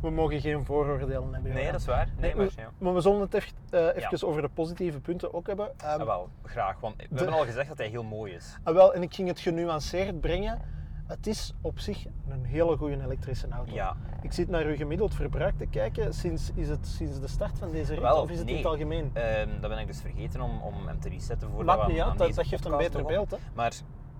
We 0.00 0.10
mogen 0.10 0.40
geen 0.40 0.64
vooroordelen 0.64 1.32
hebben. 1.34 1.52
nee, 1.52 1.70
dat 1.70 1.80
is 1.80 1.86
waar. 1.86 2.08
Nee, 2.18 2.34
maar, 2.34 2.48
ja. 2.56 2.70
maar 2.78 2.94
we 2.94 3.00
zullen 3.00 3.20
het 3.20 3.34
even, 3.34 3.52
eh, 3.70 3.80
even 3.86 4.18
Ja. 4.20 4.26
over 4.26 4.42
de 4.42 4.48
positieve 4.48 5.00
punten 5.00 5.34
ook 5.34 5.46
hebben. 5.46 5.70
Ah, 5.76 6.02
wel, 6.04 6.28
graag. 6.44 6.80
Want 6.80 6.96
we 6.96 7.02
de- 7.08 7.14
hebben 7.14 7.34
al 7.34 7.44
gezegd 7.44 7.68
dat 7.68 7.78
hij 7.78 7.88
heel 7.88 8.02
mooi 8.04 8.32
is. 8.34 8.56
Ah, 8.62 8.74
wel, 8.74 8.94
en 8.94 9.02
ik 9.02 9.14
ging 9.14 9.28
het 9.28 9.40
genuanceerd 9.40 10.20
brengen. 10.20 10.60
Het 11.08 11.26
is 11.26 11.54
op 11.60 11.78
zich 11.78 12.06
een 12.28 12.44
hele 12.44 12.76
goede 12.76 13.02
elektrische 13.02 13.48
auto. 13.48 13.72
Ja. 13.72 13.96
Ik 14.22 14.32
zit 14.32 14.48
naar 14.48 14.64
uw 14.64 14.76
gemiddeld 14.76 15.14
verbruik 15.14 15.58
te 15.58 15.66
kijken. 15.66 16.14
Sinds, 16.14 16.50
is 16.54 16.68
het 16.68 16.86
sinds 16.86 17.20
de 17.20 17.28
start 17.28 17.58
van 17.58 17.70
deze 17.70 17.92
rit 17.92 18.02
Wel, 18.02 18.22
of 18.22 18.30
is 18.30 18.36
het 18.38 18.46
nee. 18.46 18.54
in 18.54 18.60
het 18.62 18.70
algemeen? 18.70 19.10
Ehm, 19.12 19.60
dat 19.60 19.70
ben 19.70 19.78
ik 19.78 19.86
dus 19.86 20.00
vergeten 20.00 20.40
om, 20.40 20.60
om 20.60 20.86
hem 20.86 21.00
te 21.00 21.08
resetten 21.08 21.64
Maakt 21.64 21.86
we 21.86 21.92
niet 21.92 22.00
uit, 22.00 22.18
dat, 22.18 22.34
dat 22.34 22.46
geeft 22.46 22.64
een 22.64 22.76
beter 22.76 23.04
beeld. 23.04 23.30
Hè? 23.30 23.36
Maar 23.54 23.72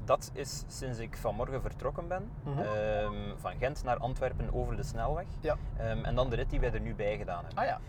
dat 0.05 0.31
is 0.35 0.65
sinds 0.67 0.99
ik 0.99 1.17
vanmorgen 1.17 1.63
vertrokken 1.63 2.09
ben, 2.09 2.31
Mhm. 2.45 2.59
ehm, 2.59 3.15
van 3.37 3.53
Gent 3.59 3.85
naar 3.85 3.97
Antwerpen 3.97 4.55
over 4.55 4.77
de 4.77 4.83
snelweg. 4.83 5.27
Ja. 5.41 5.57
Ehm, 5.77 6.05
en 6.05 6.15
dan 6.15 6.31
de 6.31 6.37
rit 6.37 6.51
die 6.51 6.61
wij 6.61 6.73
er 6.73 6.81
nu 6.81 6.95
bij 6.95 7.17
gedaan 7.17 7.45
hebben. 7.45 7.63
Ah 7.63 7.69
ja, 7.69 7.81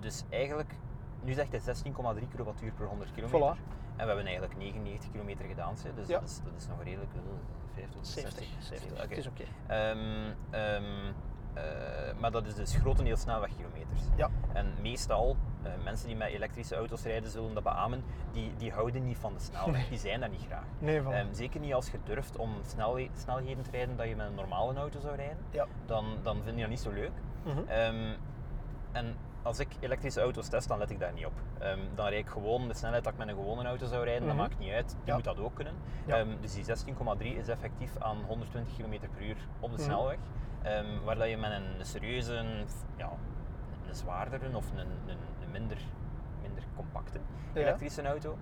dus 0.00 0.24
eigenlijk, 0.28 0.74
nu 1.22 1.32
zegt 1.32 1.50
hij 1.50 1.60
16,3 1.60 2.28
kWh 2.28 2.74
per 2.76 2.86
100 2.86 3.12
kilometer. 3.12 3.56
Voilà. 3.56 3.76
En 3.98 4.06
we 4.06 4.12
hebben 4.12 4.24
eigenlijk 4.26 4.56
99 4.56 5.10
kilometer 5.10 5.44
gedaan, 5.44 5.74
dus 5.94 6.06
Ja. 6.06 6.18
dat, 6.20 6.28
is, 6.28 6.40
dat 6.44 6.52
is 6.56 6.66
nog 6.68 6.82
redelijk. 6.82 7.10
eh, 7.14 7.20
50, 7.74 8.06
70. 8.06 8.44
70. 8.60 8.90
Oké. 8.92 9.00
Het 9.08 9.18
is 9.18 9.26
oké. 9.26 9.44
Ehm, 9.66 9.98
ehm, 10.50 11.12
eh, 11.54 11.62
maar 12.20 12.30
dat 12.30 12.46
is 12.46 12.54
dus 12.54 12.74
grotendeels 12.76 13.20
snelwegkilometers. 13.20 14.00
Ja. 14.16 14.30
En 14.52 14.72
meestal, 14.82 15.36
eh, 15.62 15.72
mensen 15.84 16.06
die 16.06 16.16
met 16.16 16.28
elektrische 16.28 16.74
auto's 16.76 17.02
rijden 17.02 17.30
zullen 17.30 17.54
dat 17.54 17.62
beamen, 17.62 18.02
die, 18.32 18.52
die 18.56 18.72
houden 18.72 19.04
niet 19.04 19.16
van 19.18 19.32
de 19.32 19.40
snelweg. 19.40 19.80
Nee. 19.80 19.88
Die 19.88 19.98
zijn 19.98 20.20
daar 20.20 20.28
niet 20.28 20.44
graag. 20.46 20.64
Nee, 20.78 21.02
van. 21.02 21.12
Ehm, 21.12 21.32
zeker 21.32 21.60
niet 21.60 21.74
als 21.74 21.90
je 21.90 21.98
durft 22.04 22.36
om 22.36 22.50
snelhe- 22.66 23.08
snelheden 23.16 23.62
te 23.64 23.70
rijden 23.70 23.96
dat 23.96 24.08
je 24.08 24.16
met 24.16 24.26
een 24.26 24.34
normale 24.34 24.74
auto 24.78 25.00
zou 25.00 25.16
rijden. 25.16 25.38
ja. 25.50 25.66
Dan, 25.86 26.04
dan 26.22 26.42
vind 26.42 26.54
je 26.54 26.60
dat 26.60 26.70
niet 26.70 26.80
zo 26.80 26.90
leuk. 26.90 27.12
Mhm. 27.44 27.58
En 27.68 28.16
als 29.48 29.58
ik 29.58 29.68
elektrische 29.80 30.20
auto's 30.20 30.48
test, 30.48 30.68
dan 30.68 30.78
let 30.78 30.90
ik 30.90 30.98
daar 31.00 31.12
niet 31.12 31.26
op. 31.26 31.32
Ehm, 31.58 31.78
dan 31.94 32.06
rijd 32.06 32.24
ik 32.24 32.28
gewoon 32.30 32.68
de 32.68 32.74
snelheid 32.74 33.04
dat 33.04 33.12
ik 33.12 33.18
met 33.18 33.28
een 33.28 33.34
gewone 33.34 33.64
auto 33.68 33.86
zou 33.86 34.04
rijden, 34.04 34.26
Mhm. 34.28 34.36
dat 34.36 34.48
maakt 34.48 34.58
niet 34.58 34.72
uit. 34.72 34.88
Die 34.88 34.98
Ja. 35.04 35.14
moet 35.14 35.24
dat 35.24 35.38
ook 35.40 35.54
kunnen. 35.54 35.74
Ja. 36.06 36.16
Ehm, 36.18 36.28
dus 36.40 36.54
die 36.54 36.64
16,3 36.64 37.36
is 37.36 37.48
effectief 37.48 37.96
aan 37.98 38.16
120 38.26 38.76
km 38.76 38.98
per 39.14 39.22
uur 39.22 39.36
op 39.60 39.70
de 39.70 39.76
Mhm. 39.76 39.84
snelweg. 39.84 40.16
Ehm, 40.62 40.86
waar 41.04 41.16
dat 41.16 41.28
je 41.28 41.36
met 41.36 41.50
een 41.50 41.86
serieuze, 41.86 42.44
ja, 42.96 43.10
een 43.88 43.94
zwaardere 43.94 44.56
of 44.56 44.70
een, 44.70 44.78
een, 44.78 45.18
een 45.42 45.50
minder, 45.50 45.78
minder 46.42 46.62
compacte 46.76 47.18
Ja. 47.52 47.60
elektrische 47.60 48.02
auto 48.06 48.38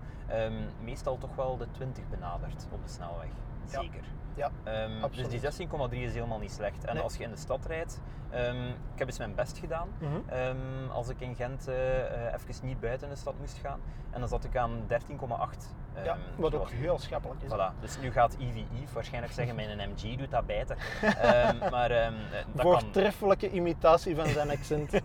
meestal 0.81 1.19
toch 1.19 1.35
wel 1.35 1.57
de 1.57 1.67
20 1.71 2.09
benadert 2.09 2.67
op 2.73 2.83
de 2.83 2.89
snelweg. 2.93 3.29
Zeker. 3.71 4.05
Ja, 4.35 4.51
Ehm, 4.65 5.11
dus 5.15 5.29
die 5.29 5.39
16,3 5.41 6.03
is 6.05 6.15
helemaal 6.15 6.39
niet 6.39 6.53
slecht. 6.53 6.85
En 6.85 6.95
Nee. 6.95 7.03
als 7.03 7.17
je 7.17 7.23
in 7.23 7.31
de 7.31 7.37
stad 7.37 7.67
rijdt, 7.67 8.01
ehm, 8.31 8.67
ik 8.69 8.99
heb 8.99 9.07
eens 9.09 9.19
mijn 9.19 9.35
best 9.35 9.59
gedaan. 9.59 9.89
Mhm. 9.99 10.15
Ehm, 10.27 10.91
als 10.93 11.09
ik 11.09 11.21
in 11.21 11.35
Gent 11.35 11.69
eh 11.69 12.27
eh, 12.27 12.35
even 12.35 12.67
niet 12.67 12.81
buiten 12.81 13.09
de 13.09 13.17
stad 13.17 13.35
moest 13.39 13.59
gaan. 13.59 13.81
En 14.11 14.21
dan 14.21 14.29
zat 14.29 14.45
ik 14.45 14.57
aan 14.57 14.85
13,8. 14.87 15.75
Ja, 16.05 16.11
ehm, 16.13 16.19
wat 16.37 16.55
ook 16.55 16.71
heel 16.71 16.99
schappelijk 16.99 17.43
is. 17.43 17.51
Voilà. 17.53 17.81
Dus 17.81 17.99
nu 18.01 18.13
gaat 18.13 18.37
EVE 18.39 18.93
waarschijnlijk 18.93 19.33
zeggen, 19.33 19.55
mijn 19.55 19.91
MG 19.91 20.17
doet 20.17 20.31
dat 20.31 20.47
beter. 20.47 20.77
Ehm, 21.03 21.71
maar 21.71 21.91
eh, 21.91 22.13
dat 22.53 22.63
kan... 22.65 22.81
Voortreffelijke 22.81 23.51
imitatie 23.51 24.17
van 24.17 24.27
zijn 24.27 24.51
accent. 24.51 24.91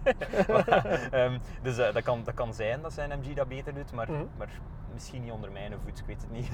Voilà. 0.47 0.81
Dus 1.61 1.77
eh, 1.77 1.93
dat, 1.93 2.03
kan, 2.03 2.21
dat 2.23 2.33
kan 2.33 2.53
zijn 2.53 2.81
dat 2.81 2.93
zijn 2.93 3.19
MG 3.19 3.33
dat 3.33 3.47
beter 3.47 3.73
doet, 3.73 3.91
maar, 3.91 4.11
Mhm. 4.11 4.23
maar 4.37 4.49
misschien 4.93 5.21
niet 5.21 5.31
onder 5.31 5.51
mijn 5.51 5.73
voet, 5.85 5.99
ik 5.99 6.05
weet 6.05 6.21
het 6.21 6.31
niet. 6.31 6.49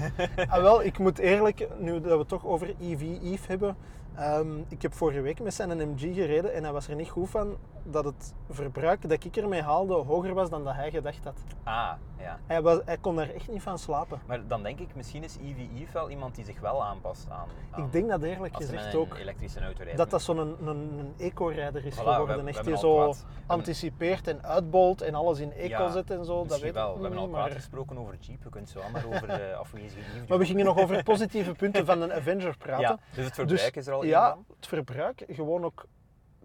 ah, 0.48 0.60
wel, 0.62 0.82
ik 0.90 0.98
moet 0.98 1.18
eerlijk, 1.18 1.68
nu 1.78 1.92
dat 2.00 2.12
we 2.12 2.18
het 2.18 2.28
toch 2.28 2.46
over 2.46 2.74
EV 2.80 3.02
Eve 3.22 3.46
hebben. 3.46 3.76
Ehm, 4.18 4.58
ik 4.68 4.82
heb 4.82 4.94
vorige 4.94 5.20
week 5.20 5.40
met 5.40 5.54
zijn 5.54 5.90
MG 5.90 6.14
gereden 6.14 6.54
en 6.54 6.62
hij 6.62 6.72
was 6.72 6.88
er 6.88 6.94
niet 6.94 7.08
goed 7.08 7.30
van 7.30 7.56
dat 7.82 8.04
het 8.04 8.34
verbruik 8.50 9.08
dat 9.08 9.24
ik 9.24 9.36
ermee 9.36 9.62
haalde 9.62 9.94
hoger 9.94 10.34
was 10.34 10.50
dan 10.50 10.64
dat 10.64 10.74
hij 10.74 10.90
gedacht 10.90 11.24
had. 11.24 11.38
ah, 11.64 11.92
ja. 12.18 12.38
Hij, 12.46 12.62
was, 12.62 12.78
hij 12.84 12.96
kon 12.96 13.16
daar 13.16 13.30
echt 13.30 13.48
niet 13.48 13.62
van 13.62 13.78
slapen. 13.78 14.20
Maar 14.26 14.46
dan 14.46 14.62
denk 14.62 14.78
ik, 14.78 14.94
misschien 14.94 15.24
is 15.24 15.36
EVE 15.36 15.86
wel 15.92 16.10
iemand 16.10 16.34
die 16.34 16.44
zich 16.44 16.60
wel 16.60 16.84
aanpast 16.84 17.26
aan... 17.30 17.48
aan 17.70 17.84
Ik 17.84 17.92
denk 17.92 18.08
dat 18.08 18.22
eerlijk 18.22 18.56
gezegd 18.56 18.94
ook 18.94 19.18
elektrische 19.18 19.60
auto 19.60 19.82
rijdt. 19.82 19.98
dat 19.98 20.10
dat 20.10 20.22
zo'n 20.22 20.38
een, 20.38 20.56
een, 20.66 20.98
een 20.98 21.14
eco-rijder 21.18 21.84
is 21.86 21.94
Voilà, 21.94 21.98
geworden. 21.98 22.44
we 22.44 22.50
echt 22.50 22.64
die 22.64 22.76
zo 22.76 22.94
kwaad. 22.94 23.26
Anticipeert 23.46 24.26
en 24.26 24.44
uitbolt 24.44 25.02
en 25.02 25.14
alles 25.14 25.38
in 25.38 25.52
eco 25.52 25.82
Ja, 25.82 25.90
zet 25.90 26.10
en 26.10 26.24
zo. 26.24 26.46
Dat 26.46 26.60
weet 26.60 26.74
wel. 26.74 26.90
ik 26.90 26.96
We 26.96 27.02
hebben 27.02 27.20
al 27.20 27.28
maar... 27.28 27.50
gesproken 27.50 27.98
over 27.98 28.16
Jeep, 28.20 28.44
we 28.44 28.50
kunnen 28.50 28.70
zo 28.70 28.80
maar 28.92 29.06
over 29.06 29.26
de 29.26 29.54
afwezige 29.54 29.96
liefde. 30.12 30.28
Maar 30.28 30.38
we 30.38 30.44
gingen 30.44 30.64
nog 30.64 30.78
over 30.78 31.02
positieve 31.02 31.52
punten 31.52 31.86
van 31.86 32.02
een 32.02 32.12
Avenger 32.12 32.56
praten. 32.56 32.82
Ja, 32.82 32.98
dus 33.14 33.24
het 33.24 33.34
verbruik 33.34 33.76
is 33.76 33.86
er 33.86 33.92
al 33.92 34.04
Ja, 34.08 34.38
het 34.56 34.66
verbruik, 34.66 35.24
gewoon 35.28 35.64
ook... 35.64 35.86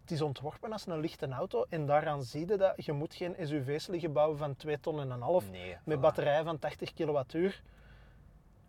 Het 0.02 0.12
is 0.12 0.22
ontworpen 0.22 0.72
als 0.72 0.88
een 0.88 1.00
lichte 1.00 1.28
auto 1.30 1.66
en 1.70 1.86
daaraan 1.86 2.24
zie 2.24 2.48
je 2.48 2.56
dat 2.58 2.86
je 2.86 2.92
moet 2.92 3.14
geen 3.16 3.36
SUV's 3.42 3.88
liggen 3.88 4.14
bouwen 4.14 4.38
van 4.38 4.56
2 4.56 4.80
ton 4.80 5.00
en 5.00 5.10
een 5.12 5.22
half 5.22 5.50
Nee, 5.50 5.78
met 5.84 5.98
voilà. 5.98 6.02
batterijen 6.02 6.46
van 6.46 6.60
80 6.60 6.94
kilowattuur. 6.94 7.62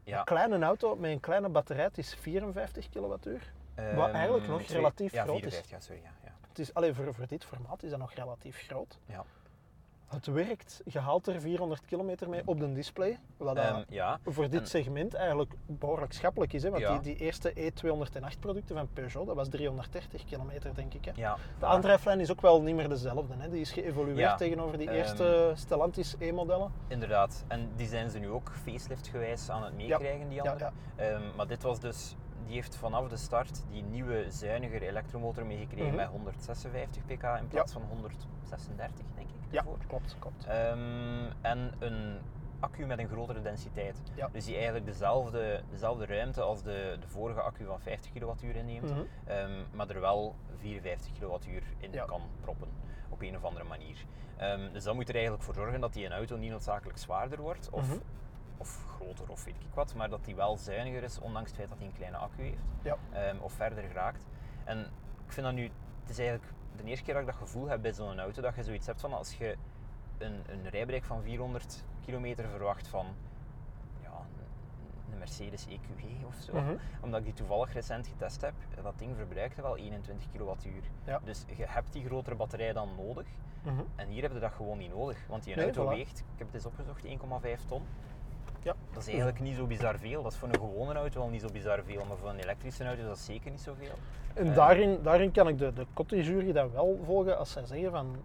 Ja. 0.04 0.18
Een 0.18 0.24
kleine 0.24 0.59
auto 0.64 0.96
met 0.96 1.11
een 1.11 1.20
kleine 1.20 1.48
batterij, 1.48 1.85
het 1.85 1.98
is 1.98 2.14
54 2.14 2.88
kilowattuur. 2.88 3.52
Wat 3.74 3.85
Ehm, 3.85 4.14
eigenlijk 4.14 4.46
nog 4.48 4.62
twee- 4.62 4.76
relatief 4.76 5.12
ja, 5.12 5.22
groot 5.22 5.35
is. 5.44 5.54
54, 5.57 5.70
ja, 5.70 5.80
sorry. 5.80 6.00
Ja, 6.02 6.11
ja. 6.24 6.33
Het 6.48 6.59
is, 6.59 6.74
allee, 6.74 6.94
voor, 6.94 7.14
voor 7.14 7.26
dit 7.26 7.44
formaat 7.44 7.83
is 7.83 7.90
dat 7.90 7.98
nog 7.98 8.12
relatief 8.14 8.59
groot. 8.59 8.98
Ja. 9.07 9.24
Het 10.09 10.27
werkt, 10.27 10.81
je 10.85 10.99
haalt 10.99 11.27
er 11.27 11.40
400 11.40 11.85
kilometer 11.85 12.29
mee 12.29 12.43
op 12.45 12.61
de 12.61 12.73
display. 12.73 13.19
Wat 13.37 13.57
Ehm, 13.57 13.83
ja. 13.88 14.19
voor 14.25 14.49
dit 14.51 14.61
en- 14.61 14.67
segment 14.67 15.14
eigenlijk 15.14 15.53
behoorlijk 15.67 16.12
schappelijk 16.12 16.53
is. 16.53 16.62
Hè? 16.62 16.71
Want 16.71 16.83
Ja. 16.83 16.93
die, 16.99 17.01
die 17.14 17.17
eerste 17.25 17.53
E208 17.55 18.38
producten 18.40 18.77
van 18.77 18.88
Peugeot, 18.93 19.27
dat 19.27 19.37
was 19.37 19.49
330 19.49 20.25
kilometer 20.25 20.75
denk 20.75 20.95
ik. 20.95 21.05
Hè? 21.05 21.12
ja. 21.14 21.37
De 21.59 21.67
aandrijflijn 21.67 22.21
is 22.21 22.31
ook 22.31 22.40
wel 22.40 22.62
niet 22.62 22.75
meer 22.75 22.88
dezelfde. 22.88 23.35
Hè? 23.38 23.51
Die 23.51 23.61
is 23.61 23.73
geëvolueerd 23.73 24.38
tegenover 24.38 24.79
die 24.79 24.88
Ehm, 24.88 24.97
eerste 24.97 25.53
Stellantis 25.55 26.14
E-modellen. 26.19 26.73
Inderdaad. 26.88 27.45
En 27.49 27.69
die 27.77 27.87
zijn 27.88 28.11
ze 28.11 28.19
nu 28.19 28.29
ook 28.31 28.53
facelift-gewijs 28.62 29.51
aan 29.51 29.62
het 29.64 29.77
meekrijgen, 29.77 30.29
die 30.29 30.43
andere. 30.43 30.71
Ehm, 30.97 31.23
maar 31.37 31.47
dit 31.47 31.62
was 31.62 31.81
dus... 31.81 32.14
Die 32.46 32.54
heeft 32.54 32.76
vanaf 32.76 33.09
de 33.09 33.16
start 33.16 33.62
die 33.70 33.83
nieuwe, 33.83 34.30
zuiniger 34.30 34.83
elektromotor 34.83 35.46
meegekregen 35.46 35.87
Mhm. 35.87 35.96
met 35.96 36.07
156 36.07 37.04
pk 37.07 37.22
in 37.40 37.48
plaats 37.48 37.72
van 37.72 37.83
136, 37.88 39.04
denk 39.14 39.28
ik. 39.28 39.35
Ja, 39.50 39.64
klopt. 39.88 40.16
klopt. 40.18 40.44
Ehm, 40.46 41.30
en 41.40 41.72
een 41.78 42.18
accu 42.61 42.87
met 42.87 42.98
een 42.98 43.09
grotere 43.09 43.42
densiteit. 43.42 44.00
Ja. 44.14 44.28
Dus 44.33 44.44
die 44.44 44.54
eigenlijk 44.54 44.87
dezelfde, 44.87 45.62
dezelfde 45.70 46.07
ruimte 46.07 46.40
als 46.42 46.62
de, 46.62 46.96
de 47.00 47.09
vorige 47.09 47.40
accu 47.40 47.64
van 47.64 47.80
50 47.80 48.12
kWh 48.12 48.57
inneemt, 48.57 48.90
Mhm. 48.90 49.00
ehm, 49.26 49.50
maar 49.72 49.88
er 49.88 50.00
wel 50.00 50.35
54 50.59 51.12
kWh 51.18 51.62
in 51.78 51.92
Ja. 51.92 52.04
kan 52.04 52.20
proppen 52.40 52.68
op 53.09 53.20
een 53.22 53.37
of 53.37 53.44
andere 53.44 53.64
manier. 53.64 54.04
Ehm, 54.37 54.72
dus 54.72 54.85
dat 54.85 54.94
moet 54.94 55.09
er 55.09 55.14
eigenlijk 55.14 55.44
voor 55.44 55.54
zorgen 55.54 55.80
dat 55.80 55.92
die 55.92 56.04
een 56.07 56.12
auto 56.12 56.37
niet 56.37 56.50
noodzakelijk 56.50 56.98
zwaarder 56.98 57.40
wordt 57.40 57.70
of, 57.70 57.88
Mhm. 57.88 57.98
Of 58.64 58.85
groter 58.96 59.29
of 59.31 59.44
weet 59.44 59.55
ik 59.61 59.74
wat, 59.74 59.94
maar 59.94 60.09
dat 60.11 60.24
die 60.24 60.35
wel 60.35 60.57
zuiniger 60.57 61.03
is, 61.03 61.18
ondanks 61.18 61.48
het 61.48 61.57
feit 61.59 61.68
dat 61.68 61.79
hij 61.79 61.87
een 61.87 61.92
kleine 61.94 62.16
accu 62.16 62.42
heeft 62.42 62.59
Ja. 62.83 62.96
ehm, 63.12 63.37
of 63.40 63.53
verder 63.53 63.85
geraakt. 63.85 64.27
En 64.64 64.79
ik 65.27 65.33
vind 65.33 65.46
dat 65.46 65.55
nu, 65.55 65.62
het 66.00 66.11
is 66.11 66.18
eigenlijk 66.18 66.53
de 66.77 66.85
eerste 66.85 67.05
keer 67.05 67.14
dat 67.14 67.22
ik 67.22 67.29
dat 67.29 67.38
gevoel 67.38 67.66
heb 67.68 67.83
bij 67.83 67.92
zo'n 67.92 68.20
auto, 68.20 68.42
dat 68.42 68.55
je 68.55 68.62
zoiets 68.62 68.87
hebt 68.87 69.00
van 69.00 69.12
als 69.12 69.35
je 69.37 69.57
een, 70.18 70.42
een 70.46 70.68
rijbereik 70.70 71.05
van 71.05 71.22
400 71.22 71.85
kilometer 72.05 72.48
verwacht 72.48 72.88
van 72.88 73.07
ja, 74.03 74.11
een- 75.11 75.18
Mercedes 75.18 75.66
EQE 75.66 76.27
of 76.27 76.35
zo, 76.35 76.53
Mhm. 76.55 76.74
omdat 77.00 77.18
ik 77.20 77.24
die 77.24 77.35
toevallig 77.35 77.72
recent 77.72 78.07
getest 78.07 78.40
heb, 78.40 78.55
dat 78.83 78.98
ding 78.98 79.16
verbruikte 79.16 79.62
wel 79.62 79.77
21 79.77 80.31
kilowattuur. 80.31 80.83
Ja. 81.05 81.20
Dus 81.24 81.44
je 81.57 81.64
hebt 81.66 81.92
die 81.92 82.05
grotere 82.05 82.37
batterij 82.37 82.72
dan 82.72 82.88
nodig. 82.96 83.27
Mhm. 83.62 83.83
En 83.96 84.09
hier 84.09 84.22
heb 84.22 84.33
je 84.33 84.38
dat 84.38 84.53
gewoon 84.53 84.79
niet 84.79 84.90
nodig, 84.94 85.18
want 85.29 85.44
die 85.44 85.55
Nee, 85.55 85.64
auto 85.64 85.85
voilà. 85.87 85.96
weegt, 85.96 86.18
ik 86.18 86.24
heb 86.38 86.46
het 86.46 86.55
eens 86.57 86.66
opgezocht, 86.66 87.05
1,5 87.05 87.64
ton. 87.64 87.83
Ja. 88.64 88.74
Dat 88.92 89.03
is 89.03 89.07
eigenlijk 89.09 89.40
niet 89.40 89.57
zo 89.57 89.66
bizar 89.66 89.98
veel. 89.98 90.22
Dat 90.22 90.33
is 90.33 90.38
voor 90.38 90.48
een 90.48 90.55
gewone 90.55 90.94
auto 90.94 91.20
wel 91.20 91.29
niet 91.29 91.40
zo 91.40 91.48
bizar 91.53 91.83
veel, 91.87 92.05
maar 92.09 92.16
voor 92.16 92.29
een 92.29 92.38
elektrische 92.38 92.85
auto 92.85 93.00
is 93.03 93.07
dat 93.09 93.18
zeker 93.18 93.50
niet 93.50 93.61
zoveel. 93.61 93.94
En 94.35 94.46
Eh, 94.48 94.55
daarin, 94.55 94.98
daarin 95.03 95.31
kan 95.33 95.48
ik 95.48 95.59
de, 95.59 95.72
de 95.72 95.87
Coty-jury 95.94 96.53
dan 96.53 96.70
wel 96.72 96.98
volgen 97.05 97.38
als 97.38 97.53
zij 97.53 97.66
zeggen 97.66 97.90
van... 97.90 98.16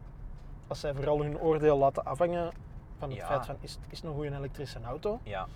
Als 0.68 0.80
zij 0.80 0.94
vooral 0.94 1.22
hun 1.22 1.40
oordeel 1.40 1.78
laten 1.78 2.06
afhangen 2.06 2.52
van 2.98 3.10
het 3.10 3.18
Ja. 3.18 3.26
feit 3.28 3.46
van 3.46 3.56
is, 3.60 3.72
het- 3.72 3.82
is 3.90 3.98
het 3.98 4.08
een 4.08 4.14
goede 4.16 4.36
elektrische 4.36 4.80
auto. 4.86 5.20
Ja. 5.24 5.40
En 5.42 5.48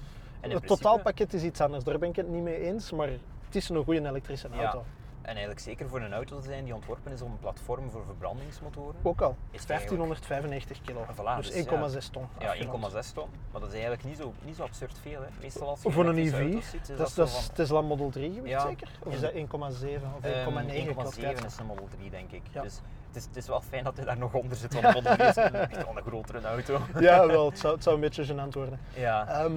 het 0.49 0.59
principe- 0.59 0.67
totaalpakket 0.67 1.33
is 1.33 1.43
iets 1.43 1.61
anders, 1.61 1.83
daar 1.83 1.99
ben 1.99 2.09
ik 2.09 2.15
het 2.15 2.29
niet 2.29 2.43
mee 2.43 2.59
eens, 2.61 2.91
maar 2.91 3.07
het 3.45 3.55
is 3.55 3.69
een 3.69 3.83
goede 3.83 4.07
elektrische 4.07 4.47
Ja. 4.51 4.75
En 5.23 5.29
eigenlijk 5.29 5.59
zeker 5.59 5.87
voor 5.89 6.01
een 6.01 6.13
auto 6.13 6.39
te 6.39 6.45
zijn 6.47 6.63
die 6.63 6.73
ontworpen 6.75 7.11
is 7.11 7.21
op 7.21 7.27
een 7.27 7.39
platform 7.39 7.91
voor 7.91 8.03
verbrandingsmotoren. 8.05 8.95
Ook 9.03 9.21
al, 9.21 9.35
Is 9.51 9.59
het 9.59 9.67
1595 9.67 10.81
kilo, 10.81 11.05
voilà, 11.15 11.35
dus 11.37 11.51
dus 11.51 11.65
1,6 12.07 12.11
ton. 12.11 12.27
Ja, 12.39 12.47
afgerond. 12.49 12.93
1,6 12.93 13.13
ton. 13.13 13.27
Maar 13.51 13.59
dat 13.61 13.69
is 13.69 13.73
eigenlijk 13.73 14.03
niet 14.03 14.17
zo, 14.17 14.33
niet 14.45 14.55
zo 14.55 14.63
absurd 14.63 14.97
veel. 15.01 15.21
Hè. 15.21 15.27
Meestal 15.41 15.67
als 15.67 15.81
je 15.83 15.91
Voor 15.91 16.05
een 16.05 16.17
EV, 16.17 16.51
ziet, 16.71 16.81
is 16.89 16.97
dat 16.97 17.07
is, 17.07 17.13
zo 17.13 17.21
dat 17.21 17.27
is 17.31 17.45
van- 17.45 17.53
Tesla 17.55 17.81
Model 17.81 18.09
3 18.09 18.33
gewicht 18.33 18.49
Ja. 18.49 18.67
zeker? 18.67 18.87
Of 19.03 19.13
is 19.13 19.19
dat 19.19 19.31
1,7 19.33 20.13
of 20.17 20.23
Ehm, 20.23 20.33
1,9? 20.57 20.89
ik 20.89 20.95
wil 20.95 21.05
1,7 21.05 21.21
kijken. 21.23 21.45
is 21.45 21.57
een 21.57 21.65
Model 21.65 21.87
3, 21.97 22.09
denk 22.09 22.31
ik. 22.31 22.41
Ja. 22.51 22.61
Dus 22.61 22.79
het 23.07 23.15
is, 23.15 23.23
het 23.25 23.35
is 23.35 23.47
wel 23.47 23.61
fijn 23.61 23.83
dat 23.83 23.95
hij 23.95 24.05
daar 24.05 24.17
nog 24.17 24.33
onder 24.33 24.57
zit, 24.57 24.73
want 24.73 24.85
de 24.85 24.93
Model 25.01 25.15
3 25.15 25.27
is 25.27 25.35
echt 25.35 25.51
wel 25.85 25.97
een 25.97 26.03
grotere 26.03 26.41
auto. 26.47 26.79
Ja, 26.99 27.27
wel, 27.27 27.45
het 27.49 27.59
zou, 27.59 27.73
het 27.73 27.83
zou 27.83 27.95
een 27.95 28.01
beetje 28.01 28.25
gênant 28.25 28.49
worden. 28.53 28.79
Ja. 28.95 29.27
Ehm, 29.27 29.53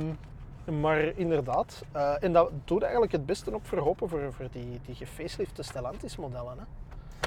maar 0.67 1.01
inderdaad, 1.05 1.83
eh, 1.93 2.23
en 2.23 2.33
dat 2.33 2.51
doet 2.65 2.83
eigenlijk 2.83 3.13
het 3.13 3.27
beste 3.27 3.55
ook 3.55 3.65
verhopen 3.67 4.09
voor, 4.09 4.33
voor 4.33 4.49
die, 4.51 4.81
die 4.87 4.95
gefacelifte 4.95 5.63
Stellantis 5.63 6.17
modellen. 6.17 6.59
Hè? 6.59 6.65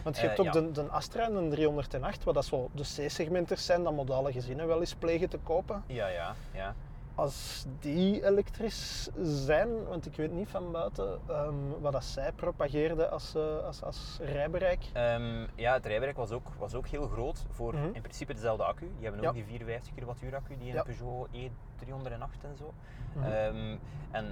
Want 0.04 0.16
je 0.16 0.22
Eh, 0.22 0.28
hebt 0.28 0.40
ook 0.40 0.46
ja. 0.46 0.52
de, 0.62 0.72
de 0.72 0.82
Astra 0.82 1.24
en 1.24 1.50
de 1.50 1.56
308, 1.56 2.24
wat 2.24 2.34
dat 2.34 2.46
zo 2.46 2.70
de 2.72 2.84
C-segmenters 2.84 3.66
zijn, 3.66 3.84
dat 3.84 3.94
modale 3.94 4.32
gezinnen 4.32 4.68
wel 4.68 4.80
eens 4.80 4.96
plegen 4.96 5.30
te 5.30 5.38
kopen. 5.44 5.84
Ja, 5.88 6.08
ja, 6.08 6.36
ja. 6.54 6.74
Als 7.20 7.66
die 7.80 8.26
elektrisch 8.26 9.10
zijn, 9.22 9.86
want 9.88 10.06
ik 10.06 10.16
weet 10.16 10.32
niet 10.32 10.50
van 10.50 10.72
buiten 10.72 11.20
ehm, 11.28 11.54
wat 11.82 11.92
dat 11.92 12.04
zij 12.04 12.32
propageerden 12.32 13.12
als, 13.12 13.36
eh, 13.36 13.64
als, 13.64 13.84
als 13.84 14.18
rijbereik. 14.22 14.86
Ehm, 14.94 15.46
ja, 15.56 15.74
het 15.74 15.86
rijbereik 15.86 16.16
was 16.18 16.32
ook, 16.32 16.48
was 16.58 16.74
ook 16.76 16.88
heel 16.88 17.08
groot 17.08 17.46
voor 17.50 17.74
Mhm. 17.74 17.90
in 17.94 18.02
principe 18.02 18.34
dezelfde 18.34 18.64
accu. 18.64 18.86
Die 18.96 19.08
hebben 19.08 19.20
ook 19.20 19.26
Ja. 19.26 19.32
die 19.32 19.46
54 19.46 19.94
kWh 19.96 20.34
accu, 20.36 20.58
die 20.58 20.68
in 20.68 20.74
Ja. 20.74 20.84
de 20.84 20.96
Peugeot 20.96 21.28
E308 21.32 22.44
en 22.44 22.58
zo. 22.58 22.74
Mhm. 23.14 23.26
Ehm, 23.26 23.78
en 24.12 24.26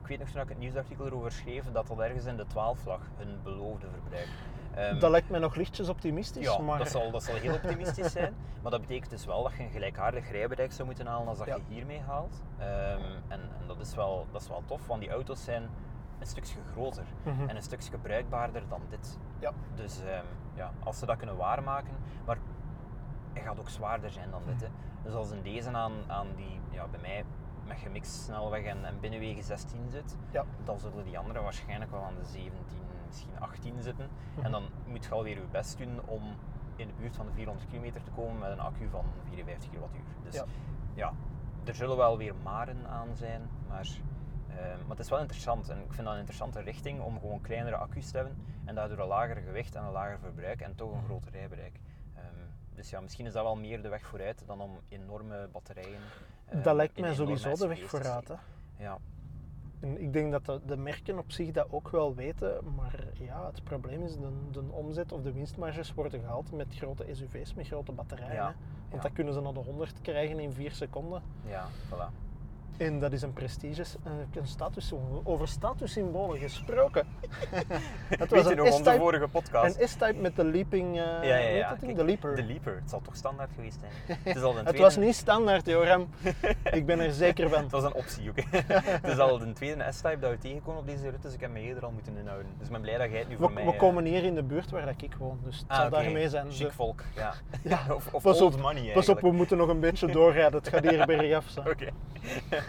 ik 0.00 0.06
weet 0.06 0.18
nog 0.18 0.28
toen 0.28 0.40
ik 0.42 0.48
het 0.48 0.58
nieuwsartikel 0.58 1.06
erover 1.06 1.32
schreef, 1.32 1.64
dat 1.72 1.86
dat 1.86 1.98
ergens 1.98 2.24
in 2.24 2.36
de 2.36 2.46
12 2.46 2.84
lag, 2.84 3.00
hun 3.16 3.40
beloofde 3.42 3.86
verbruik. 3.90 4.28
Ehm, 4.74 4.98
dat 4.98 5.10
lijkt 5.10 5.30
mij 5.30 5.40
nog 5.40 5.54
lichtjes 5.54 5.88
optimistisch, 5.88 6.44
ja, 6.44 6.58
maar 6.58 6.78
dat, 6.78 6.88
zal, 6.88 7.10
dat 7.10 7.22
zal 7.22 7.34
heel 7.34 7.54
optimistisch 7.54 8.12
zijn. 8.12 8.34
Maar 8.62 8.70
dat 8.72 8.80
betekent 8.80 9.10
dus 9.10 9.24
wel 9.24 9.42
dat 9.42 9.52
je 9.56 9.62
een 9.62 9.70
gelijkaardig 9.70 10.30
rijbereik 10.30 10.72
zou 10.72 10.86
moeten 10.86 11.06
halen 11.06 11.28
als 11.28 11.38
dat 11.38 11.46
Ja. 11.46 11.54
je 11.54 11.62
hiermee 11.68 12.00
haalt. 12.00 12.42
Ehm, 12.58 13.00
en 13.28 13.40
en 13.60 13.66
dat, 13.66 13.80
is 13.80 13.94
wel, 13.94 14.26
dat 14.32 14.40
is 14.42 14.48
wel 14.48 14.62
tof, 14.66 14.86
want 14.86 15.00
die 15.00 15.10
auto's 15.10 15.44
zijn 15.44 15.68
een 16.18 16.26
stukje 16.26 16.58
groter 16.72 17.04
Mhm. 17.24 17.48
en 17.48 17.56
een 17.56 17.62
stukje 17.62 17.98
bruikbaarder 17.98 18.62
dan 18.68 18.80
dit. 18.88 19.18
Ja. 19.38 19.52
Dus 19.74 20.00
ehm, 20.02 20.24
ja, 20.54 20.72
als 20.84 20.98
ze 20.98 21.06
dat 21.06 21.16
kunnen 21.16 21.36
waarmaken, 21.36 21.94
maar 22.26 22.38
hij 23.32 23.42
gaat 23.42 23.58
ook 23.60 23.68
zwaarder 23.68 24.10
zijn 24.10 24.30
dan 24.30 24.42
dit. 24.46 24.60
Hè. 24.60 24.68
Dus 25.02 25.14
als 25.14 25.30
in 25.30 25.42
deze 25.42 25.70
aan, 25.70 25.92
aan 26.06 26.26
die, 26.36 26.60
ja, 26.70 26.86
bij 26.86 27.00
mij 27.00 27.24
met 27.66 27.76
gemixt 27.78 28.12
snelweg 28.22 28.64
en, 28.64 28.84
en 28.84 29.00
binnenwegen 29.00 29.42
16 29.42 29.90
zit, 29.90 30.16
Ja. 30.30 30.44
dan 30.64 30.78
zullen 30.78 31.04
die 31.04 31.18
anderen 31.18 31.42
waarschijnlijk 31.42 31.90
wel 31.90 32.02
aan 32.02 32.14
de 32.14 32.24
17, 32.24 32.52
misschien 33.06 33.38
18 33.40 33.82
zitten. 33.82 34.08
En 34.42 34.50
dan 34.50 34.68
moet 34.86 35.04
je 35.04 35.10
alweer 35.10 35.36
je 35.36 35.46
best 35.50 35.78
doen 35.78 36.00
om 36.06 36.22
in 36.76 36.86
de 36.86 36.92
buurt 36.98 37.16
van 37.16 37.26
de 37.26 37.32
400 37.32 37.68
kilometer 37.68 38.02
te 38.02 38.10
komen 38.10 38.38
met 38.38 38.50
een 38.50 38.60
accu 38.60 38.88
van 38.88 39.04
54 39.28 39.70
kWh. 39.70 39.82
Dus 40.22 40.34
Ja. 40.34 40.44
ja. 40.94 41.12
er 41.64 41.74
zullen 41.74 41.96
wel 41.96 42.18
weer 42.18 42.34
maren 42.42 42.86
aan 42.88 43.14
zijn, 43.16 43.48
maar, 43.68 43.88
eh, 44.48 44.56
maar 44.56 44.88
het 44.88 44.98
is 44.98 45.08
wel 45.08 45.18
interessant. 45.20 45.68
En 45.68 45.78
ik 45.78 45.92
vind 45.92 46.02
dat 46.04 46.12
een 46.12 46.18
interessante 46.18 46.60
richting 46.60 47.00
om 47.00 47.18
gewoon 47.18 47.40
kleinere 47.40 47.76
accu's 47.76 48.10
te 48.10 48.16
hebben 48.16 48.36
en 48.64 48.74
daardoor 48.74 48.98
een 48.98 49.06
lager 49.06 49.36
gewicht 49.36 49.74
en 49.74 49.84
een 49.84 49.90
lager 49.92 50.18
verbruik 50.18 50.60
en 50.60 50.74
toch 50.74 50.90
een 50.90 50.96
Mhm. 50.96 51.04
groter 51.04 51.30
rijbereik. 51.32 51.80
Ehm, 52.14 52.24
dus 52.74 52.90
ja, 52.90 53.00
misschien 53.00 53.26
is 53.26 53.32
dat 53.32 53.42
wel 53.42 53.56
meer 53.56 53.82
de 53.82 53.88
weg 53.88 54.06
vooruit 54.06 54.46
dan 54.46 54.60
om 54.60 54.78
enorme 54.88 55.48
batterijen. 55.52 56.00
Ehm, 56.48 56.62
dat 56.62 56.74
lijkt 56.74 57.00
mij 57.00 57.14
sowieso 57.14 57.54
de 57.54 57.66
weg 57.66 57.88
vooruit. 57.88 58.28
Hè. 58.28 58.34
Ja, 58.76 58.98
En 59.80 60.00
ik 60.00 60.12
denk 60.12 60.32
dat 60.32 60.44
de, 60.44 60.60
de 60.66 60.76
merken 60.76 61.18
op 61.18 61.32
zich 61.32 61.50
dat 61.50 61.66
ook 61.70 61.90
wel 61.90 62.14
weten, 62.14 62.74
maar 62.76 63.04
ja, 63.12 63.46
het 63.46 63.64
probleem 63.64 64.02
is 64.02 64.16
de, 64.16 64.30
de 64.50 64.62
omzet 64.70 65.12
of 65.12 65.22
de 65.22 65.32
winstmarges 65.32 65.94
worden 65.94 66.20
gehaald 66.20 66.52
met 66.52 66.66
grote 66.70 67.06
SUV's, 67.12 67.54
met 67.54 67.66
grote 67.66 67.92
batterijen. 67.92 68.34
Ja. 68.34 68.54
Want 68.90 69.02
ja. 69.02 69.08
dat 69.08 69.12
kunnen 69.12 69.34
ze 69.34 69.40
naar 69.40 69.52
de 69.54 69.60
100 69.60 70.00
krijgen 70.00 70.38
in 70.38 70.52
4 70.52 70.72
seconden. 70.72 71.22
ja, 71.46 71.66
voilà. 71.90 72.24
En 72.76 73.00
dat 73.00 73.12
is 73.12 73.22
een 73.22 73.32
prestige, 73.32 73.84
een, 74.04 74.40
een 74.40 74.46
status, 74.46 74.92
over 75.24 75.48
statussymbolen 75.48 76.38
gesproken. 76.38 77.06
het 78.08 78.30
Weet 78.30 78.48
je 78.48 78.54
nog 78.54 78.70
onze 78.72 78.94
vorige 78.98 79.28
podcast? 79.28 79.80
Een 79.80 79.88
S-Type 79.88 80.14
met 80.20 80.36
de 80.36 80.44
leaping, 80.44 81.00
eh 81.00 81.02
Ja, 81.22 81.68
dat? 81.68 81.78
Kijk, 81.78 81.96
de 81.96 82.04
leaper. 82.04 82.36
De 82.36 82.44
Leaper. 82.44 82.74
Het 82.74 82.90
zal 82.90 83.00
toch 83.00 83.16
standaard 83.16 83.50
geweest 83.54 83.80
zijn? 83.80 84.18
Het, 84.22 84.36
is 84.36 84.42
al 84.42 84.52
de 84.54 84.60
het 84.64 84.78
was 84.78 84.96
niet 84.96 85.14
standaard, 85.14 85.66
Joram. 85.66 86.08
ik 86.78 86.86
ben 86.86 87.00
er 87.00 87.12
zeker 87.12 87.48
van. 87.48 87.62
Het 87.62 87.70
was 87.70 87.84
een 87.84 87.94
optie, 87.94 88.30
oké. 88.30 88.42
het 88.76 89.08
is 89.08 89.18
al 89.18 89.38
de 89.38 89.52
tweede 89.52 89.92
S-Type 89.92 90.18
dat 90.18 90.30
we 90.30 90.38
tegenkomen 90.38 90.80
op 90.80 90.86
deze 90.86 91.02
route, 91.02 91.20
dus 91.20 91.34
ik 91.34 91.40
heb 91.40 91.50
me 91.50 91.60
eerder 91.60 91.84
al 91.84 91.90
moeten 91.90 92.16
inhouden. 92.16 92.46
Dus 92.58 92.66
ik 92.66 92.72
ben 92.72 92.80
blij 92.80 92.98
dat 92.98 93.10
jij 93.10 93.18
het 93.18 93.28
nu 93.28 93.36
voor 93.36 93.48
We, 93.48 93.54
mij... 93.54 93.64
we 93.64 93.72
eh, 93.72 93.78
komen 93.78 94.04
hier 94.04 94.24
in 94.24 94.34
de 94.34 94.42
buurt 94.42 94.70
waar 94.70 94.86
dat 94.86 95.02
ik 95.02 95.14
woon, 95.18 95.40
dus 95.44 95.58
het 95.58 95.68
ah, 95.68 95.80
zal 95.80 95.90
daarmee 95.90 96.28
zijn. 96.28 96.50
Chic 96.50 96.66
De- 96.66 96.72
volk, 96.72 97.02
ja. 97.14 97.34
Ja, 97.62 97.80
of 97.94 98.14
of 98.14 98.22
pas 98.22 98.40
old 98.40 98.54
op, 98.54 98.60
money 98.60 98.74
Pas 98.74 98.88
op, 98.88 98.94
eigenlijk. 98.94 99.20
we 99.20 99.32
moeten 99.32 99.56
nog 99.56 99.68
een 99.68 99.80
beetje 99.80 100.06
doorrijden. 100.06 100.58
Het 100.58 100.68
gaat 100.68 100.88
hier 100.90 101.06
bergaf. 101.06 101.48
zo. 101.48 101.60
Oké. 101.60 101.88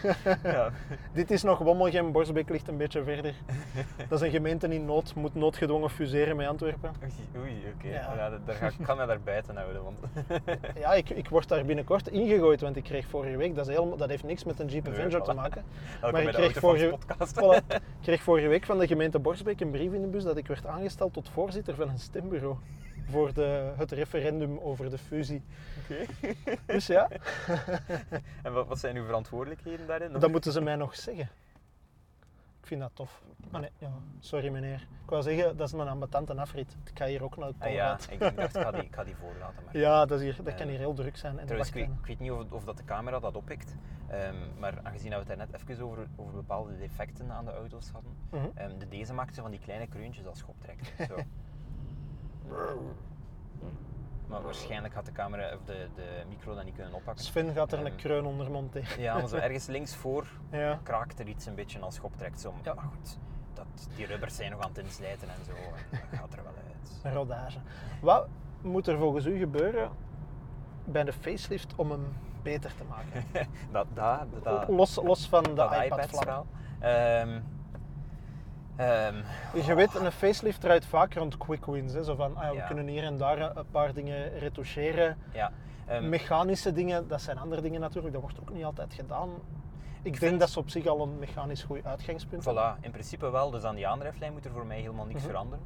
ja. 0.44 0.72
Dit 1.14 1.32
is 1.32 1.44
nog 1.44 1.60
Wommelgem, 1.60 2.12
Borsbeek 2.12 2.50
ligt 2.50 2.68
een 2.68 2.78
beetje 2.78 3.04
verder. 3.04 3.34
Dat 4.10 4.22
is 4.22 4.26
een 4.28 4.32
gemeente 4.34 4.68
in 4.68 4.86
nood, 4.86 5.16
moet 5.16 5.36
noodgedwongen 5.36 5.90
fuseren 5.90 6.36
met 6.36 6.48
Antwerpen. 6.48 6.92
Oei, 7.04 7.44
oei 7.44 7.64
oké. 7.76 7.88
Ja. 7.88 8.14
Ja. 8.16 8.30
daar- 8.46 8.56
ga, 8.56 8.68
ik 8.68 8.86
kan 8.86 8.98
me 8.98 9.06
daar 9.06 9.20
buiten 9.22 9.56
houden, 9.56 9.84
want... 9.84 10.00
Ja, 10.84 10.94
ik, 10.94 11.10
ik 11.10 11.30
word 11.30 11.48
daar 11.48 11.66
binnenkort 11.66 12.08
ingegooid, 12.08 12.62
want 12.62 12.76
ik 12.76 12.84
kreeg 12.84 13.06
vorige 13.08 13.38
week, 13.38 13.56
dat, 13.56 13.68
is 13.68 13.76
helemaal, 13.76 13.98
dat 13.98 14.10
heeft 14.10 14.24
niks 14.24 14.44
met 14.44 14.60
een 14.60 14.68
Jeep 14.68 14.84
Nee, 14.84 14.94
Avenger 14.94 15.22
te 15.22 15.34
maken. 15.34 15.64
Maar 16.02 16.22
ik 16.22 16.28
kreeg 16.30 16.60
vorige, 16.60 16.98
voilà, 17.18 17.66
ik 17.68 17.82
kreeg 18.02 18.22
vorige 18.22 18.48
week 18.48 18.66
van 18.66 18.80
de 18.80 18.88
gemeente 18.88 19.20
Borsbeek 19.20 19.62
een 19.62 19.72
brief 19.72 19.94
in 19.94 20.02
de 20.02 20.08
bus 20.08 20.24
dat 20.24 20.38
ik 20.38 20.48
werd 20.48 20.66
aangesteld 20.66 21.14
tot 21.14 21.30
voorzitter 21.30 21.76
van 21.76 21.90
een 21.90 22.00
stembureau 22.00 22.56
voor 23.10 23.34
de, 23.34 23.74
het 23.78 23.91
referendum 23.91 24.60
over 24.60 24.89
de 24.89 24.98
fusie. 24.98 25.44
Oké. 25.84 26.06
Dus 26.74 26.88
ja, 26.88 27.10
En 28.44 28.54
wat, 28.54 28.68
wat 28.68 28.80
zijn 28.80 28.96
uw 28.96 29.06
verantwoordelijkheden 29.06 29.88
daarin? 29.88 30.12
dat 30.12 30.32
moeten 30.32 30.52
ze 30.52 30.62
mij 30.62 30.76
nog 30.76 30.96
zeggen. 30.96 31.30
Ik 32.65 32.72
vind 32.72 32.82
dat 32.82 32.91
tof. 32.94 33.22
Ah 33.52 33.62
nee, 33.62 33.70
ja, 33.78 33.91
sorry 34.20 34.50
meneer. 34.50 34.88
Ik 35.04 35.10
wou 35.10 35.24
zeggen, 35.24 35.58
dat 35.58 35.68
is 35.68 35.74
een 35.74 35.88
ambetante 35.88 36.36
afrit. 36.36 36.78
Ik 36.86 36.98
ga 36.98 37.06
hier 37.06 37.24
ook 37.24 37.38
naar 37.38 37.48
de 37.48 37.65
Ah, 37.65 37.72
ja, 37.72 37.98
ik, 38.10 38.22
ik 38.22 38.36
dacht, 38.36 38.56
ik 38.56 38.62
ga 38.62 38.72
die, 38.72 38.84
ik 38.89 38.96
ga 38.96 39.04
die 39.04 39.15
voorlaten. 39.15 39.63
Maar... 39.65 39.78
Ja, 39.78 40.06
dat, 40.06 40.20
is 40.20 40.24
hier, 40.24 40.44
dat 40.44 40.56
kan 40.56 40.68
hier 40.68 40.78
heel 40.78 40.94
druk 40.94 41.18
zijn. 41.18 41.32
En 41.32 41.38
de 41.38 41.44
Trouwens, 41.44 41.70
ik 41.70 41.76
weet, 41.76 41.89
ik 42.00 42.06
weet 42.06 42.20
niet 42.20 42.32
of, 42.32 42.52
of 42.52 42.63
dat 42.63 42.78
de 42.78 42.84
camera 42.84 43.20
dat 43.20 43.36
oppikt, 43.36 43.76
ehm, 44.08 44.36
maar 44.60 44.80
aangezien 44.84 45.12
dat 45.12 45.24
we 45.24 45.34
het 45.34 45.52
net 45.52 45.62
even 45.70 45.86
over, 45.86 46.08
over 46.15 46.34
bepaalde 46.34 46.78
defecten 46.78 47.32
aan 47.32 47.46
de 47.46 47.52
auto's 47.52 47.89
hadden, 47.89 48.12
ehm, 48.56 48.78
de 48.78 48.88
deze 48.88 49.13
maakte 49.13 49.41
van 49.41 49.52
die 49.52 49.60
kleine 49.60 49.88
kreuntjes 49.88 50.26
als 50.26 50.39
schoptrek. 50.39 50.94
Zo. 51.08 51.15
Maar 54.28 54.42
waarschijnlijk 54.42 54.94
had 54.94 55.06
de 55.06 55.12
camera 55.12 55.54
of 55.54 55.60
de, 55.66 55.88
de 55.96 56.24
micro 56.30 56.56
dat 56.56 56.64
niet 56.66 56.76
kunnen 56.76 56.94
oppakken. 56.94 57.24
Sven 57.24 57.54
gaat 57.54 57.72
er 57.72 57.80
een 57.80 57.86
Ehm, 57.86 57.96
kreun 57.96 58.26
onder 58.26 58.52
monteren. 58.52 59.02
Ja, 59.02 59.18
maar 59.18 59.28
zo 59.28 59.36
ergens 59.36 59.66
links 59.66 59.96
voor 59.96 60.28
Ja. 60.52 60.80
kraakt 60.84 61.20
er 61.20 61.28
iets 61.28 61.46
een 61.46 61.56
beetje 61.56 61.80
als 61.80 61.96
schoptrekt. 61.96 62.40
Zo. 62.40 62.54
Ja. 62.64 62.74
Maar 62.74 62.84
goed, 62.84 63.18
dat, 63.54 63.66
die 63.96 64.06
rubbers 64.06 64.36
zijn 64.36 64.52
nog 64.52 64.62
aan 64.62 64.70
het 64.70 64.78
inslijten 64.78 65.28
en 65.30 65.46
zo. 65.46 65.52
Dat 65.92 66.20
gaat 66.20 66.34
er 66.34 66.44
wel 66.44 66.54
uit. 66.68 66.92
Een 67.04 67.14
rodage. 67.14 67.58
Wat 68.02 68.28
moet 68.62 68.88
er 68.88 68.98
volgens 68.98 69.26
u 69.26 69.38
gebeuren 69.38 69.90
bij 70.86 71.04
de 71.04 71.14
facelift 71.14 71.74
om 71.76 71.92
hem 71.92 72.14
beter 72.44 72.76
te 72.76 72.84
maken? 72.84 73.24
dat, 73.72 73.88
dat, 73.94 74.44
dat, 74.44 74.68
los, 74.68 74.96
los 74.96 75.28
van 75.28 75.44
de 75.44 75.82
iPad-verhaal. 75.86 76.46
Ehm, 76.80 77.40
ehm, 78.76 79.16
Je 79.66 79.74
weet, 79.76 79.96
een 79.96 80.12
facelift 80.12 80.62
draait 80.62 80.86
vaak 80.86 81.14
rond 81.14 81.38
quick 81.38 81.66
wins. 81.66 81.94
Hè? 81.94 82.04
Zo 82.04 82.16
van, 82.16 82.36
ah 82.38 82.50
we 82.50 82.56
Ja. 82.56 82.66
kunnen 82.66 82.88
hier 82.88 83.04
en 83.04 83.18
daar 83.18 83.58
een 83.58 83.70
paar 83.72 83.94
dingen 83.94 84.40
retoucheren. 84.40 85.18
ja, 85.34 85.52
ehm, 85.86 86.10
Mechanische 86.10 86.72
dingen, 86.72 87.08
dat 87.08 87.22
zijn 87.22 87.38
andere 87.38 87.62
dingen 87.62 87.82
natuurlijk, 87.82 88.14
dat 88.14 88.22
wordt 88.22 88.40
ook 88.40 88.50
niet 88.54 88.64
altijd 88.66 88.94
gedaan. 88.94 89.30
Ik, 89.30 90.12
denk 90.12 90.18
vind- 90.18 90.40
dat 90.40 90.50
ze 90.50 90.60
op 90.60 90.70
zich 90.70 90.86
al 90.86 91.02
een 91.02 91.20
mechanisch 91.20 91.64
goed 91.64 91.86
uitgangspunt 91.86 92.46
hebben. 92.46 92.76
Voilà, 92.80 92.84
in 92.84 92.92
principe 92.92 93.30
wel. 93.30 93.50
Dus 93.52 93.64
aan 93.64 93.76
die 93.76 93.88
aandrijflijn 93.88 94.34
moet 94.34 94.46
er 94.46 94.52
voor 94.52 94.66
mij 94.66 94.80
helemaal 94.80 95.06
niks 95.06 95.20
Mhm. 95.22 95.30
veranderen. 95.30 95.66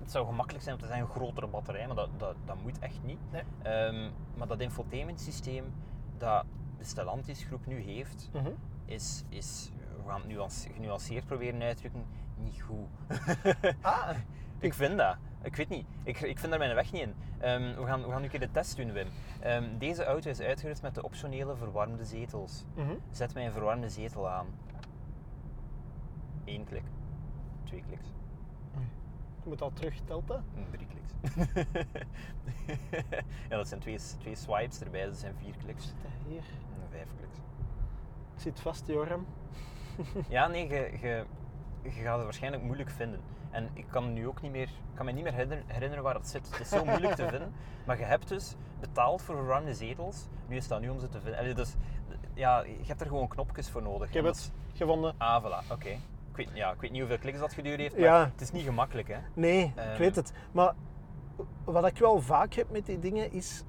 Het 0.00 0.10
zou 0.12 0.26
gemakkelijk 0.26 0.62
zijn 0.64 0.74
om 0.74 0.80
te 0.80 0.86
zeggen 0.86 1.04
een 1.06 1.10
grotere 1.14 1.46
batterij, 1.46 1.86
maar 1.86 1.96
dat, 1.96 2.08
dat, 2.16 2.34
dat 2.44 2.56
moet 2.62 2.78
echt 2.78 2.98
niet. 3.04 3.18
Nee. 3.30 3.42
Ehm, 3.62 4.10
maar 4.36 4.46
dat 4.46 4.60
infotainment 4.60 5.20
systeem 5.20 5.64
dat 6.18 6.44
de 6.78 6.84
Stellantis 6.84 7.44
groep 7.44 7.66
nu 7.66 7.80
heeft, 7.80 8.28
Mhm. 8.32 8.48
is, 8.84 9.24
is 9.28 9.70
we 10.04 10.10
gaan 10.10 10.20
het 10.20 10.28
nuance- 10.28 10.72
genuanceerd 10.72 11.24
proberen 11.26 11.62
uit 11.62 11.76
te 11.76 11.80
drukken, 11.82 12.04
niet 12.36 12.62
goed. 12.62 12.88
Ah, 13.80 14.10
ik 14.58 14.74
vind 14.74 14.98
dat. 14.98 15.16
Ik 15.42 15.56
weet 15.56 15.68
niet. 15.68 15.86
Ik, 16.02 16.20
ik 16.20 16.38
vind 16.38 16.50
daar 16.50 16.58
mijn 16.58 16.74
weg 16.74 16.92
niet 16.92 17.02
in. 17.02 17.14
Ehm, 17.38 17.74
we, 17.80 17.86
gaan, 17.86 18.02
we 18.02 18.08
gaan 18.10 18.18
nu 18.18 18.24
een 18.24 18.30
keer 18.30 18.40
de 18.40 18.50
test 18.50 18.76
doen, 18.76 18.92
Wim. 18.92 19.08
Ehm, 19.40 19.78
deze 19.78 20.04
auto 20.04 20.30
is 20.30 20.40
uitgerust 20.40 20.82
met 20.82 20.94
de 20.94 21.02
optionele 21.02 21.56
verwarmde 21.56 22.04
zetels. 22.04 22.64
mhm. 22.74 22.94
Zet 23.10 23.34
mij 23.34 23.46
een 23.46 23.52
verwarmde 23.52 23.88
zetel 23.88 24.28
aan. 24.28 24.46
Eén 26.44 26.64
klik. 26.64 26.84
Twee 27.64 27.82
kliks. 27.86 28.06
je 29.42 29.48
moet 29.50 29.62
al 29.62 29.72
terug 29.72 30.00
telten. 30.04 30.44
Mm, 30.54 30.70
Drie 30.70 30.86
kliks. 30.86 31.12
ja, 33.48 33.56
dat 33.56 33.68
zijn 33.68 33.80
twee, 33.80 33.98
twee 34.18 34.34
swipes 34.34 34.80
erbij, 34.80 35.04
dat 35.04 35.16
zijn 35.16 35.34
vier 35.34 35.56
kliks. 35.56 35.84
Zit 35.84 35.94
hier? 36.28 36.42
En 36.82 36.88
vijf 36.90 37.08
kliks. 37.18 37.36
Ik 38.34 38.40
zit 38.40 38.60
vast, 38.60 38.86
Joram. 38.86 39.26
Ja, 40.28 40.46
nee, 40.46 40.68
je, 40.68 40.90
je, 41.00 41.24
je 41.82 41.90
gaat 41.90 42.14
het 42.16 42.24
waarschijnlijk 42.24 42.62
moeilijk 42.62 42.90
vinden. 42.90 43.20
En 43.50 43.68
ik 43.72 43.84
kan 43.90 44.12
nu 44.12 44.28
ook 44.28 44.42
niet 44.42 44.50
meer, 44.52 44.68
kan 44.94 45.04
me 45.06 45.12
niet 45.12 45.22
meer 45.24 45.32
herinner- 45.32 45.62
herinneren 45.66 46.04
waar 46.04 46.14
het 46.14 46.28
zit. 46.28 46.50
Het 46.50 46.60
is 46.60 46.68
zo 46.68 46.84
moeilijk 46.84 47.14
te 47.14 47.28
vinden. 47.28 47.52
Maar 47.86 47.98
je 47.98 48.04
hebt 48.04 48.28
dus 48.28 48.54
betaald 48.80 49.22
voor 49.22 49.34
verwarmde 49.36 49.74
zetels. 49.74 50.26
Nu 50.48 50.56
is 50.56 50.68
dat 50.68 50.80
nu 50.80 50.88
om 50.88 50.98
ze 51.00 51.08
te 51.08 51.20
vinden. 51.20 51.38
Allee, 51.40 51.54
dus 51.54 51.74
ja, 52.34 52.60
je 52.62 52.84
hebt 52.86 53.00
er 53.00 53.06
gewoon 53.06 53.28
knopjes 53.28 53.70
voor 53.70 53.82
nodig. 53.82 54.08
Ik 54.08 54.14
heb 54.14 54.24
het 54.24 54.52
gevonden. 54.74 55.14
Ah, 55.18 55.44
voilà, 55.44 55.72
oké. 55.72 55.88
Ik 55.88 56.36
weet, 56.46 56.50
ja, 56.52 56.72
ik 56.72 56.80
weet 56.80 56.90
niet 56.90 57.00
hoeveel 57.00 57.18
kliks 57.18 57.38
dat 57.38 57.52
geduurd 57.52 57.78
heeft, 57.80 57.94
maar 57.96 58.04
Ja. 58.04 58.24
het 58.32 58.40
is 58.40 58.50
niet 58.52 58.64
gemakkelijk, 58.64 59.08
hè. 59.08 59.18
Nee, 59.34 59.64
ik 59.64 59.72
Ehm. 59.76 59.98
weet 59.98 60.16
het. 60.16 60.32
Maar 60.52 60.74
wat 61.64 61.86
ik 61.86 61.98
wel 61.98 62.20
vaak 62.20 62.54
heb 62.54 62.70
met 62.70 62.86
die 62.86 62.98
dingen 62.98 63.32
is, 63.32 63.64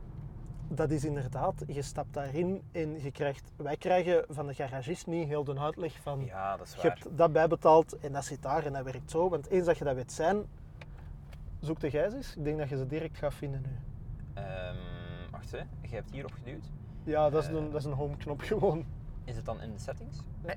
dat 0.67 0.91
is 0.91 1.05
inderdaad, 1.05 1.63
je 1.67 1.81
stapt 1.81 2.13
daarin 2.13 2.61
en 2.71 3.01
je 3.03 3.11
krijgt, 3.11 3.51
wij 3.55 3.77
krijgen 3.77 4.25
van 4.29 4.47
de 4.47 4.53
garagist 4.53 5.07
niet 5.07 5.27
heel 5.27 5.43
de 5.43 5.59
uitleg 5.59 5.93
van, 6.01 6.25
Ja, 6.25 6.57
dat 6.57 6.65
is 6.67 6.73
je 6.73 6.81
waar. 6.81 6.85
hebt 6.99 7.17
dat 7.17 7.31
bijbetaald 7.33 7.97
en 7.99 8.11
dat 8.11 8.25
zit 8.25 8.41
daar 8.41 8.65
en 8.65 8.73
dat 8.73 8.83
werkt 8.83 9.11
zo. 9.11 9.29
Want 9.29 9.47
eens 9.47 9.65
dat 9.65 9.77
je 9.77 9.83
dat 9.83 9.95
weet 9.95 10.11
zijn, 10.11 10.43
zoek 11.59 11.79
de 11.79 11.89
gijs 11.89 12.13
eens. 12.13 12.35
Ik 12.35 12.43
denk 12.43 12.57
dat 12.57 12.69
je 12.69 12.77
ze 12.77 12.85
direct 12.87 13.17
gaat 13.17 13.33
vinden 13.33 13.61
nu. 13.61 13.77
Ehm, 14.33 14.75
wacht, 15.31 15.51
hè. 15.51 15.57
Je 15.81 15.95
hebt 15.95 16.11
hier 16.11 16.25
opgeduwd. 16.25 16.65
Ja, 17.03 17.29
dat 17.29 17.43
is 17.43 17.49
Eh. 17.49 17.55
een, 17.55 17.69
dat 17.71 17.79
is 17.79 17.85
een 17.85 17.93
home 17.93 18.17
knop 18.17 18.41
gewoon. 18.41 18.85
Is 19.23 19.35
het 19.35 19.45
dan 19.45 19.61
in 19.61 19.71
de 19.71 19.79
settings? 19.79 20.17
Nee. 20.41 20.55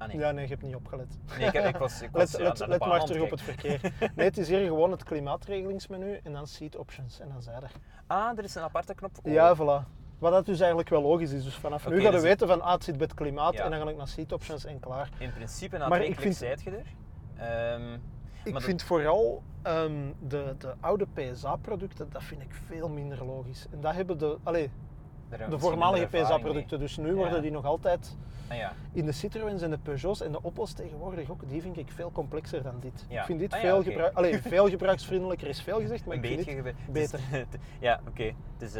Ah 0.00 0.08
nee. 0.08 0.18
Ja, 0.18 0.30
nee, 0.30 0.42
je 0.44 0.50
hebt 0.50 0.62
niet 0.62 0.74
opgelet. 0.74 1.18
Nee, 1.38 1.46
ik, 1.46 1.52
heb- 1.52 1.64
ik 1.66 1.76
was, 1.76 2.02
ik 2.02 2.10
was 2.16 2.36
Let, 2.36 2.58
ja, 2.58 2.66
let, 2.66 2.80
maar 2.80 3.04
terug 3.04 3.22
op 3.22 3.30
het 3.30 3.42
verkeer. 3.42 3.80
Nee, 4.14 4.26
het 4.26 4.38
is 4.38 4.48
hier 4.48 4.64
gewoon 4.66 4.90
het 4.90 5.04
klimaatregelingsmenu 5.04 6.20
en 6.24 6.32
dan 6.32 6.46
seat 6.46 6.76
options 6.76 7.20
en 7.20 7.28
dan 7.28 7.42
zij 7.42 7.54
er. 7.54 7.70
Ah, 8.06 8.38
er 8.38 8.44
is 8.44 8.54
een 8.54 8.62
aparte 8.62 8.94
knop. 8.94 9.10
Oh. 9.22 9.32
Ja, 9.32 9.56
voilà. 9.56 9.98
Wat 10.18 10.32
dat 10.32 10.46
dus 10.46 10.58
eigenlijk 10.60 10.88
wel 10.88 11.02
logisch 11.02 11.32
is. 11.32 11.44
Dus 11.44 11.54
vanaf 11.54 11.88
nu 11.88 11.96
ga 12.00 12.02
je 12.06 12.10
dus- 12.10 12.22
weten 12.22 12.48
van 12.48 12.60
ah, 12.62 12.72
het 12.72 12.84
zit 12.84 12.96
bij 12.96 13.06
het 13.06 13.14
klimaat 13.16 13.52
Ja. 13.54 13.64
en 13.64 13.70
dan 13.70 13.80
ga 13.80 13.88
ik 13.90 13.96
naar 13.96 14.08
seat 14.08 14.32
options 14.32 14.64
en 14.64 14.80
klaar. 14.80 15.08
In 15.18 15.32
principe, 15.32 15.78
na 15.78 15.88
Maar 15.88 16.04
ik 16.04 16.20
vind- 16.20 16.36
zijt 16.36 16.62
je 16.62 16.70
er. 16.70 16.86
Ehm, 17.36 17.98
Ik 18.44 18.52
Maar 18.52 18.62
vind 18.62 18.82
vooral 18.82 19.42
ehm, 19.62 20.12
de, 20.28 20.54
de 20.58 20.74
oude 20.80 21.06
PSA-producten, 21.14 22.10
dat 22.10 22.22
vind 22.22 22.42
ik 22.42 22.50
veel 22.66 22.88
minder 22.88 23.24
logisch. 23.24 23.66
En 23.72 23.80
dat 23.80 23.94
hebben 23.94 24.18
de, 24.18 24.38
we 24.44 24.70
de 25.50 25.58
voormalige 25.58 26.06
PSA-producten. 26.06 26.78
Dus 26.78 26.96
nu 26.96 27.14
worden 27.14 27.42
die 27.42 27.50
nog 27.50 27.64
altijd. 27.64 28.16
Ah, 28.48 28.56
ja. 28.56 28.72
in 28.92 29.04
de 29.06 29.12
Citroëns 29.12 29.62
en 29.62 29.70
de 29.70 29.78
Peugeots 29.78 30.20
en 30.20 30.32
de 30.32 30.44
Opels 30.44 30.72
tegenwoordig 30.72 31.30
ook, 31.30 31.48
die 31.48 31.62
vind 31.62 31.76
ik 31.76 31.90
veel 31.90 32.10
complexer 32.12 32.62
dan 32.62 32.80
dit. 32.80 33.06
Ik 33.08 33.20
vind 33.20 33.38
dit 33.38 33.52
Ah 33.52 33.60
veel, 33.60 33.82
gebruik, 33.82 34.14
allee, 34.14 34.42
veel 34.52 34.68
gebruiksvriendelijker 34.68 35.48
is 35.48 35.62
veel 35.62 35.80
gezegd, 35.80 36.04
maar 36.06 36.16
Een 36.16 36.24
ik 36.24 36.42
vind 36.42 36.64
dit 36.64 36.74
beter. 36.92 37.20
ja, 37.80 38.00
oké. 38.08 38.32
Dus 38.58 38.74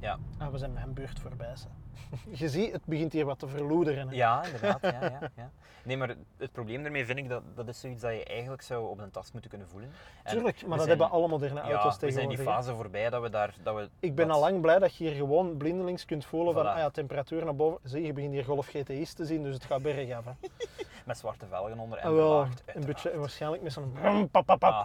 ja. 0.00 0.18
Ah, 0.38 0.50
we 0.50 0.58
zijn 0.58 0.72
mijn 0.72 0.92
buurt 0.92 1.18
voorbij. 1.20 1.54
Je 2.40 2.48
ziet, 2.48 2.72
het 2.72 2.84
begint 2.84 3.12
hier 3.12 3.24
wat 3.24 3.38
te 3.38 3.46
verloederen. 3.48 4.08
hè. 4.08 4.14
ja, 4.14 4.44
inderdaad. 4.44 4.78
Ja, 4.82 4.90
ja, 5.02 5.30
ja. 5.36 5.50
Nee, 5.82 5.96
maar 5.96 6.14
het 6.36 6.52
probleem 6.52 6.82
daarmee 6.82 7.04
vind 7.06 7.18
ik 7.18 7.28
dat 7.28 7.42
dat 7.54 7.68
is 7.68 7.80
zoiets 7.80 8.00
dat 8.02 8.12
je 8.12 8.24
eigenlijk 8.24 8.62
zou 8.62 8.88
op 8.90 8.98
een 8.98 9.10
tas 9.10 9.32
moeten 9.32 9.50
kunnen 9.50 9.68
voelen. 9.68 9.90
En 10.22 10.32
Tuurlijk, 10.32 10.60
maar 10.60 10.68
dat 10.68 10.86
zijn- 10.86 10.88
hebben 10.88 11.10
alle 11.10 11.28
moderne 11.28 11.54
ja, 11.60 11.70
auto's 11.70 11.92
we 11.98 12.10
zijn 12.10 12.28
die 12.28 12.36
tegenwoordig. 12.36 12.64
fase 12.64 12.74
voorbij 12.76 13.10
dat 13.10 13.22
we 13.22 13.30
daar... 13.30 13.54
Dat 13.62 13.74
we 13.74 13.88
Ik 14.00 14.14
ben 14.14 14.26
dat- 14.26 14.36
al 14.36 14.42
lang 14.42 14.60
blij 14.60 14.78
dat 14.78 14.96
je 14.96 15.04
hier 15.04 15.14
gewoon 15.14 15.56
blindelings 15.56 16.04
kunt 16.04 16.24
voelen 16.24 16.54
van 16.54 16.66
ah 16.66 16.76
ja, 16.78 16.90
temperatuur 16.90 17.44
naar 17.44 17.56
boven. 17.56 17.78
Zie, 17.82 18.02
je 18.06 18.12
begint 18.12 18.32
hier 18.32 18.44
Golf 18.44 18.66
GTI's 18.66 19.12
te 19.12 19.24
zien, 19.24 19.42
dus 19.42 19.54
het 19.54 19.64
gaat 19.64 19.82
bergaf. 19.82 20.24
Met 21.06 21.18
zwarte 21.18 21.46
velgen 21.46 21.78
onder 21.78 21.98
en 21.98 22.08
Ah, 22.08 22.14
wel, 22.14 22.46
een 22.66 22.84
beetje, 22.86 23.18
waarschijnlijk 23.18 23.62
met 23.62 23.72
zo'n 23.72 23.96
Ah, 24.02 24.04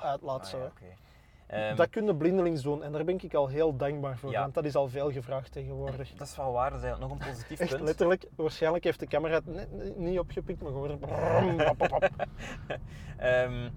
uitlaat. 0.03 0.41
ah, 0.41 0.43
zo, 0.43 0.57
ja. 0.57 0.71
Ehm, 1.49 1.75
dat 1.75 1.89
kun 1.89 2.05
je 2.05 2.15
blindelings 2.15 2.61
doen 2.61 2.83
en 2.83 2.91
daar 2.91 3.03
ben 3.03 3.17
ik 3.23 3.33
al 3.33 3.47
heel 3.47 3.75
dankbaar 3.75 4.17
voor, 4.17 4.31
Ja. 4.31 4.41
want 4.41 4.53
dat 4.53 4.65
is 4.65 4.75
al 4.75 4.87
veel 4.87 5.11
gevraagd 5.11 5.51
tegenwoordig. 5.51 6.13
dat 6.15 6.27
is 6.27 6.35
wel 6.35 6.51
waar, 6.51 6.71
dat 6.71 6.83
is 6.83 6.97
nog 6.99 7.11
een 7.11 7.17
positief 7.17 7.59
Echt 7.59 7.69
punt. 7.71 7.81
letterlijk, 7.83 8.25
waarschijnlijk 8.35 8.83
heeft 8.83 8.99
de 8.99 9.07
camera 9.07 9.33
het 9.33 9.45
net 9.45 9.97
niet- 9.97 10.19
opgepikt, 10.19 10.61
maar 10.61 10.71
gewoon. 10.71 10.99
Ehm, 13.17 13.69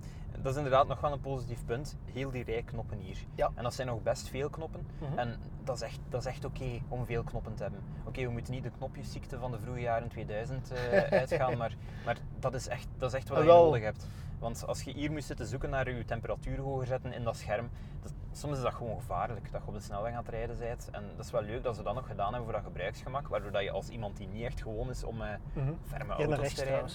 dat 0.43 0.51
is 0.53 0.57
inderdaad 0.57 0.89
nog 0.89 1.01
wel 1.01 1.13
een 1.13 1.21
positief 1.21 1.65
punt. 1.65 1.97
Heel 2.13 2.31
die 2.31 2.45
rij 2.45 2.63
knoppen 2.63 2.99
hier. 2.99 3.17
Ja. 3.35 3.51
En 3.55 3.63
dat 3.63 3.75
zijn 3.75 3.87
nog 3.87 4.03
best 4.03 4.29
veel 4.29 4.51
knoppen. 4.51 4.87
Mhm. 4.99 5.19
En 5.19 5.37
dat 5.65 5.77
is 5.77 5.83
echt, 5.83 5.99
dat 6.09 6.21
is 6.21 6.27
echt 6.27 6.45
oké 6.45 6.81
om 6.89 7.07
veel 7.07 7.23
knoppen 7.23 7.55
te 7.55 7.63
hebben. 7.63 7.81
Oké, 8.07 8.23
we 8.25 8.31
moeten 8.31 8.53
niet 8.53 8.63
de 8.63 8.71
knopjesziekte 8.71 9.39
van 9.39 9.51
de 9.51 9.59
vroege 9.63 9.81
jaren 9.81 10.09
2000 10.09 10.71
eh, 10.73 10.99
uitgaan, 11.21 11.57
maar, 11.57 11.77
maar 12.05 12.17
dat, 12.39 12.55
is 12.55 12.69
echt, 12.69 12.89
dat 12.99 13.09
is 13.13 13.17
echt 13.19 13.29
wat 13.29 13.39
Ah, 13.39 13.45
je 13.45 13.51
nodig 13.51 13.83
hebt. 13.83 14.07
Want 14.43 14.67
als 14.67 14.83
je 14.83 14.93
hier 14.93 15.13
moest 15.13 15.27
zitten 15.27 15.47
zoeken 15.47 15.71
naar 15.71 15.91
je 15.91 16.05
temperatuur 16.05 16.61
hoger 16.61 16.87
zetten 16.87 17.13
in 17.13 17.25
dat 17.25 17.37
scherm, 17.37 17.71
dat- 18.03 18.15
soms 18.33 18.57
is 18.57 18.63
dat 18.63 18.75
gewoon 18.75 18.97
gevaarlijk 18.97 19.53
dat 19.53 19.63
je 19.63 19.69
op 19.69 19.75
de 19.75 19.81
snelweg 19.81 20.13
aan 20.13 20.19
het 20.19 20.29
rijden 20.29 20.59
bent. 20.59 20.89
En 20.93 21.05
dat 21.17 21.25
is 21.25 21.31
wel 21.31 21.43
leuk 21.43 21.63
dat 21.63 21.77
ze 21.77 21.83
dat 21.83 21.95
nog 21.95 22.07
gedaan 22.07 22.27
hebben 22.27 22.45
voor 22.45 22.53
dat 22.53 22.63
gebruiksgemak, 22.63 23.29
waardoor 23.29 23.51
dat 23.53 23.63
je 23.63 23.71
als 23.71 23.89
iemand 23.89 24.17
die 24.17 24.29
niet 24.29 24.45
echt 24.45 24.63
gewoon 24.63 24.91
is 24.91 25.05
om 25.05 25.17
met 25.17 25.39
Mhm. 25.55 25.73
ferme 25.87 26.13
auto's 26.13 26.39
rechts 26.39 26.55
te 26.55 26.65
rijden. 26.65 26.91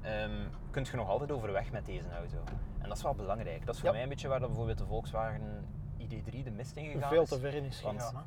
Ehm 0.00 0.46
kun 0.70 0.84
je 0.90 0.96
nog 0.96 1.08
altijd 1.08 1.30
overweg 1.30 1.72
met 1.72 1.86
deze 1.86 2.10
auto. 2.10 2.36
En 2.78 2.88
dat 2.88 2.96
is 2.96 3.02
wel 3.02 3.14
belangrijk. 3.14 3.66
Dat 3.66 3.74
is 3.74 3.80
voor 3.80 3.88
Ja. 3.88 3.94
mij 3.94 4.02
een 4.02 4.08
beetje 4.08 4.28
waar 4.28 4.38
dat 4.38 4.48
bijvoorbeeld 4.48 4.78
de 4.78 4.86
Volkswagen 4.86 5.66
ID3 5.98 6.42
de 6.42 6.50
mist 6.50 6.76
in 6.76 6.90
gegaan 6.90 7.08
Veel 7.10 7.24
te 7.26 7.38
ver 7.38 7.54
in 7.54 7.64
is 7.64 7.82
want- 7.82 8.02
gegaan. 8.02 8.26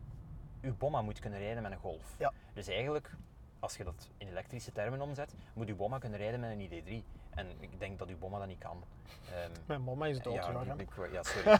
hè. 0.61 0.67
Uw 0.67 0.76
bomma 0.78 1.01
moet 1.01 1.19
kunnen 1.19 1.39
rijden 1.39 1.63
met 1.63 1.72
een 1.72 1.78
Golf. 1.78 2.15
Ja. 2.19 2.32
Dus 2.53 2.67
eigenlijk, 2.67 3.15
als 3.59 3.78
je 3.78 3.84
dat 3.84 4.09
in 4.17 4.28
elektrische 4.28 4.72
termen 4.72 5.01
omzet, 5.01 5.36
moet 5.53 5.67
uw 5.69 5.76
bomma 5.76 5.97
kunnen 5.97 6.19
rijden 6.19 6.39
met 6.39 6.49
een 6.51 6.59
ID3. 6.61 7.03
En 7.36 7.47
ik 7.59 7.79
denk 7.79 7.99
dat 7.99 8.07
uw 8.07 8.17
bomma 8.17 8.38
dat 8.38 8.47
niet 8.47 8.59
kan. 8.59 8.84
Ehm, 9.32 9.49
Mijn 9.65 9.84
mama 9.84 10.05
is 10.05 10.19
dood, 10.19 10.34
ja, 10.34 10.51
Joram. 10.51 10.79
ik- 10.79 10.89
ja, 11.11 11.23
sorry. 11.23 11.59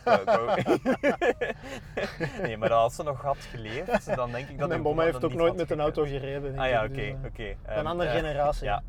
Nee, 2.42 2.58
maar 2.58 2.74
als 2.74 2.96
ze 2.96 3.04
nog 3.04 3.22
had 3.22 3.38
geleefd, 3.38 4.16
dan 4.16 4.32
denk 4.32 4.50
ik 4.50 4.58
dat 4.60 4.68
Mijn 4.68 4.80
uw 4.82 4.88
mama 4.90 5.04
heeft 5.04 5.24
ook 5.24 5.34
nooit 5.34 5.56
met 5.56 5.72
een 5.72 5.80
auto 5.80 6.04
gereden. 6.04 6.60
Ah 6.60 6.70
ja, 6.70 6.84
oké, 6.84 6.94
dus, 6.94 7.08
eh, 7.08 7.26
oké. 7.26 7.44
Een 7.44 7.58
Ehm, 7.66 7.86
andere 7.88 8.10
eh, 8.10 8.16
generatie. 8.16 8.64
Ja. 8.66 8.84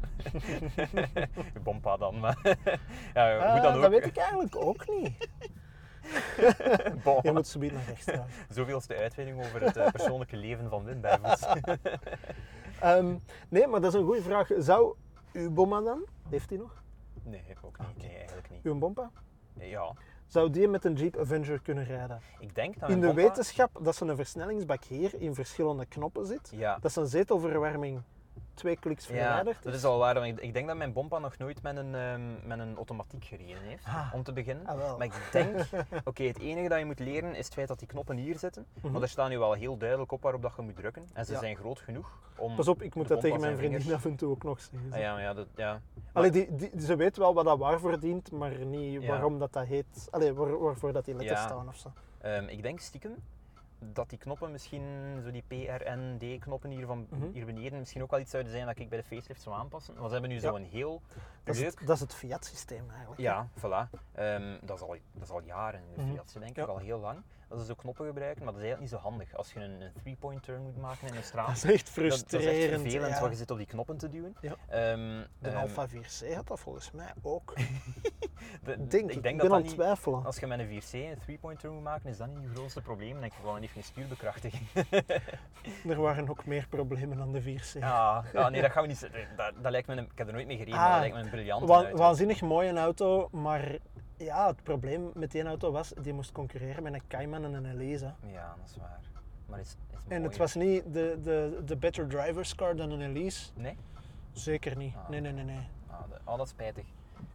Je 1.52 1.60
bompa 1.62 1.96
dan, 1.96 2.20
maar... 2.20 2.36
ja, 3.14 3.52
hoe 3.52 3.60
dan 3.60 3.74
ook. 3.74 3.82
Dat 3.82 3.90
weet 3.90 4.06
ik 4.06 4.16
eigenlijk 4.16 4.56
ook 4.56 4.88
niet. 4.88 5.28
Bon, 7.04 7.18
Je 7.22 7.32
moet 7.32 7.46
subiet 7.46 7.72
naar 7.72 7.84
rechts 7.86 8.04
trouwens. 8.04 8.34
Zoveelste 8.48 8.96
uitweiding 8.96 9.44
over 9.44 9.62
het 9.62 9.76
eh, 9.76 9.90
persoonlijke 9.90 10.36
leven 10.36 10.68
van 10.68 10.84
Wim 10.84 11.00
Bijvoets. 11.00 11.46
Ehm, 12.80 13.14
nee, 13.48 13.66
maar 13.66 13.80
dat 13.80 13.94
is 13.94 14.00
een 14.00 14.06
goede 14.06 14.22
vraag. 14.22 14.48
Zou 14.58 14.94
uw 15.32 15.50
bomma 15.50 15.80
dan, 15.80 16.04
heeft 16.32 16.48
hij 16.50 16.58
nog? 16.58 16.82
nee, 17.22 17.44
ook 17.62 17.78
niet. 17.78 17.96
Nee, 17.96 18.16
eigenlijk 18.16 18.50
niet. 18.50 18.60
Uw 18.62 18.78
bompa? 18.78 19.10
Ja, 19.58 19.92
Zou 20.26 20.50
die 20.50 20.68
met 20.68 20.84
een 20.84 20.94
Jeep 20.94 21.16
Avenger 21.18 21.60
kunnen 21.62 21.84
rijden? 21.84 22.20
ik 22.40 22.54
denk 22.54 22.78
dat 22.80 22.88
In 22.90 23.00
de 23.00 23.06
bompa- 23.06 23.22
wetenschap 23.22 23.78
dat 23.82 23.94
ze 23.96 24.04
een 24.04 24.16
versnellingsbak 24.16 24.84
hier 24.84 25.20
in 25.20 25.34
verschillende 25.34 25.86
knoppen 25.86 26.26
zit, 26.26 26.52
Ja, 26.54 26.78
dat 26.80 26.92
zijn 26.92 27.06
zetelverwarming 27.06 28.02
twee 28.54 28.76
kliks 28.76 29.06
ja, 29.06 29.12
verwijderd 29.12 29.62
dat 29.62 29.74
is 29.74 29.84
al 29.84 29.98
waar. 29.98 30.14
want 30.14 30.42
Ik, 30.42 30.52
denk 30.54 30.66
dat 30.66 30.76
mijn 30.76 30.92
bompa 30.92 31.18
nog 31.18 31.38
nooit 31.38 31.62
met 31.62 31.76
een, 31.76 31.94
ehm, 31.94 32.46
met 32.46 32.58
een 32.58 32.76
automatiek 32.76 33.24
gereden 33.24 33.62
heeft, 33.62 33.84
Ah. 33.86 34.10
om 34.14 34.22
te 34.22 34.32
beginnen. 34.32 34.66
Ah. 34.66 34.96
Maar 34.98 35.06
ik 35.06 35.28
denk, 35.32 35.58
oké, 36.04 36.22
het 36.22 36.38
enige 36.38 36.68
dat 36.68 36.78
je 36.78 36.84
moet 36.84 36.98
leren 36.98 37.34
is 37.34 37.44
het 37.44 37.54
feit 37.54 37.68
dat 37.68 37.78
die 37.78 37.88
knoppen 37.88 38.16
hier 38.16 38.38
zitten. 38.38 38.66
Mhm. 38.80 38.92
Maar 38.92 39.02
er 39.02 39.08
staan 39.08 39.30
nu 39.30 39.38
wel 39.38 39.52
heel 39.52 39.76
duidelijk 39.76 40.12
op 40.12 40.22
waarop 40.22 40.42
dat 40.42 40.52
je 40.56 40.62
moet 40.62 40.76
drukken. 40.76 41.06
En 41.12 41.24
ze 41.24 41.32
Ja. 41.32 41.38
zijn 41.38 41.56
groot 41.56 41.78
genoeg 41.78 42.18
om... 42.36 42.54
Pas 42.56 42.68
op, 42.68 42.82
ik 42.82 42.94
moet 42.94 43.08
dat 43.08 43.20
tegen 43.20 43.40
mijn 43.40 43.52
en 43.52 43.58
vriendin 43.58 43.94
af 43.94 44.04
en 44.04 44.16
toe 44.16 44.30
ook 44.30 44.42
nog 44.42 44.60
zeggen. 44.60 44.92
Ah, 44.92 44.98
ja, 44.98 45.12
maar 45.12 45.22
ja, 45.22 45.34
dat, 45.34 45.46
ja. 45.56 45.80
Allee, 46.12 46.30
die, 46.30 46.54
die, 46.54 46.70
ze 46.80 46.96
weet 46.96 47.16
wel 47.16 47.34
wat 47.34 47.44
dat 47.44 47.58
waarvoor 47.58 48.00
dient, 48.00 48.30
maar 48.30 48.64
niet 48.66 49.06
waarom 49.06 49.38
dat, 49.38 49.52
dat 49.52 49.64
heet. 49.66 50.08
Allee, 50.10 50.32
waar, 50.34 50.58
waarvoor 50.58 50.92
dat 50.92 51.04
die 51.04 51.14
letters 51.14 51.40
staan 51.42 51.68
of 51.68 51.76
zo. 51.76 51.92
Ehm, 52.20 52.44
ik 52.48 52.62
denk 52.62 52.80
stiekem 52.80 53.14
dat 53.92 54.08
die 54.10 54.18
knoppen 54.18 54.50
misschien, 54.50 54.82
zo 55.24 55.30
die 55.30 55.42
PRND-knoppen 55.48 56.70
hier, 56.70 56.86
van, 56.86 57.06
Mhm. 57.10 57.30
hier 57.32 57.46
beneden, 57.46 57.78
misschien 57.78 58.02
ook 58.02 58.10
wel 58.10 58.20
iets 58.20 58.30
zouden 58.30 58.52
zijn 58.52 58.66
dat 58.66 58.78
ik 58.78 58.88
bij 58.88 58.98
de 58.98 59.04
facelift 59.04 59.42
zou 59.42 59.56
aanpassen. 59.56 59.94
Want 59.94 60.06
ze 60.06 60.12
hebben 60.12 60.30
nu 60.30 60.36
Ja. 60.36 60.42
zo'n 60.42 60.62
heel 60.64 61.02
Dat 61.44 61.54
is, 61.56 61.62
het, 61.62 61.78
dat 61.86 61.94
is 61.94 62.00
het 62.00 62.14
Fiat-systeem 62.14 62.90
eigenlijk. 62.90 63.20
hè. 63.20 63.26
Ja, 63.26 63.48
voilà. 63.58 64.00
Ehm, 64.12 64.58
dat, 64.62 64.76
is 64.76 64.82
al, 64.82 64.96
dat 65.12 65.22
is 65.22 65.30
al 65.30 65.42
jaren 65.42 65.80
in 65.80 65.86
de 65.94 66.00
Mhm. 66.02 66.12
Fiat, 66.12 66.32
denk 66.38 66.50
ik, 66.50 66.56
Ja. 66.56 66.64
al 66.64 66.78
heel 66.78 66.98
lang. 66.98 67.22
Dat 67.48 67.60
ze 67.60 67.66
zo 67.66 67.74
knoppen 67.74 68.06
gebruiken, 68.06 68.44
maar 68.44 68.52
dat 68.52 68.62
is 68.62 68.68
eigenlijk 68.68 68.92
niet 68.92 69.00
zo 69.02 69.08
handig. 69.08 69.34
Als 69.36 69.52
je 69.52 69.60
een, 69.60 69.80
een 69.80 69.92
three-point 70.00 70.42
turn 70.42 70.62
moet 70.62 70.76
maken 70.76 71.08
in 71.08 71.14
een 71.14 71.22
straat, 71.22 71.46
Dat 71.46 71.56
is 71.56 71.62
echt 71.64 71.84
dat, 71.86 71.94
dat 71.94 72.04
is 72.04 72.10
frustrerend. 72.18 72.72
echt 72.72 72.80
vervelend, 72.82 73.12
ja. 73.14 73.20
want 73.20 73.32
je 73.32 73.38
zit 73.38 73.50
op 73.50 73.56
die 73.56 73.66
knoppen 73.66 73.96
te 73.96 74.08
duwen. 74.08 74.36
Ja. 74.40 74.54
Ehm, 74.68 75.22
De 75.38 75.48
ehm, 75.48 75.56
Alfa 75.56 75.88
4C 75.88 76.34
had 76.34 76.46
dat 76.46 76.60
volgens 76.60 76.90
mij 76.90 77.12
ook. 77.22 77.52
de- 78.64 78.86
Denk, 78.86 79.10
ik 79.10 79.16
ik 79.16 79.22
denk 79.22 79.22
ben 79.22 79.36
dat 79.36 79.44
aan 79.44 79.50
dat 79.62 79.66
het 79.66 79.74
twijfelen. 79.80 80.24
Als 80.24 80.38
je 80.38 80.46
met 80.46 80.58
een 80.58 80.68
4C 80.82 80.92
een 80.92 81.18
three-point 81.20 81.60
turn 81.60 81.74
moet 81.74 81.82
maken, 81.82 82.10
is 82.10 82.16
dat 82.16 82.28
niet 82.28 82.42
je 82.42 82.48
grootste 82.54 82.80
probleem. 82.80 83.10
Dan 83.10 83.20
denk 83.20 83.32
je 83.32 83.38
gewoon 83.40 83.62
even 83.62 83.76
een 83.76 83.82
stuurbekrachtiging. 83.84 84.62
Er 85.88 86.00
waren 86.00 86.28
ook 86.28 86.46
meer 86.46 86.66
problemen 86.68 87.16
dan 87.16 87.32
de 87.32 87.42
4C. 87.42 87.78
Ja, 87.78 88.24
ja, 88.32 88.48
nee, 88.48 88.62
dat 88.62 88.70
gaan 88.70 88.82
we 88.82 88.88
niet 88.88 88.98
zeggen. 88.98 89.26
Dat, 89.36 89.52
dat 89.62 89.70
lijkt 89.70 89.86
me 89.88 89.96
een, 89.96 90.04
ik 90.04 90.18
heb 90.18 90.26
er 90.26 90.32
nooit 90.32 90.46
mee 90.46 90.56
gereden, 90.56 90.78
Ah, 90.78 90.84
maar 90.84 90.90
dat 90.92 91.00
lijkt 91.00 91.16
me 91.16 91.22
een 91.22 91.30
briljante 91.30 91.66
Wa- 91.66 91.74
auto. 91.74 91.96
waanzinnig 91.96 92.40
mooie 92.40 92.78
auto, 92.78 93.28
maar 93.32 93.76
ja, 94.16 94.46
het 94.46 94.62
probleem 94.62 95.10
met 95.14 95.30
die 95.30 95.42
auto 95.44 95.70
was, 95.72 95.92
die 96.00 96.12
moest 96.12 96.32
concurreren 96.32 96.82
met 96.82 96.94
een 96.94 97.02
Cayman 97.08 97.44
en 97.44 97.54
een 97.54 97.66
Elise. 97.66 98.12
Ja, 98.32 98.54
dat 98.58 98.68
is 98.68 98.76
waar. 98.76 99.00
Maar 99.46 99.58
is, 99.60 99.68
is 99.68 99.76
En 99.92 100.02
mooier. 100.08 100.24
het 100.28 100.36
was 100.36 100.54
niet 100.54 100.82
de, 100.92 101.18
de, 101.22 101.62
de 101.64 101.76
better 101.76 102.08
driver's 102.08 102.54
car 102.54 102.76
dan 102.76 102.90
een 102.90 103.00
Elise. 103.00 103.50
Nee? 103.54 103.76
Zeker 104.32 104.76
niet. 104.76 104.94
Ah. 104.96 105.08
Nee, 105.08 105.20
nee, 105.20 105.32
nee, 105.32 105.44
nee. 105.44 105.68
Ah, 105.90 105.98
de- 106.10 106.18
oh, 106.24 106.36
dat 106.36 106.46
is 106.46 106.52
spijtig. 106.52 106.84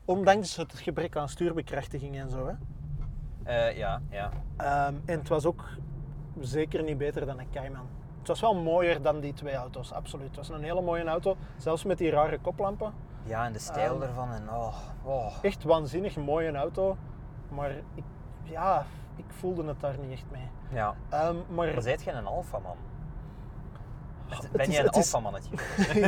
Ondanks 0.05 0.55
het 0.55 0.73
gebrek 0.79 1.15
aan 1.15 1.29
stuurbekrachtiging 1.29 2.19
en 2.19 2.29
zo. 2.29 2.47
Hè. 2.47 2.53
Eh, 3.43 3.77
ja, 3.77 4.01
ja. 4.09 4.29
Ehm, 4.57 4.95
en 5.05 5.19
het 5.19 5.27
was 5.27 5.45
ook 5.45 5.63
zeker 6.39 6.83
niet 6.83 6.97
beter 6.97 7.25
dan 7.25 7.39
een 7.39 7.49
Cayman. 7.49 7.88
Het 8.19 8.27
was 8.27 8.39
wel 8.41 8.55
mooier 8.61 9.01
dan 9.01 9.19
die 9.19 9.33
twee 9.33 9.53
auto's, 9.55 9.91
absoluut. 9.93 10.27
Het 10.27 10.35
was 10.35 10.49
een 10.49 10.63
hele 10.63 10.81
mooie 10.81 11.03
auto, 11.03 11.35
zelfs 11.57 11.83
met 11.83 11.97
die 11.97 12.09
rare 12.09 12.39
koplampen. 12.39 12.93
Ja, 13.23 13.45
en 13.45 13.53
de 13.53 13.59
stijl 13.59 13.93
Ehm. 13.93 14.01
ervan 14.01 14.31
en 14.31 14.49
oh, 14.49 14.75
oh. 15.03 15.33
Echt 15.41 15.63
waanzinnig 15.63 16.15
mooie 16.17 16.51
auto, 16.51 16.97
maar 17.49 17.71
ik, 17.95 18.03
ja, 18.43 18.85
ik 19.15 19.25
voelde 19.27 19.63
het 19.67 19.79
daar 19.79 19.99
niet 19.99 20.11
echt 20.11 20.25
mee. 20.31 20.47
Ja. 20.71 20.95
Ehm, 21.09 21.35
maar 21.49 21.73
Maar 21.73 21.81
zijt 21.81 22.03
jij 22.03 22.13
een 22.13 22.25
alfaman? 22.25 22.75
Het 24.30 24.51
Ben 24.51 24.71
jij 24.71 24.80
een 24.84 24.89
alfamannetje? 24.89 25.49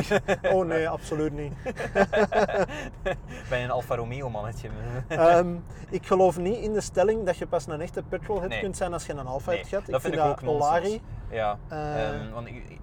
oh 0.54 0.66
nee, 0.66 0.88
absoluut 0.88 1.32
niet. 1.32 1.52
ben 3.48 3.58
je 3.58 3.64
een 3.64 3.70
Alfa 3.70 3.94
Romeo 3.96 4.30
mannetje? 4.30 4.68
Ehm, 5.08 5.54
ik 5.90 6.06
geloof 6.06 6.38
niet 6.38 6.56
in 6.58 6.72
de 6.72 6.80
stelling 6.80 7.24
dat 7.26 7.36
je 7.36 7.46
pas 7.46 7.66
een 7.66 7.80
echte 7.80 8.02
petrolhead 8.02 8.48
Nee. 8.48 8.60
kunt 8.60 8.76
zijn 8.76 8.92
als 8.92 9.06
je 9.06 9.12
een 9.12 9.26
Alfa 9.26 9.52
hebt 9.52 9.68
gehad. 9.68 9.86
dat 9.86 10.00
vind 10.00 10.14
ik 10.14 10.20
ook 10.20 10.42
nonsens. 10.42 10.66
Olari. 10.66 11.00
ja. 11.30 11.58
Ehm, 11.68 12.30
want 12.32 12.46
ik- 12.46 12.54
ik- 12.68 12.78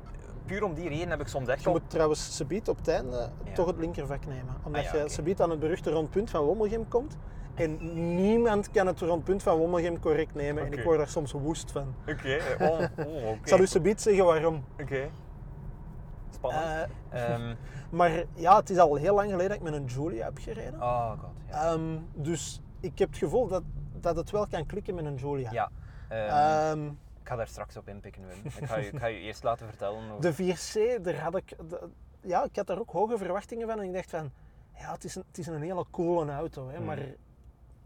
puur 0.46 0.64
om 0.64 0.74
die 0.74 0.90
reden 0.90 1.10
heb 1.10 1.20
ik 1.22 1.28
soms 1.28 1.48
echt 1.48 1.64
Je 1.64 1.70
moet 1.70 1.90
trouwens 1.90 2.36
subiet 2.36 2.70
op 2.70 2.78
het 2.78 2.88
einde 2.88 3.30
Ja. 3.44 3.52
toch 3.54 3.68
het 3.68 3.78
linkervak 3.78 4.26
nemen. 4.26 4.56
Omdat 4.64 4.82
Ah 4.86 4.88
ja, 4.92 4.98
je 4.98 5.04
oké. 5.04 5.12
subiet 5.14 5.42
aan 5.42 5.50
het 5.50 5.60
beruchte 5.60 5.92
rondpunt 5.92 6.30
van 6.30 6.42
Wommelgem 6.44 6.88
komt. 6.88 7.18
En 7.56 7.78
niemand 8.16 8.72
kan 8.72 8.88
het 8.88 9.00
rondpunt 9.00 9.44
van 9.44 9.58
Wommelgem 9.58 10.00
correct 10.00 10.36
nemen. 10.36 10.66
En 10.66 10.74
ik 10.74 10.84
word 10.84 10.98
daar 10.98 11.08
soms 11.08 11.32
woest 11.32 11.72
van. 11.72 11.96
Oké, 12.08 12.38
oh, 12.62 12.80
oh. 13.08 13.30
Ik 13.32 13.48
zal 13.48 13.60
u 13.60 13.68
subiet 13.68 14.02
zeggen 14.02 14.26
waarom. 14.26 14.64
Oké. 14.82 15.10
Spannend. 16.52 16.90
Eh, 17.10 17.34
Ehm, 17.34 17.56
maar 17.98 18.24
ja, 18.36 18.56
het 18.58 18.70
is 18.70 18.78
al 18.78 18.96
heel 18.96 19.16
lang 19.16 19.30
geleden 19.30 19.50
dat 19.50 19.58
ik 19.58 19.64
met 19.64 19.74
een 19.74 19.86
Julia 19.86 20.26
heb 20.26 20.38
gereden. 20.38 20.82
oh 20.82 21.10
god, 21.20 21.30
ja. 21.50 21.72
Ehm, 21.72 21.98
dus 22.14 22.62
ik 22.80 23.00
heb 23.00 23.10
het 23.10 23.18
gevoel 23.18 23.48
dat, 23.48 23.64
dat 24.00 24.16
het 24.16 24.32
wel 24.32 24.48
kan 24.48 24.66
klikken 24.66 24.96
met 24.96 25.06
een 25.06 25.16
Julia. 25.16 25.52
ja. 25.52 25.70
ehm, 26.10 26.86
ik 27.22 27.34
ga 27.34 27.36
daar 27.36 27.48
straks 27.48 27.78
op 27.78 27.88
inpikken, 27.88 28.28
Wim. 28.28 28.38
Ik 28.62 28.66
ga 28.68 28.78
je, 28.78 28.88
ik 28.88 29.00
ga 29.00 29.06
je 29.06 29.20
eerst 29.20 29.44
laten 29.44 29.68
vertellen 29.68 30.12
over... 30.12 30.22
de 30.36 30.56
4C, 30.56 31.02
daar 31.02 31.20
had 31.20 31.36
ik, 31.36 31.56
de- 31.70 31.90
ja, 32.22 32.44
ik 32.44 32.56
had 32.56 32.68
daar 32.68 32.80
ook 32.80 32.92
hoge 32.92 33.18
verwachtingen 33.18 33.68
van. 33.68 33.80
En 33.80 33.86
ik 33.86 33.94
dacht 33.94 34.10
van, 34.10 34.32
ja, 34.78 34.92
het 34.92 35.04
is 35.04 35.16
een, 35.16 35.24
het 35.28 35.38
is 35.38 35.48
een 35.48 35.62
hele 35.62 35.86
coole 35.92 36.32
auto. 36.32 36.70
Hè, 36.70 36.80
Mm. 36.80 36.86
Maar 36.86 37.00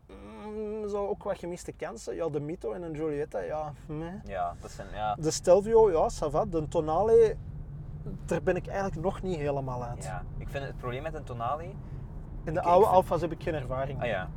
mm, 0.07 0.89
zo 0.89 1.07
ook 1.07 1.23
wat 1.23 1.37
gemiste 1.39 1.71
kansen. 1.71 2.15
Ja, 2.15 2.29
de 2.29 2.39
Mito 2.39 2.71
en 2.73 2.81
een 2.81 2.95
Giulietta, 2.95 3.39
ja, 3.39 3.73
meh. 3.85 4.13
Ja, 4.23 4.55
dat 4.61 4.71
zijn... 4.71 4.87
Ja, 4.93 5.15
De 5.19 5.31
Stelvio, 5.31 5.91
ja, 5.91 6.09
ça 6.09 6.29
va. 6.31 6.45
De 6.45 6.67
Tonale, 6.67 7.35
daar 8.25 8.41
ben 8.43 8.55
ik 8.55 8.67
eigenlijk 8.67 9.01
nog 9.01 9.21
niet 9.21 9.37
helemaal 9.37 9.83
uit. 9.83 10.03
ja. 10.03 10.23
Ik 10.37 10.49
vind 10.49 10.63
het 10.65 10.77
probleem 10.77 11.03
met 11.03 11.13
een 11.13 11.23
Tonale... 11.23 11.63
In 12.43 12.53
de 12.53 12.59
Ik- 12.59 12.65
oude 12.65 12.85
vind- 12.85 12.95
Alfa's 12.95 13.21
heb 13.21 13.31
ik 13.31 13.43
geen 13.43 13.53
ervaring. 13.53 14.01
Ah 14.01 14.07
ja. 14.07 14.29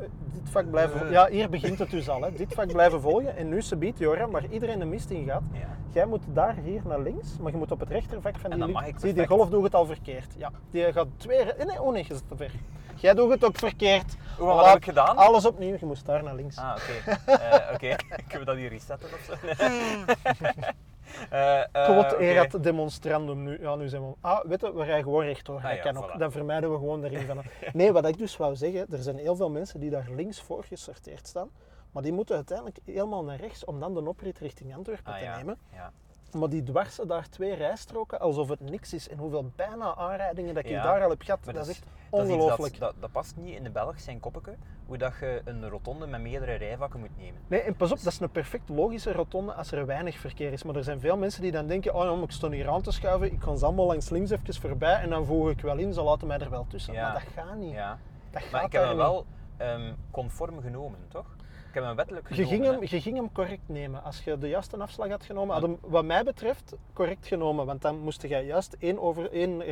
Eh, 0.00 0.06
Dit 0.32 0.50
vak 0.50 0.70
blijven... 0.70 1.06
Eh. 1.06 1.10
Ja, 1.12 1.26
hier 1.28 1.48
begint 1.50 1.78
het 1.78 1.90
dus 1.90 2.08
al. 2.08 2.22
Hè. 2.22 2.32
Dit 2.32 2.54
vak 2.54 2.66
blijven 2.72 3.00
volgen. 3.00 3.36
En 3.36 3.48
nu, 3.48 3.62
biedt 3.78 3.98
Joram, 3.98 4.30
waar 4.30 4.46
iedereen 4.46 4.78
de 4.78 4.84
mist 4.84 5.10
in 5.10 5.24
gaat. 5.24 5.42
ja. 5.52 5.78
Jij 5.92 6.06
moet 6.06 6.22
daar 6.32 6.54
hier 6.54 6.80
naar 6.84 7.00
links, 7.00 7.38
maar 7.38 7.52
je 7.52 7.58
moet 7.58 7.70
op 7.70 7.80
het 7.80 7.88
rechtervak 7.88 8.38
van 8.38 8.50
En 8.50 8.60
die 8.60 8.72
mag 8.72 8.84
Zie, 8.96 9.12
die 9.12 9.26
golf 9.26 9.48
doet 9.48 9.62
het 9.62 9.74
al 9.74 9.86
verkeerd. 9.86 10.34
Ja, 10.36 10.50
die 10.70 10.92
gaat 10.92 11.06
twee... 11.16 11.44
Nee, 11.66 11.82
oh 11.82 11.92
nee, 11.92 12.04
je 12.08 12.14
zit 12.14 12.28
te 12.28 12.36
ver. 12.36 12.50
Jij 12.96 13.14
doet 13.14 13.30
het 13.30 13.44
ook 13.44 13.56
verkeerd. 13.58 14.16
Oeh, 14.40 14.48
wat 14.48 14.56
Laat 14.56 14.66
heb 14.66 14.76
ik 14.76 14.84
gedaan? 14.84 15.16
Alles 15.16 15.46
opnieuw, 15.46 15.76
je 15.80 15.86
moest 15.86 16.06
daar 16.06 16.22
naar 16.22 16.34
links. 16.34 16.56
Ah, 16.58 16.76
oké. 16.76 17.18
Eh, 17.32 17.74
oké. 17.74 17.96
Kunnen 18.28 18.38
we 18.38 18.44
dat 18.44 18.56
hier 18.56 18.68
resetten 18.68 19.08
of 19.08 19.20
zo? 19.20 19.34
Eh, 21.30 21.60
eh, 21.72 21.98
oké. 21.98 22.16
erat 22.16 22.62
demonstrandum 22.62 23.42
nu. 23.42 23.60
Ja, 23.60 23.74
nu 23.74 23.88
zijn 23.88 24.06
we... 24.08 24.14
Ah, 24.20 24.44
weet 24.44 24.60
je, 24.60 24.74
we 24.74 24.84
rijden 24.84 25.02
gewoon 25.04 25.24
rechtdoor. 25.24 25.60
Ah 25.62 25.82
dat 25.82 25.96
ook. 25.96 26.18
Dan 26.18 26.32
vermijden 26.32 26.70
we 26.72 26.76
gewoon 26.76 27.00
de 27.00 27.08
ring 27.08 27.26
van... 27.26 27.42
Nee, 27.72 27.92
wat 27.92 28.08
ik 28.08 28.18
dus 28.18 28.36
wou 28.36 28.56
zeggen, 28.56 28.86
er 28.90 28.98
zijn 29.02 29.16
heel 29.16 29.36
veel 29.36 29.50
mensen 29.50 29.80
die 29.80 29.90
daar 29.90 30.06
links 30.10 30.42
voor 30.42 30.64
gesorteerd 30.64 31.26
staan. 31.26 31.50
Maar 31.92 32.02
die 32.02 32.12
moeten 32.12 32.34
uiteindelijk 32.34 32.78
helemaal 32.84 33.24
naar 33.24 33.36
rechts 33.36 33.64
om 33.64 33.80
dan 33.80 33.94
de 33.94 34.08
oprit 34.08 34.38
richting 34.38 34.74
Antwerpen 34.76 35.12
Ah, 35.12 35.18
te 35.18 35.38
nemen. 35.38 35.58
Ja. 35.74 35.92
Maar 36.34 36.48
die 36.48 36.62
dwarsen 36.62 37.08
daar 37.08 37.28
twee 37.28 37.54
rijstroken 37.54 38.20
alsof 38.20 38.48
het 38.48 38.60
niks 38.60 38.94
is. 38.94 39.08
En 39.08 39.18
hoeveel 39.18 39.52
bijna 39.56 39.94
aanrijdingen 39.96 40.54
dat 40.54 40.64
ik 40.64 40.70
Ja, 40.70 40.82
daar 40.82 41.02
al 41.02 41.10
heb 41.10 41.22
gehad, 41.22 41.44
dat 41.44 41.56
is 41.56 41.68
echt 41.68 41.82
ongelooflijk. 42.10 42.78
Dat, 42.78 42.92
dat, 42.92 43.00
dat 43.00 43.12
past 43.12 43.36
niet 43.36 43.54
in 43.54 43.62
de 43.62 43.70
Belg 43.70 44.00
zijn 44.00 44.20
koppeke, 44.20 44.56
hoe 44.86 44.98
dat 44.98 45.12
je 45.20 45.42
een 45.44 45.68
rotonde 45.68 46.06
met 46.06 46.20
meerdere 46.20 46.54
rijvakken 46.54 47.00
moet 47.00 47.16
nemen. 47.16 47.40
Nee, 47.46 47.60
en 47.60 47.76
pas 47.76 47.92
op, 47.92 47.98
dat 48.02 48.12
is 48.12 48.20
een 48.20 48.30
perfect 48.30 48.68
logische 48.68 49.12
rotonde 49.12 49.52
als 49.52 49.72
er 49.72 49.86
weinig 49.86 50.18
verkeer 50.18 50.52
is. 50.52 50.62
Maar 50.62 50.76
er 50.76 50.84
zijn 50.84 51.00
veel 51.00 51.16
mensen 51.16 51.42
die 51.42 51.52
dan 51.52 51.66
denken, 51.66 51.94
oh 51.94 52.04
ja, 52.04 52.22
ik 52.22 52.30
sta 52.30 52.50
hier 52.50 52.68
aan 52.68 52.82
te 52.82 52.92
schuiven, 52.92 53.32
ik 53.32 53.38
kan 53.38 53.58
ze 53.58 53.64
allemaal 53.64 53.86
langs 53.86 54.10
links 54.10 54.30
even 54.30 54.54
voorbij 54.54 55.00
en 55.00 55.10
dan 55.10 55.24
voeg 55.24 55.50
ik 55.50 55.60
wel 55.60 55.76
in, 55.76 55.92
ze 55.92 56.02
laten 56.02 56.26
mij 56.26 56.38
er 56.38 56.50
wel 56.50 56.66
tussen. 56.68 56.92
Ja. 56.94 57.02
Maar 57.12 57.24
dat 57.24 57.44
gaat 57.44 57.56
niet. 57.56 57.72
Ja. 57.72 57.98
Dat 58.30 58.42
gaat 58.42 58.52
Maar 58.52 58.64
ik 58.64 58.72
heb 58.72 58.94
wel 58.94 59.26
ehm, 59.56 59.92
conform 60.10 60.60
genomen, 60.60 60.98
toch? 61.08 61.26
Ik 61.70 61.76
heb 61.76 61.84
hem 61.84 61.96
wettelijk 61.96 62.28
Je 62.28 62.34
genomen. 62.34 62.52
ging, 62.54 62.64
hem, 62.72 62.80
hè. 62.82 62.86
je 62.96 63.00
ging 63.00 63.16
hem 63.16 63.32
correct 63.32 63.62
nemen. 63.68 64.02
Als 64.04 64.24
je 64.24 64.38
de 64.38 64.48
juiste 64.48 64.76
afslag 64.76 65.08
had 65.08 65.24
genomen, 65.24 65.52
had 65.54 65.62
hem 65.62 65.78
wat 65.80 66.04
mij 66.04 66.22
betreft 66.24 66.74
correct 66.92 67.26
genomen. 67.26 67.66
Want 67.66 67.82
dan 67.82 67.98
moest 67.98 68.22
je 68.22 68.28
juist 68.28 68.76
één, 68.78 68.98
over, 69.00 69.30
één 69.32 69.62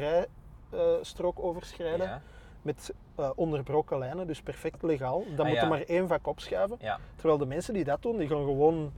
rijstrook 0.70 1.38
overschrijden 1.40 2.06
Ja. 2.06 2.22
met 2.62 2.94
eh, 3.16 3.30
onderbroken 3.34 3.98
lijnen, 3.98 4.26
dus 4.26 4.42
perfect 4.42 4.82
legaal. 4.82 5.22
Dan 5.36 5.38
Ah, 5.38 5.44
moet 5.46 5.54
je 5.60 5.62
ja. 5.62 5.68
maar 5.68 5.80
één 5.80 6.08
vak 6.08 6.26
opschuiven. 6.26 6.76
ja. 6.80 6.98
Terwijl 7.16 7.38
de 7.38 7.46
mensen 7.46 7.74
die 7.74 7.84
dat 7.84 8.02
doen, 8.02 8.16
die 8.16 8.28
gaan 8.28 8.44
gewoon 8.44 8.92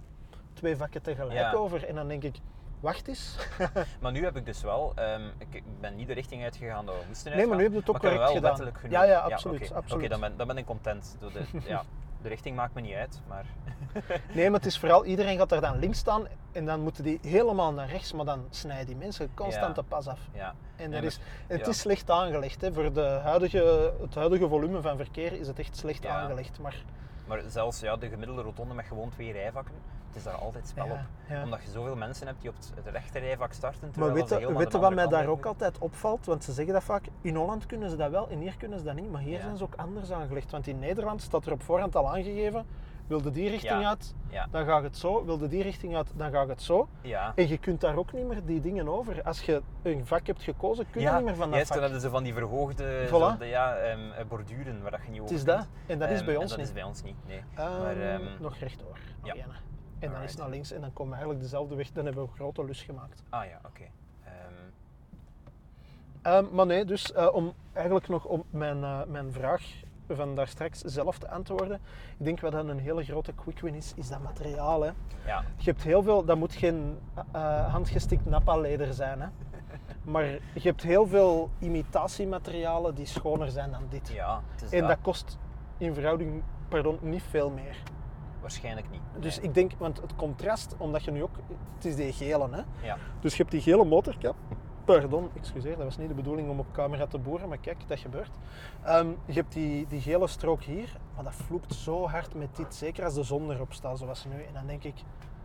twee 0.53 0.76
vakken 0.76 1.03
tegelijk 1.03 1.38
Ja. 1.38 1.53
over. 1.53 1.84
En 1.86 1.94
dan 1.94 2.09
denk 2.09 2.22
ik, 2.22 2.34
wacht 2.80 3.09
eens. 3.09 3.36
Maar 4.01 4.12
nu 4.12 4.24
heb 4.24 4.36
ik 4.36 4.46
dus 4.46 4.62
wel, 4.62 4.92
ehm, 4.94 5.22
ik, 5.38 5.62
ben 5.80 5.96
niet 5.96 6.07
de 6.07 6.12
richting 6.14 6.42
uitgegaan 6.42 6.86
dat 6.86 6.94
we 6.94 7.01
moesten 7.07 7.36
Nee, 7.36 7.46
maar 7.46 7.57
nu 7.57 7.62
uitgaan, 7.62 7.76
heb 7.76 7.86
je 7.86 7.92
het 7.92 8.03
ook 8.05 8.11
correct 8.12 8.78
gedaan. 8.80 9.07
Ja, 9.07 9.12
ja, 9.12 9.18
absoluut, 9.18 9.62
Oké, 9.62 9.74
absoluut. 9.74 10.01
Oké, 10.05 10.09
dan, 10.09 10.20
ben, 10.20 10.36
dan 10.36 10.46
ben 10.46 10.57
ik 10.57 10.66
content. 10.66 11.16
Door 11.20 11.32
de, 11.32 11.40
ja, 11.66 11.82
de 12.22 12.28
richting 12.28 12.56
maakt 12.56 12.74
me 12.74 12.80
niet 12.80 12.94
uit, 12.94 13.20
maar... 13.28 13.44
Nee, 14.34 14.50
maar 14.50 14.58
het 14.58 14.68
is 14.68 14.78
vooral, 14.78 15.04
iedereen 15.04 15.38
gaat 15.38 15.48
daar 15.48 15.60
dan 15.60 15.78
links 15.78 15.98
staan 15.98 16.26
en 16.52 16.64
dan 16.64 16.80
moeten 16.80 17.04
die 17.04 17.18
helemaal 17.22 17.72
naar 17.72 17.88
rechts, 17.88 18.12
maar 18.12 18.24
dan 18.24 18.46
snijden 18.50 18.86
die 18.86 18.96
mensen 18.96 19.30
constant 19.34 19.76
Ja. 19.76 19.82
de 19.82 19.88
pas 19.88 20.06
af. 20.06 20.20
Ja. 20.32 20.54
En 20.76 20.90
dat 20.90 21.02
is, 21.02 21.18
het 21.46 21.60
ja. 21.60 21.66
is 21.66 21.78
slecht 21.78 22.10
aangelegd. 22.10 22.60
Hè. 22.60 22.72
Voor 22.72 22.92
de 22.92 23.20
huidige, 23.22 23.92
het 24.00 24.14
huidige 24.14 24.48
volume 24.48 24.80
van 24.80 24.96
verkeer 24.96 25.32
is 25.32 25.46
het 25.46 25.58
echt 25.58 25.76
slecht 25.76 26.02
Ja. 26.02 26.20
aangelegd. 26.20 26.58
Maar 26.58 26.82
Maar 27.26 27.42
zelfs 27.46 27.80
ja, 27.80 27.96
de 27.96 28.08
gemiddelde 28.08 28.42
rotonde 28.42 28.74
met 28.74 28.84
gewoon 28.84 29.08
twee 29.10 29.32
rijvakken, 29.32 29.74
het 30.11 30.18
is 30.18 30.22
daar 30.24 30.34
altijd 30.34 30.68
spel 30.68 30.86
Ja, 30.86 30.92
op. 30.92 30.98
ja. 31.28 31.42
Omdat 31.42 31.62
je 31.62 31.70
zoveel 31.70 31.96
mensen 31.96 32.26
hebt 32.26 32.40
die 32.40 32.50
op 32.50 32.56
het, 32.56 32.72
het 32.84 32.86
rechte 32.94 33.18
rijvak 33.18 33.52
starten. 33.52 33.80
Maar 33.82 33.90
terwijl 33.92 34.14
weet 34.56 34.72
je, 34.72 34.78
wat 34.78 34.94
mij 34.94 35.06
daar 35.06 35.26
ook 35.26 35.46
altijd 35.46 35.78
opvalt? 35.78 36.26
Want 36.26 36.44
ze 36.44 36.52
zeggen 36.52 36.74
dat 36.74 36.82
vaak, 36.84 37.04
in 37.20 37.34
Holland 37.36 37.66
kunnen 37.66 37.90
ze 37.90 37.96
dat 37.96 38.11
wel 38.11 38.28
en 38.28 38.38
hier 38.38 38.56
kunnen 38.56 38.78
ze 38.78 38.84
dat 38.84 38.94
niet. 38.94 39.11
Maar 39.11 39.20
hier 39.22 39.36
Ja. 39.36 39.42
zijn 39.42 39.56
ze 39.56 39.62
ook 39.64 39.74
anders 39.76 40.12
aangelegd. 40.12 40.50
Want 40.50 40.66
in 40.66 40.78
Nederland 40.78 41.22
staat 41.22 41.46
er 41.46 41.52
op 41.52 41.62
voorhand 41.62 41.96
al 41.96 42.08
aangegeven, 42.08 42.66
wilde 43.06 43.30
die 43.30 43.48
richting 43.50 43.80
Ja. 43.80 43.88
uit, 43.88 44.14
Ja, 44.28 44.46
dan 44.50 44.64
gaat 44.64 44.82
het 44.82 44.96
zo. 44.96 45.24
Wilde 45.24 45.48
die 45.48 45.62
richting 45.62 45.96
uit, 45.96 46.12
dan 46.16 46.30
gaat 46.30 46.48
het 46.48 46.62
zo. 46.62 46.88
ja. 47.00 47.32
En 47.34 47.48
je 47.48 47.58
kunt 47.58 47.80
daar 47.80 47.96
ook 47.96 48.12
niet 48.12 48.26
meer 48.26 48.44
die 48.44 48.61
dingen 48.61 48.88
over. 48.88 49.22
Als 49.22 49.40
je 49.42 49.62
een 49.82 50.06
vak 50.06 50.26
hebt 50.26 50.42
gekozen, 50.42 50.86
kun 50.90 51.00
je 51.00 51.06
ja, 51.06 51.16
niet 51.16 51.24
meer 51.24 51.34
van 51.34 51.44
dat 51.46 51.54
juist, 51.54 51.66
vak. 51.66 51.76
dan 51.76 51.84
hebben 51.84 52.00
ze 52.02 52.11
van 52.11 52.22
die 52.22 52.34
verhoogde 52.34 53.06
Voilà. 53.06 53.11
zo 53.11 53.36
de, 53.38 53.46
ja, 53.46 53.74
ehm, 53.76 54.11
eh, 54.11 54.24
borduren 54.28 54.82
waar 54.82 54.90
dat 54.90 55.00
je 55.04 55.11
niet 55.11 55.20
over 55.20 55.32
Het 55.34 55.38
is 55.40 55.44
dat. 55.54 55.66
En 55.86 55.98
dat 55.98 56.11
is 56.11 56.16
Ehm, 56.16 56.26
bij 56.26 56.36
ons 56.36 56.48
dat 56.48 56.58
niet. 56.58 56.66
is 56.66 56.72
bij 56.72 56.82
ons 56.82 57.02
niet, 57.02 57.16
nee. 57.26 57.42
Ehm, 57.54 57.78
maar, 57.82 57.96
ehm, 58.00 58.22
nog 58.40 58.56
rechtdoor. 58.56 58.98
ja. 59.22 59.34
En 60.01 60.11
dan 60.12 60.22
is 60.22 60.30
het 60.30 60.40
naar 60.40 60.48
links 60.51 60.72
en 60.72 60.80
dan 60.80 60.92
komen 60.92 61.09
we 61.12 61.18
eigenlijk 61.18 61.42
dezelfde 61.42 61.74
weg. 61.74 61.90
Dan 61.92 62.05
hebben 62.05 62.22
we 62.22 62.28
een 62.30 62.36
grote 62.36 62.64
lus 62.64 62.82
gemaakt. 62.82 63.22
Ah 63.28 63.44
ja, 63.44 63.61
oké. 63.66 63.82
Ehm, 64.24 64.32
Ehm, 66.22 66.44
maar 66.53 66.66
nee, 66.66 66.84
dus 66.84 67.12
eh, 67.12 67.28
om 67.34 67.53
eigenlijk 67.72 68.09
nog 68.09 68.24
op 68.24 68.44
mijn, 68.51 68.84
eh, 68.84 69.01
mijn 69.09 69.32
vraag 69.32 69.62
van 70.09 70.34
daar 70.34 70.48
straks 70.48 70.80
zelf 70.80 71.18
te 71.18 71.28
antwoorden. 71.30 71.80
Ik 72.18 72.24
denk 72.24 72.40
wat 72.40 72.53
dan 72.53 72.68
een 72.68 72.78
hele 72.78 73.05
grote 73.05 73.32
quick 73.32 73.61
win 73.61 73.74
is, 73.74 73.92
is 73.96 74.09
dat 74.09 74.20
materiaal. 74.22 74.82
Hè. 74.82 74.90
ja, 75.26 75.44
Je 75.57 75.70
hebt 75.70 75.82
heel 75.82 76.03
veel, 76.03 76.24
dat 76.24 76.36
moet 76.36 76.55
geen 76.55 76.98
eh, 77.32 77.72
handgestikt 77.72 78.24
nappa-leder 78.26 78.92
zijn. 78.94 79.20
Hè. 79.20 79.28
Maar 80.03 80.24
je 80.24 80.40
hebt 80.62 80.82
heel 80.82 81.07
veel 81.07 81.51
imitatiematerialen 81.59 82.94
die 82.94 83.07
schoner 83.07 83.48
zijn 83.51 83.70
dan 83.70 83.82
dit. 83.88 84.09
ja, 84.09 84.42
het 84.53 84.62
is 84.62 84.70
En 84.72 84.80
dat. 84.80 84.88
dat 84.88 84.98
kost 85.03 85.38
in 85.78 85.94
verhouding 85.94 86.42
pardon, 86.68 86.98
niet 87.01 87.22
veel 87.22 87.51
meer. 87.51 87.76
Waarschijnlijk 88.41 88.91
niet. 88.91 89.01
Dus 89.18 89.36
nee. 89.36 89.45
ik 89.45 89.55
denk, 89.55 89.72
want 89.78 90.01
het 90.01 90.16
contrast, 90.16 90.74
omdat 90.78 91.05
je 91.05 91.11
nu 91.11 91.22
ook, 91.22 91.36
het 91.74 91.84
is 91.84 91.97
die 91.97 92.12
gele, 92.12 92.49
hè? 92.51 92.86
Ja, 92.86 92.97
Dus 93.20 93.32
je 93.32 93.38
hebt 93.38 93.51
die 93.51 93.61
gele 93.61 93.84
motorkap. 93.84 94.36
Pardon, 94.84 95.30
excuseer, 95.36 95.76
dat 95.76 95.84
was 95.84 95.99
niet 95.99 96.09
de 96.09 96.14
bedoeling 96.14 96.51
om 96.51 96.59
op 96.59 96.72
camera 96.72 97.07
te 97.07 97.18
boeren, 97.18 97.49
maar 97.49 97.59
kijk, 97.59 97.76
dat 97.86 97.99
gebeurt. 97.99 98.30
Ehm, 98.82 99.09
je 99.24 99.32
hebt 99.32 99.53
die, 99.53 99.86
die 99.86 100.01
gele 100.01 100.26
strook 100.26 100.62
hier, 100.62 100.97
maar 101.14 101.24
dat 101.24 101.34
vloekt 101.34 101.74
zo 101.74 102.09
hard 102.09 102.34
met 102.34 102.57
dit, 102.57 102.74
zeker 102.74 103.05
als 103.05 103.14
de 103.14 103.22
zon 103.22 103.51
erop 103.51 103.72
staat 103.72 103.99
zoals 103.99 104.24
nu. 104.24 104.43
En 104.43 104.55
dan 104.55 104.66
denk 104.66 104.84
ik, 104.84 104.95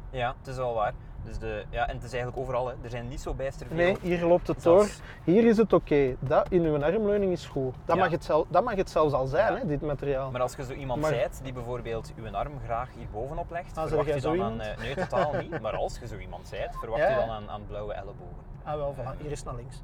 ja, 0.10 0.36
het 0.40 0.48
is 0.48 0.56
wel 0.56 0.74
waar. 0.74 0.94
Dus 1.24 1.38
de, 1.38 1.64
ja, 1.70 1.88
en 1.88 1.96
het 1.96 2.04
is 2.04 2.14
eigenlijk 2.14 2.42
overal, 2.42 2.68
hè. 2.68 2.74
er 2.84 2.90
zijn 2.90 3.08
niet 3.08 3.22
zo 3.22 3.34
bijster 3.34 3.68
veel. 3.68 3.76
nee, 3.76 3.98
hier 4.02 4.26
loopt 4.26 4.48
het 4.48 4.64
door. 4.64 4.80
Zelfs- 4.80 5.00
Hier 5.24 5.46
is 5.46 5.58
het 5.58 5.74
oké, 5.74 6.16
dat 6.20 6.50
in 6.50 6.62
uw 6.64 6.84
armleuning 6.84 7.32
is 7.32 7.46
goed. 7.46 7.74
Dat, 7.86 7.96
Ja. 7.96 8.02
mag, 8.02 8.12
het 8.12 8.24
zel, 8.24 8.46
dat 8.50 8.64
mag 8.64 8.76
het 8.76 8.90
zelfs 8.90 9.14
al 9.14 9.26
zijn, 9.26 9.54
Ja. 9.54 9.60
hè, 9.60 9.66
dit 9.68 9.82
materiaal. 9.82 10.32
Maar 10.32 10.42
als 10.42 10.56
je 10.56 10.64
zo 10.66 10.74
iemand 10.74 11.02
Maar- 11.02 11.10
zijt 11.10 11.40
die 11.44 11.54
bijvoorbeeld 11.54 12.14
uw 12.16 12.32
arm 12.36 12.52
graag 12.66 12.90
hier 12.98 13.08
bovenop 13.12 13.52
legt, 13.52 13.70
Ah, 13.70 13.76
zeg 13.76 13.88
verwacht 13.88 14.14
je 14.14 14.22
dan 14.22 14.32
aan... 14.32 14.38
iemand? 14.38 14.62
eh, 14.62 14.78
nee, 14.78 14.96
totaal 14.96 15.34
niet. 15.34 15.62
Maar 15.62 15.76
als 15.76 16.00
je 16.00 16.08
zo 16.08 16.18
iemand 16.18 16.48
zijt, 16.48 16.76
verwacht 16.80 17.02
Ja, 17.02 17.10
je 17.10 17.16
dan 17.16 17.30
aan, 17.30 17.50
aan 17.50 17.62
blauwe 17.68 17.94
ellebogen. 17.94 18.44
Ah 18.64 18.76
wel, 18.76 18.96
voilà, 18.98 19.22
hier 19.22 19.32
is 19.32 19.44
naar 19.44 19.56
links. 19.56 19.82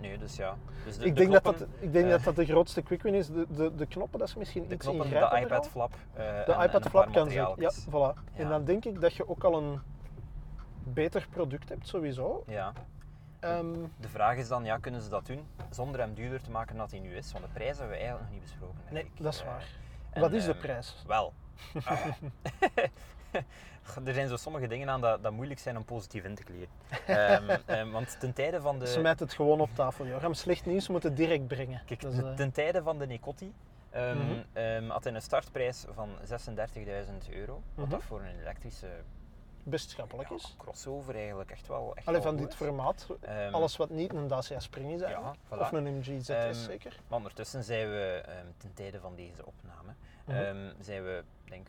Nee, 0.00 0.18
dus 0.18 0.36
ja. 0.36 0.54
Dus 0.84 0.96
de, 0.98 1.04
ik, 1.04 1.14
de 1.14 1.20
denk 1.20 1.32
dat 1.32 1.42
knoppen, 1.42 1.68
dat, 1.72 1.82
ik 1.82 1.92
denk 1.92 2.04
eh, 2.04 2.10
dat 2.10 2.22
dat 2.24 2.36
de 2.36 2.44
grootste 2.44 2.82
quick 2.82 3.02
win 3.02 3.14
is. 3.14 3.26
De, 3.26 3.46
de, 3.48 3.74
de 3.74 3.86
knoppen, 3.86 4.18
dat 4.18 4.28
is 4.28 4.34
misschien 4.34 4.68
de 4.68 4.74
iets 4.74 4.84
knoppen, 4.86 5.10
de 5.10 5.38
iPad 5.40 5.68
flap. 5.68 5.92
eh, 6.14 6.44
De 6.46 6.52
en- 6.52 6.64
iPad 6.64 6.88
flap 6.88 7.12
kan 7.12 7.30
zeker. 7.30 7.60
Ja, 7.60 7.72
voilà. 7.90 8.18
En 8.34 8.48
dan 8.48 8.64
denk 8.64 8.84
ik 8.84 9.00
dat 9.00 9.14
je 9.14 9.28
ook 9.28 9.44
al 9.44 9.62
een 9.62 9.80
beter 10.84 11.26
product 11.30 11.68
hebt, 11.68 11.88
sowieso. 11.88 12.42
Ja. 12.46 12.72
Ehm, 13.40 13.72
De 13.96 14.08
vraag 14.08 14.36
is 14.36 14.48
dan, 14.48 14.64
ja, 14.64 14.78
kunnen 14.78 15.00
ze 15.02 15.08
dat 15.08 15.26
doen 15.26 15.46
zonder 15.70 16.00
hem 16.00 16.14
duurder 16.14 16.42
te 16.42 16.50
maken 16.50 16.76
dan 16.76 16.86
hij 16.90 16.98
nu 16.98 17.16
is? 17.16 17.32
Want 17.32 17.44
de 17.44 17.50
prijs 17.52 17.78
hebben 17.78 17.88
we 17.88 18.02
eigenlijk 18.02 18.22
nog 18.24 18.32
niet 18.32 18.42
besproken. 18.42 18.78
nee, 18.90 19.02
ik. 19.02 19.10
dat 19.22 19.32
is 19.34 19.44
waar. 19.44 19.64
en, 20.10 20.20
Wat 20.20 20.32
is 20.32 20.44
de 20.44 20.54
prijs? 20.54 21.04
Wel. 21.06 21.32
Ah. 21.84 22.06
er 24.06 24.14
zijn 24.14 24.28
zo 24.28 24.36
sommige 24.36 24.66
dingen 24.66 24.88
aan 24.90 25.00
dat, 25.00 25.22
dat 25.22 25.32
moeilijk 25.32 25.60
zijn 25.60 25.76
om 25.76 25.84
positief 25.84 26.24
in 26.24 26.34
te 26.34 26.42
kleden. 26.42 26.68
Ehm, 27.06 27.50
ehm, 27.66 27.90
want 27.90 28.20
ten 28.20 28.32
tijde 28.32 28.60
van 28.60 28.78
de... 28.78 28.86
Smijt 28.86 29.20
het 29.20 29.32
gewoon 29.32 29.60
op 29.60 29.70
tafel, 29.74 30.06
Joram. 30.06 30.34
Slecht 30.34 30.66
nieuws 30.66 30.88
moet 30.88 31.02
het 31.02 31.16
direct 31.16 31.46
brengen. 31.46 31.82
Kijk, 31.86 32.02
is, 32.02 32.18
eh, 32.18 32.34
ten 32.34 32.52
tijde 32.52 32.82
van 32.82 32.98
de 32.98 33.06
Necotti 33.06 33.52
ehm, 33.90 34.16
Mhm. 34.54 34.88
had 34.88 35.04
hij 35.04 35.14
een 35.14 35.22
startprijs 35.22 35.84
van 35.94 36.08
36.000 36.24 37.30
euro. 37.30 37.62
Wat 37.74 37.84
Mhm. 37.84 37.94
dat 37.94 38.02
voor 38.02 38.20
een 38.20 38.40
elektrische 38.40 38.88
best 39.62 39.90
schappelijk 39.90 40.28
ja, 40.28 40.34
is. 40.34 40.54
crossover 40.58 41.14
eigenlijk 41.14 41.50
echt 41.50 41.66
wel 41.66 41.92
echt 41.96 42.06
Alleen 42.06 42.22
wel 42.22 42.30
van 42.30 42.40
goed 42.40 42.50
dit 42.50 42.60
is. 42.60 42.66
formaat. 42.66 43.06
Alles 43.50 43.76
wat 43.76 43.90
niet 43.90 44.12
een 44.14 44.28
Dacia 44.28 44.60
Spring 44.60 44.92
is 44.92 45.00
eigenlijk. 45.00 45.36
Ja, 45.50 45.56
voilà. 45.56 45.60
Of 45.60 45.72
een 45.72 45.96
MG 45.98 46.04
ZS 46.22 46.28
Ehm, 46.28 46.52
zeker. 46.52 46.96
Maar 47.08 47.16
ondertussen 47.18 47.64
zijn 47.64 47.88
we, 47.90 48.22
ten 48.56 48.74
tijde 48.74 49.00
van 49.00 49.14
deze 49.14 49.46
opname, 49.46 49.92
ehm, 50.26 50.72
zijn 50.80 51.04
we 51.04 51.22
denk 51.44 51.68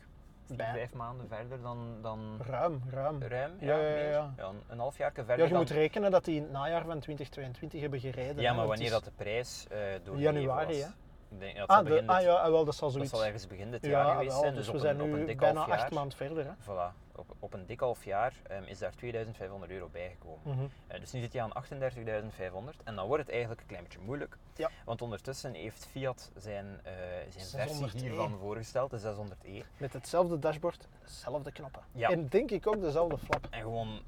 Bij- 0.57 0.71
vijf 0.73 0.93
maanden 0.93 1.27
verder 1.27 1.61
dan, 1.61 1.97
dan 2.01 2.39
Ruim, 2.47 2.81
ruim. 2.89 3.21
ruim. 3.23 3.51
Ja, 3.59 3.75
ja, 3.77 3.81
meer. 3.81 4.09
ja. 4.09 4.33
een, 4.37 4.61
een 4.67 4.79
half 4.79 4.97
jaar 4.97 5.11
verder 5.13 5.37
Ja, 5.37 5.43
je 5.43 5.49
dan... 5.49 5.59
moet 5.59 5.69
rekenen 5.69 6.11
dat 6.11 6.25
die 6.25 6.35
in 6.35 6.41
het 6.41 6.51
najaar 6.51 6.85
van 6.85 6.99
2022 6.99 7.81
hebben 7.81 7.99
gereden. 7.99 8.41
ja, 8.41 8.53
maar 8.53 8.67
wanneer 8.67 8.89
dat 8.89 9.03
de 9.03 9.11
prijs 9.15 9.67
eh 9.69 9.77
door 10.03 10.17
Januari, 10.17 10.81
hè? 10.81 10.87
Ik 11.31 11.39
denk, 11.39 11.57
dat 11.57 11.67
Ah, 11.67 11.75
zal 11.75 11.85
de, 11.85 12.03
ah 12.07 12.21
ja, 12.21 12.51
wel, 12.51 12.65
dat 12.65 12.75
zal 12.75 12.87
dat 12.87 12.95
zoiets... 12.95 13.11
zal 13.13 13.25
ergens 13.25 13.47
begin 13.47 13.71
dit 13.71 13.85
ja, 13.85 13.89
jaar 13.89 14.11
geweest 14.15 14.37
zijn. 14.39 14.55
dus 14.55 14.65
Dus, 14.65 14.73
we 14.73 14.79
zijn 14.79 14.97
nu 15.25 15.35
bijna 15.35 15.65
acht 15.65 15.91
maanden 15.91 16.17
verder. 16.17 16.45
Hè? 16.45 16.51
Voilà, 16.51 16.93
op, 17.19 17.35
op 17.39 17.53
een 17.53 17.65
dik 17.65 17.79
half 17.79 18.05
jaar 18.05 18.33
ehm, 18.47 18.63
is 18.63 18.79
daar 18.79 18.95
2500 18.95 19.71
euro 19.71 19.89
bijgekomen. 19.91 20.39
Mhm. 20.43 20.65
Eh, 20.87 20.99
dus 20.99 21.11
nu 21.11 21.19
zit 21.19 21.33
je 21.33 21.41
aan 21.41 21.53
38.500 21.53 22.83
en 22.83 22.95
dan 22.95 23.07
wordt 23.07 23.23
het 23.23 23.31
eigenlijk 23.31 23.61
een 23.61 23.67
klein 23.67 23.83
beetje 23.83 23.99
moeilijk. 23.99 24.37
Ja. 24.55 24.69
Want 24.85 25.01
ondertussen 25.01 25.53
heeft 25.53 25.85
Fiat 25.85 26.31
zijn, 26.35 26.79
eh, 26.83 26.93
zijn 27.29 27.45
600e. 27.45 27.75
versie 27.89 27.99
hiervan 27.99 28.37
voorgesteld, 28.39 28.91
de 28.91 28.97
600e. 28.99 29.63
Met 29.77 29.93
hetzelfde 29.93 30.39
dashboard, 30.39 30.87
dezelfde 31.05 31.51
knoppen. 31.51 31.81
Ja. 31.91 32.09
En 32.09 32.27
denk 32.27 32.51
ik 32.51 32.67
ook 32.67 32.81
dezelfde 32.81 33.17
flap. 33.17 33.47
En 33.49 33.61
gewoon, 33.61 33.99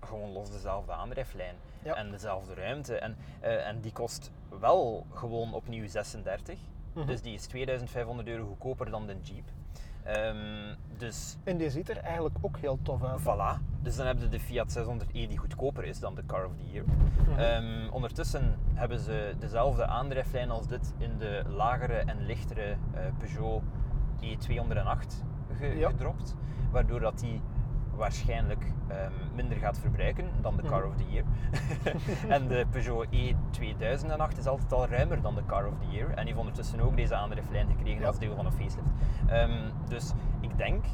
gewoon 0.00 0.30
los 0.32 0.50
dezelfde 0.50 0.92
aandrijflijn 0.92 1.56
Ja. 1.82 1.94
en 1.94 2.10
dezelfde 2.10 2.54
ruimte. 2.54 2.96
En, 2.96 3.16
eh, 3.40 3.66
en 3.66 3.80
die 3.80 3.92
kost 3.92 4.30
wel 4.60 5.06
gewoon 5.12 5.54
opnieuw 5.54 5.88
36. 5.88 6.58
Mhm. 6.92 7.06
Dus 7.06 7.22
die 7.22 7.34
is 7.34 7.46
2500 7.46 8.28
euro 8.28 8.46
goedkoper 8.46 8.90
dan 8.90 9.06
de 9.06 9.16
Jeep. 9.22 9.48
Ehm, 10.14 10.74
dus 10.98 11.36
En 11.44 11.56
die 11.56 11.70
ziet 11.70 11.90
er 11.90 11.96
eigenlijk 11.96 12.36
ook 12.40 12.56
heel 12.58 12.78
tof 12.82 13.04
uit. 13.04 13.20
Voilà. 13.20 13.62
Dus 13.82 13.96
dan 13.96 14.06
hebben 14.06 14.24
ze 14.24 14.30
de 14.30 14.40
Fiat 14.40 14.70
600e 14.78 15.12
die 15.12 15.38
goedkoper 15.38 15.84
is 15.84 15.98
dan 16.00 16.14
de 16.14 16.22
Car 16.26 16.44
of 16.46 16.52
the 16.56 16.70
Year. 16.72 16.84
Mhm. 17.28 17.38
Ehm, 17.38 17.92
ondertussen 17.92 18.56
hebben 18.74 18.98
ze 18.98 19.34
dezelfde 19.38 19.86
aandrijflijn 19.86 20.50
als 20.50 20.66
dit 20.68 20.94
in 20.98 21.18
de 21.18 21.42
lagere 21.48 21.94
en 21.94 22.20
lichtere 22.26 22.62
eh, 22.94 23.00
Peugeot 23.18 23.62
E208 24.20 25.24
ge- 25.56 25.66
Ja. 25.78 25.88
gedropt. 25.88 26.36
Waardoor 26.70 27.00
dat 27.00 27.18
die 27.18 27.40
waarschijnlijk 28.00 28.72
ehm, 28.88 29.12
minder 29.34 29.56
gaat 29.58 29.78
verbruiken 29.78 30.24
dan 30.40 30.56
de 30.56 30.62
Car 30.62 30.78
Mhm. 30.80 30.88
of 30.88 30.96
the 30.96 31.04
Year. 31.10 31.24
en 32.36 32.48
de 32.48 32.66
Peugeot 32.70 33.06
E2008 33.06 34.38
is 34.38 34.46
altijd 34.46 34.72
al 34.72 34.86
ruimer 34.86 35.20
dan 35.22 35.34
de 35.34 35.44
Car 35.46 35.66
of 35.66 35.74
the 35.78 35.90
Year. 35.96 36.08
En 36.08 36.14
die 36.16 36.24
heeft 36.24 36.38
ondertussen 36.38 36.80
ook 36.80 36.96
deze 36.96 37.14
aandrijflijn 37.14 37.66
gekregen 37.68 38.00
Ja. 38.00 38.06
als 38.06 38.18
deel 38.18 38.36
van 38.36 38.46
een 38.46 38.52
facelift. 38.52 38.88
Ehm, 39.26 39.70
dus 39.88 40.12
ik 40.40 40.56
denk 40.58 40.84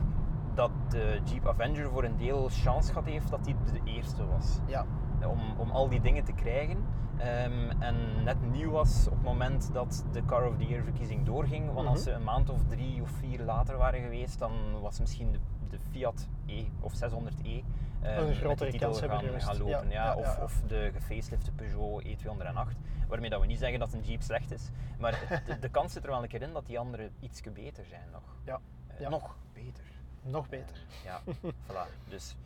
dat 0.55 0.71
de 0.89 1.21
Jeep 1.25 1.47
Avenger 1.49 1.91
voor 1.91 2.05
een 2.05 2.17
deel 2.17 2.49
chance 2.51 2.93
gehad 2.93 3.09
heeft 3.09 3.31
dat 3.31 3.45
die 3.45 3.57
de 3.73 3.91
eerste 3.93 4.27
was. 4.27 4.59
Ja, 4.67 4.85
Om, 5.29 5.55
om 5.59 5.71
al 5.71 5.89
die 5.89 6.01
dingen 6.01 6.25
te 6.25 6.33
krijgen. 6.33 6.85
Ehm, 7.19 7.71
en 7.83 8.25
net 8.25 8.51
nieuw 8.51 8.71
was 8.71 9.07
op 9.07 9.13
het 9.15 9.23
moment 9.23 9.73
dat 9.73 10.05
de 10.13 10.25
Car 10.25 10.49
of 10.49 10.57
the 10.57 10.65
Year 10.67 10.83
verkiezing 10.83 11.25
doorging. 11.27 11.73
Want 11.73 11.89
als 11.89 11.99
Mhm. 11.99 12.09
ze 12.09 12.11
een 12.15 12.25
maand 12.25 12.51
of 12.51 12.65
drie 12.69 13.03
of 13.03 13.11
vier 13.11 13.41
later 13.43 13.77
waren 13.77 14.01
geweest, 14.03 14.39
dan 14.39 14.81
was 14.81 15.01
misschien 15.01 15.33
de, 15.33 15.39
de 15.71 15.79
Fiat 15.91 16.29
E 16.47 16.65
of 16.81 16.95
600e 16.95 17.65
ehm, 18.03 18.27
Een 18.27 18.35
grotere 18.35 18.71
titel 18.71 18.95
gaan, 18.95 19.41
gaan 19.41 19.57
lopen. 19.59 19.69
Ja, 19.69 19.83
Ja, 19.83 20.05
ja, 20.05 20.15
of, 20.17 20.39
of 20.43 20.63
de 20.67 20.91
gefacelifte 20.95 21.53
Peugeot 21.53 22.05
E208. 22.05 22.77
Waarmee 23.09 23.31
dat 23.31 23.41
we 23.41 23.47
niet 23.47 23.59
zeggen 23.59 23.79
dat 23.79 23.93
een 23.93 24.01
Jeep 24.03 24.23
slecht 24.23 24.53
is. 24.53 24.71
Maar 24.99 25.21
het- 25.27 25.47
de, 25.47 25.59
de 25.59 25.69
kans 25.69 25.93
zit 25.93 26.05
er 26.05 26.11
wel 26.11 26.23
een 26.23 26.29
keer 26.29 26.43
in 26.43 26.53
dat 26.53 26.67
die 26.67 26.79
andere 26.79 27.11
ietske 27.21 27.51
beter 27.51 27.85
zijn 27.87 28.09
nog. 28.13 28.23
Ja, 28.45 28.61
Eh, 28.87 29.01
ja. 29.01 29.09
Nog 29.09 29.37
beter. 29.53 29.85
nog 30.23 30.49
beter. 30.49 30.77
Ja, 31.05 31.21
voilà. 31.69 32.09
Dus, 32.09 32.37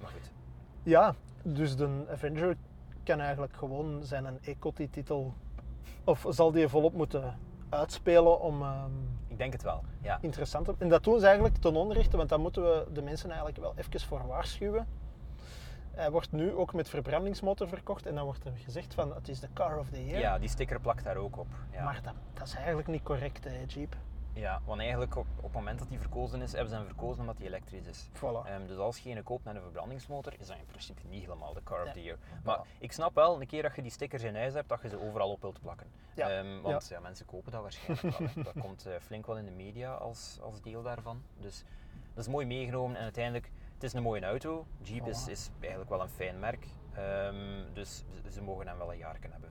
maar 0.00 0.10
goed. 0.10 0.30
Ja, 0.84 1.14
dus 1.42 1.76
de 1.76 2.04
Avenger 2.10 2.56
kan 3.02 3.20
eigenlijk 3.20 3.52
gewoon 3.56 4.00
zijn 4.02 4.24
een 4.24 4.38
Ecoty-titel... 4.42 5.34
Of 6.04 6.26
zal 6.28 6.52
die 6.52 6.68
volop 6.68 6.92
moeten 6.92 7.38
uitspelen 7.68 8.40
om 8.40 8.62
ehm, 8.62 8.90
Ik 9.26 9.38
denk 9.38 9.52
het 9.52 9.62
wel, 9.62 9.84
ja. 10.02 10.18
interessant 10.20 10.64
te... 10.64 10.74
En 10.78 10.88
dat 10.88 11.04
doen 11.04 11.18
ze 11.18 11.26
eigenlijk 11.26 11.56
ten 11.56 11.76
onrechte, 11.76 12.16
want 12.16 12.28
daar 12.28 12.40
moeten 12.40 12.62
we 12.62 12.86
de 12.92 13.02
mensen 13.02 13.28
eigenlijk 13.28 13.60
wel 13.60 13.74
even 13.76 14.00
voor 14.00 14.26
waarschuwen. 14.26 14.86
Hij 15.94 16.10
wordt 16.10 16.32
nu 16.32 16.52
ook 16.52 16.74
met 16.74 16.88
verbrandingsmotor 16.88 17.68
verkocht 17.68 18.06
en 18.06 18.14
dan 18.14 18.24
wordt 18.24 18.44
er 18.44 18.52
gezegd 18.56 18.94
van 18.94 19.14
het 19.14 19.28
is 19.28 19.40
de 19.40 19.48
car 19.52 19.78
of 19.78 19.88
the 19.88 20.06
year. 20.06 20.20
Ja, 20.20 20.38
die 20.38 20.48
sticker 20.48 20.80
plakt 20.80 21.04
daar 21.04 21.16
ook 21.16 21.38
op. 21.38 21.46
Ja. 21.72 21.84
Maar 21.84 22.00
dat, 22.02 22.14
dat 22.32 22.46
is 22.46 22.54
eigenlijk 22.54 22.88
niet 22.88 23.02
correct, 23.02 23.44
hè, 23.44 23.64
Jeep. 23.66 23.96
Ja, 24.34 24.60
want 24.64 24.80
eigenlijk 24.80 25.16
op, 25.16 25.26
op 25.36 25.42
het 25.42 25.52
moment 25.52 25.78
dat 25.78 25.88
die 25.88 25.98
verkozen 25.98 26.42
is, 26.42 26.52
hebben 26.52 26.70
ze 26.70 26.76
hem 26.76 26.86
verkozen 26.86 27.20
omdat 27.20 27.36
hij 27.38 27.46
elektrisch 27.46 27.86
is. 27.86 28.08
Voilà. 28.16 28.46
Ehm, 28.46 28.66
dus 28.66 28.76
als 28.76 28.98
je 28.98 29.10
een 29.10 29.22
koopt 29.22 29.44
met 29.44 29.54
een 29.54 29.62
verbrandingsmotor, 29.62 30.32
is 30.38 30.46
dat 30.46 30.56
in 30.56 30.66
principe 30.66 31.00
niet 31.08 31.20
helemaal 31.22 31.52
de 31.54 31.62
car 31.62 31.82
of 31.86 31.92
the 31.92 32.02
year. 32.02 32.18
Maar 32.44 32.60
ik 32.78 32.92
snap 32.92 33.14
wel, 33.14 33.40
een 33.40 33.46
keer 33.46 33.62
dat 33.62 33.74
je 33.76 33.82
die 33.82 33.90
stickers 33.90 34.22
in 34.22 34.34
huis 34.36 34.54
hebt, 34.54 34.68
dat 34.68 34.82
je 34.82 34.88
ze 34.88 35.00
overal 35.00 35.30
op 35.30 35.40
wilt 35.40 35.60
plakken. 35.60 35.86
Ja. 36.14 36.28
Ehm, 36.30 36.60
want 36.60 36.88
ja. 36.88 37.00
mensen 37.00 37.26
kopen 37.26 37.52
dat 37.52 37.62
waarschijnlijk 37.62 38.18
wel. 38.18 38.28
hè. 38.34 38.42
Dat 38.42 38.54
komt 38.66 38.86
eh, 38.86 38.94
flink 39.00 39.26
wel 39.26 39.38
in 39.38 39.44
de 39.44 39.50
media 39.50 39.92
als, 39.94 40.38
als 40.42 40.60
deel 40.60 40.82
daarvan. 40.82 41.22
Dus 41.40 41.64
dat 42.14 42.24
is 42.26 42.30
mooi 42.32 42.46
meegenomen 42.46 42.96
en 42.96 43.02
uiteindelijk, 43.02 43.50
het 43.74 43.82
is 43.82 43.92
een 43.92 44.02
mooie 44.02 44.24
auto. 44.24 44.66
Jeep 44.82 45.06
is, 45.06 45.24
Voilà. 45.26 45.30
is 45.30 45.50
eigenlijk 45.60 45.90
wel 45.90 46.00
een 46.00 46.08
fijn 46.08 46.38
merk. 46.38 46.66
Ehm, 46.94 47.62
dus 47.72 48.04
ze- 48.22 48.30
ze 48.32 48.42
mogen 48.42 48.66
hem 48.68 48.78
wel 48.78 48.92
een 48.92 48.98
jaar 48.98 49.16
hebben, 49.30 49.50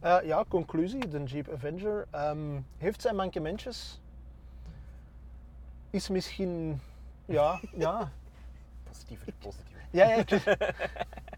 Eh, 0.00 0.18
ja, 0.22 0.44
conclusie. 0.48 1.08
De 1.08 1.22
Jeep 1.22 1.52
Avenger 1.52 2.06
ehm, 2.10 2.60
heeft 2.76 3.00
zijn 3.00 3.16
mankementjes. 3.16 4.00
Is 5.90 6.08
misschien... 6.08 6.80
Ja, 7.24 7.60
ja. 7.84 8.10
Positiever, 8.84 9.32
positiever. 9.38 9.86
Ja, 9.90 10.08
ja. 10.08 10.24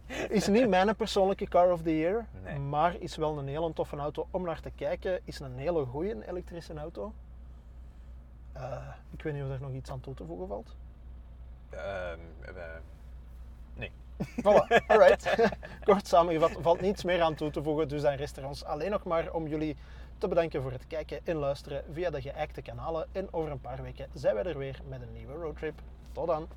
Is 0.29 0.47
niet 0.49 0.69
mijn 0.69 0.97
persoonlijke 0.97 1.49
car 1.49 1.73
of 1.73 1.83
the 1.83 1.97
year. 1.99 2.27
Nee. 2.43 2.59
Maar 2.59 2.97
is 3.01 3.17
wel 3.17 3.39
een 3.39 3.49
hele 3.49 3.73
toffe 3.73 3.97
auto 3.97 4.29
om 4.31 4.43
naar 4.43 4.61
te 4.61 4.71
kijken. 4.71 5.21
Is 5.25 5.41
een 5.41 5.57
hele 5.57 5.85
goede 5.85 6.29
elektrische 6.29 6.75
auto. 6.75 7.13
Eh, 8.53 8.89
ik 9.11 9.23
weet 9.23 9.35
niet 9.35 9.43
of 9.43 9.51
er 9.51 9.61
nog 9.61 9.73
iets 9.73 9.91
aan 9.91 10.01
toe 10.01 10.15
te 10.15 10.25
voegen 10.25 10.49
valt. 10.49 10.77
Ehm, 11.71 12.19
eh. 12.43 12.55
Voilà, 14.45 14.66
alright. 14.87 15.51
Kort 15.85 16.07
samengevat, 16.07 16.53
valt 16.61 16.81
niets 16.81 17.05
meer 17.05 17.23
aan 17.23 17.35
toe 17.35 17.51
te 17.51 17.62
voegen. 17.62 17.89
Dus 17.89 18.03
dan 18.03 18.14
rest 18.14 18.37
er 18.37 18.47
ons 18.47 18.64
alleen 18.64 18.91
nog 18.91 19.05
maar 19.05 19.33
om 19.33 19.47
jullie 19.47 19.77
te 20.18 20.29
bedanken 20.29 20.62
voor 20.62 20.73
het 20.73 20.87
kijken 20.87 21.21
en 21.25 21.37
luisteren 21.37 21.85
via 21.93 22.11
de 22.11 22.21
geëikte 22.21 22.62
kanalen. 22.62 23.07
En 23.12 23.33
over 23.33 23.51
een 23.51 23.61
paar 23.61 23.83
weken 23.83 24.07
zijn 24.14 24.35
wij 24.35 24.45
er 24.45 24.59
weer 24.59 24.81
met 24.89 25.03
een 25.03 25.12
nieuwe 25.12 25.35
roadtrip. 25.35 25.81
Tot 26.12 26.27
dan! 26.27 26.49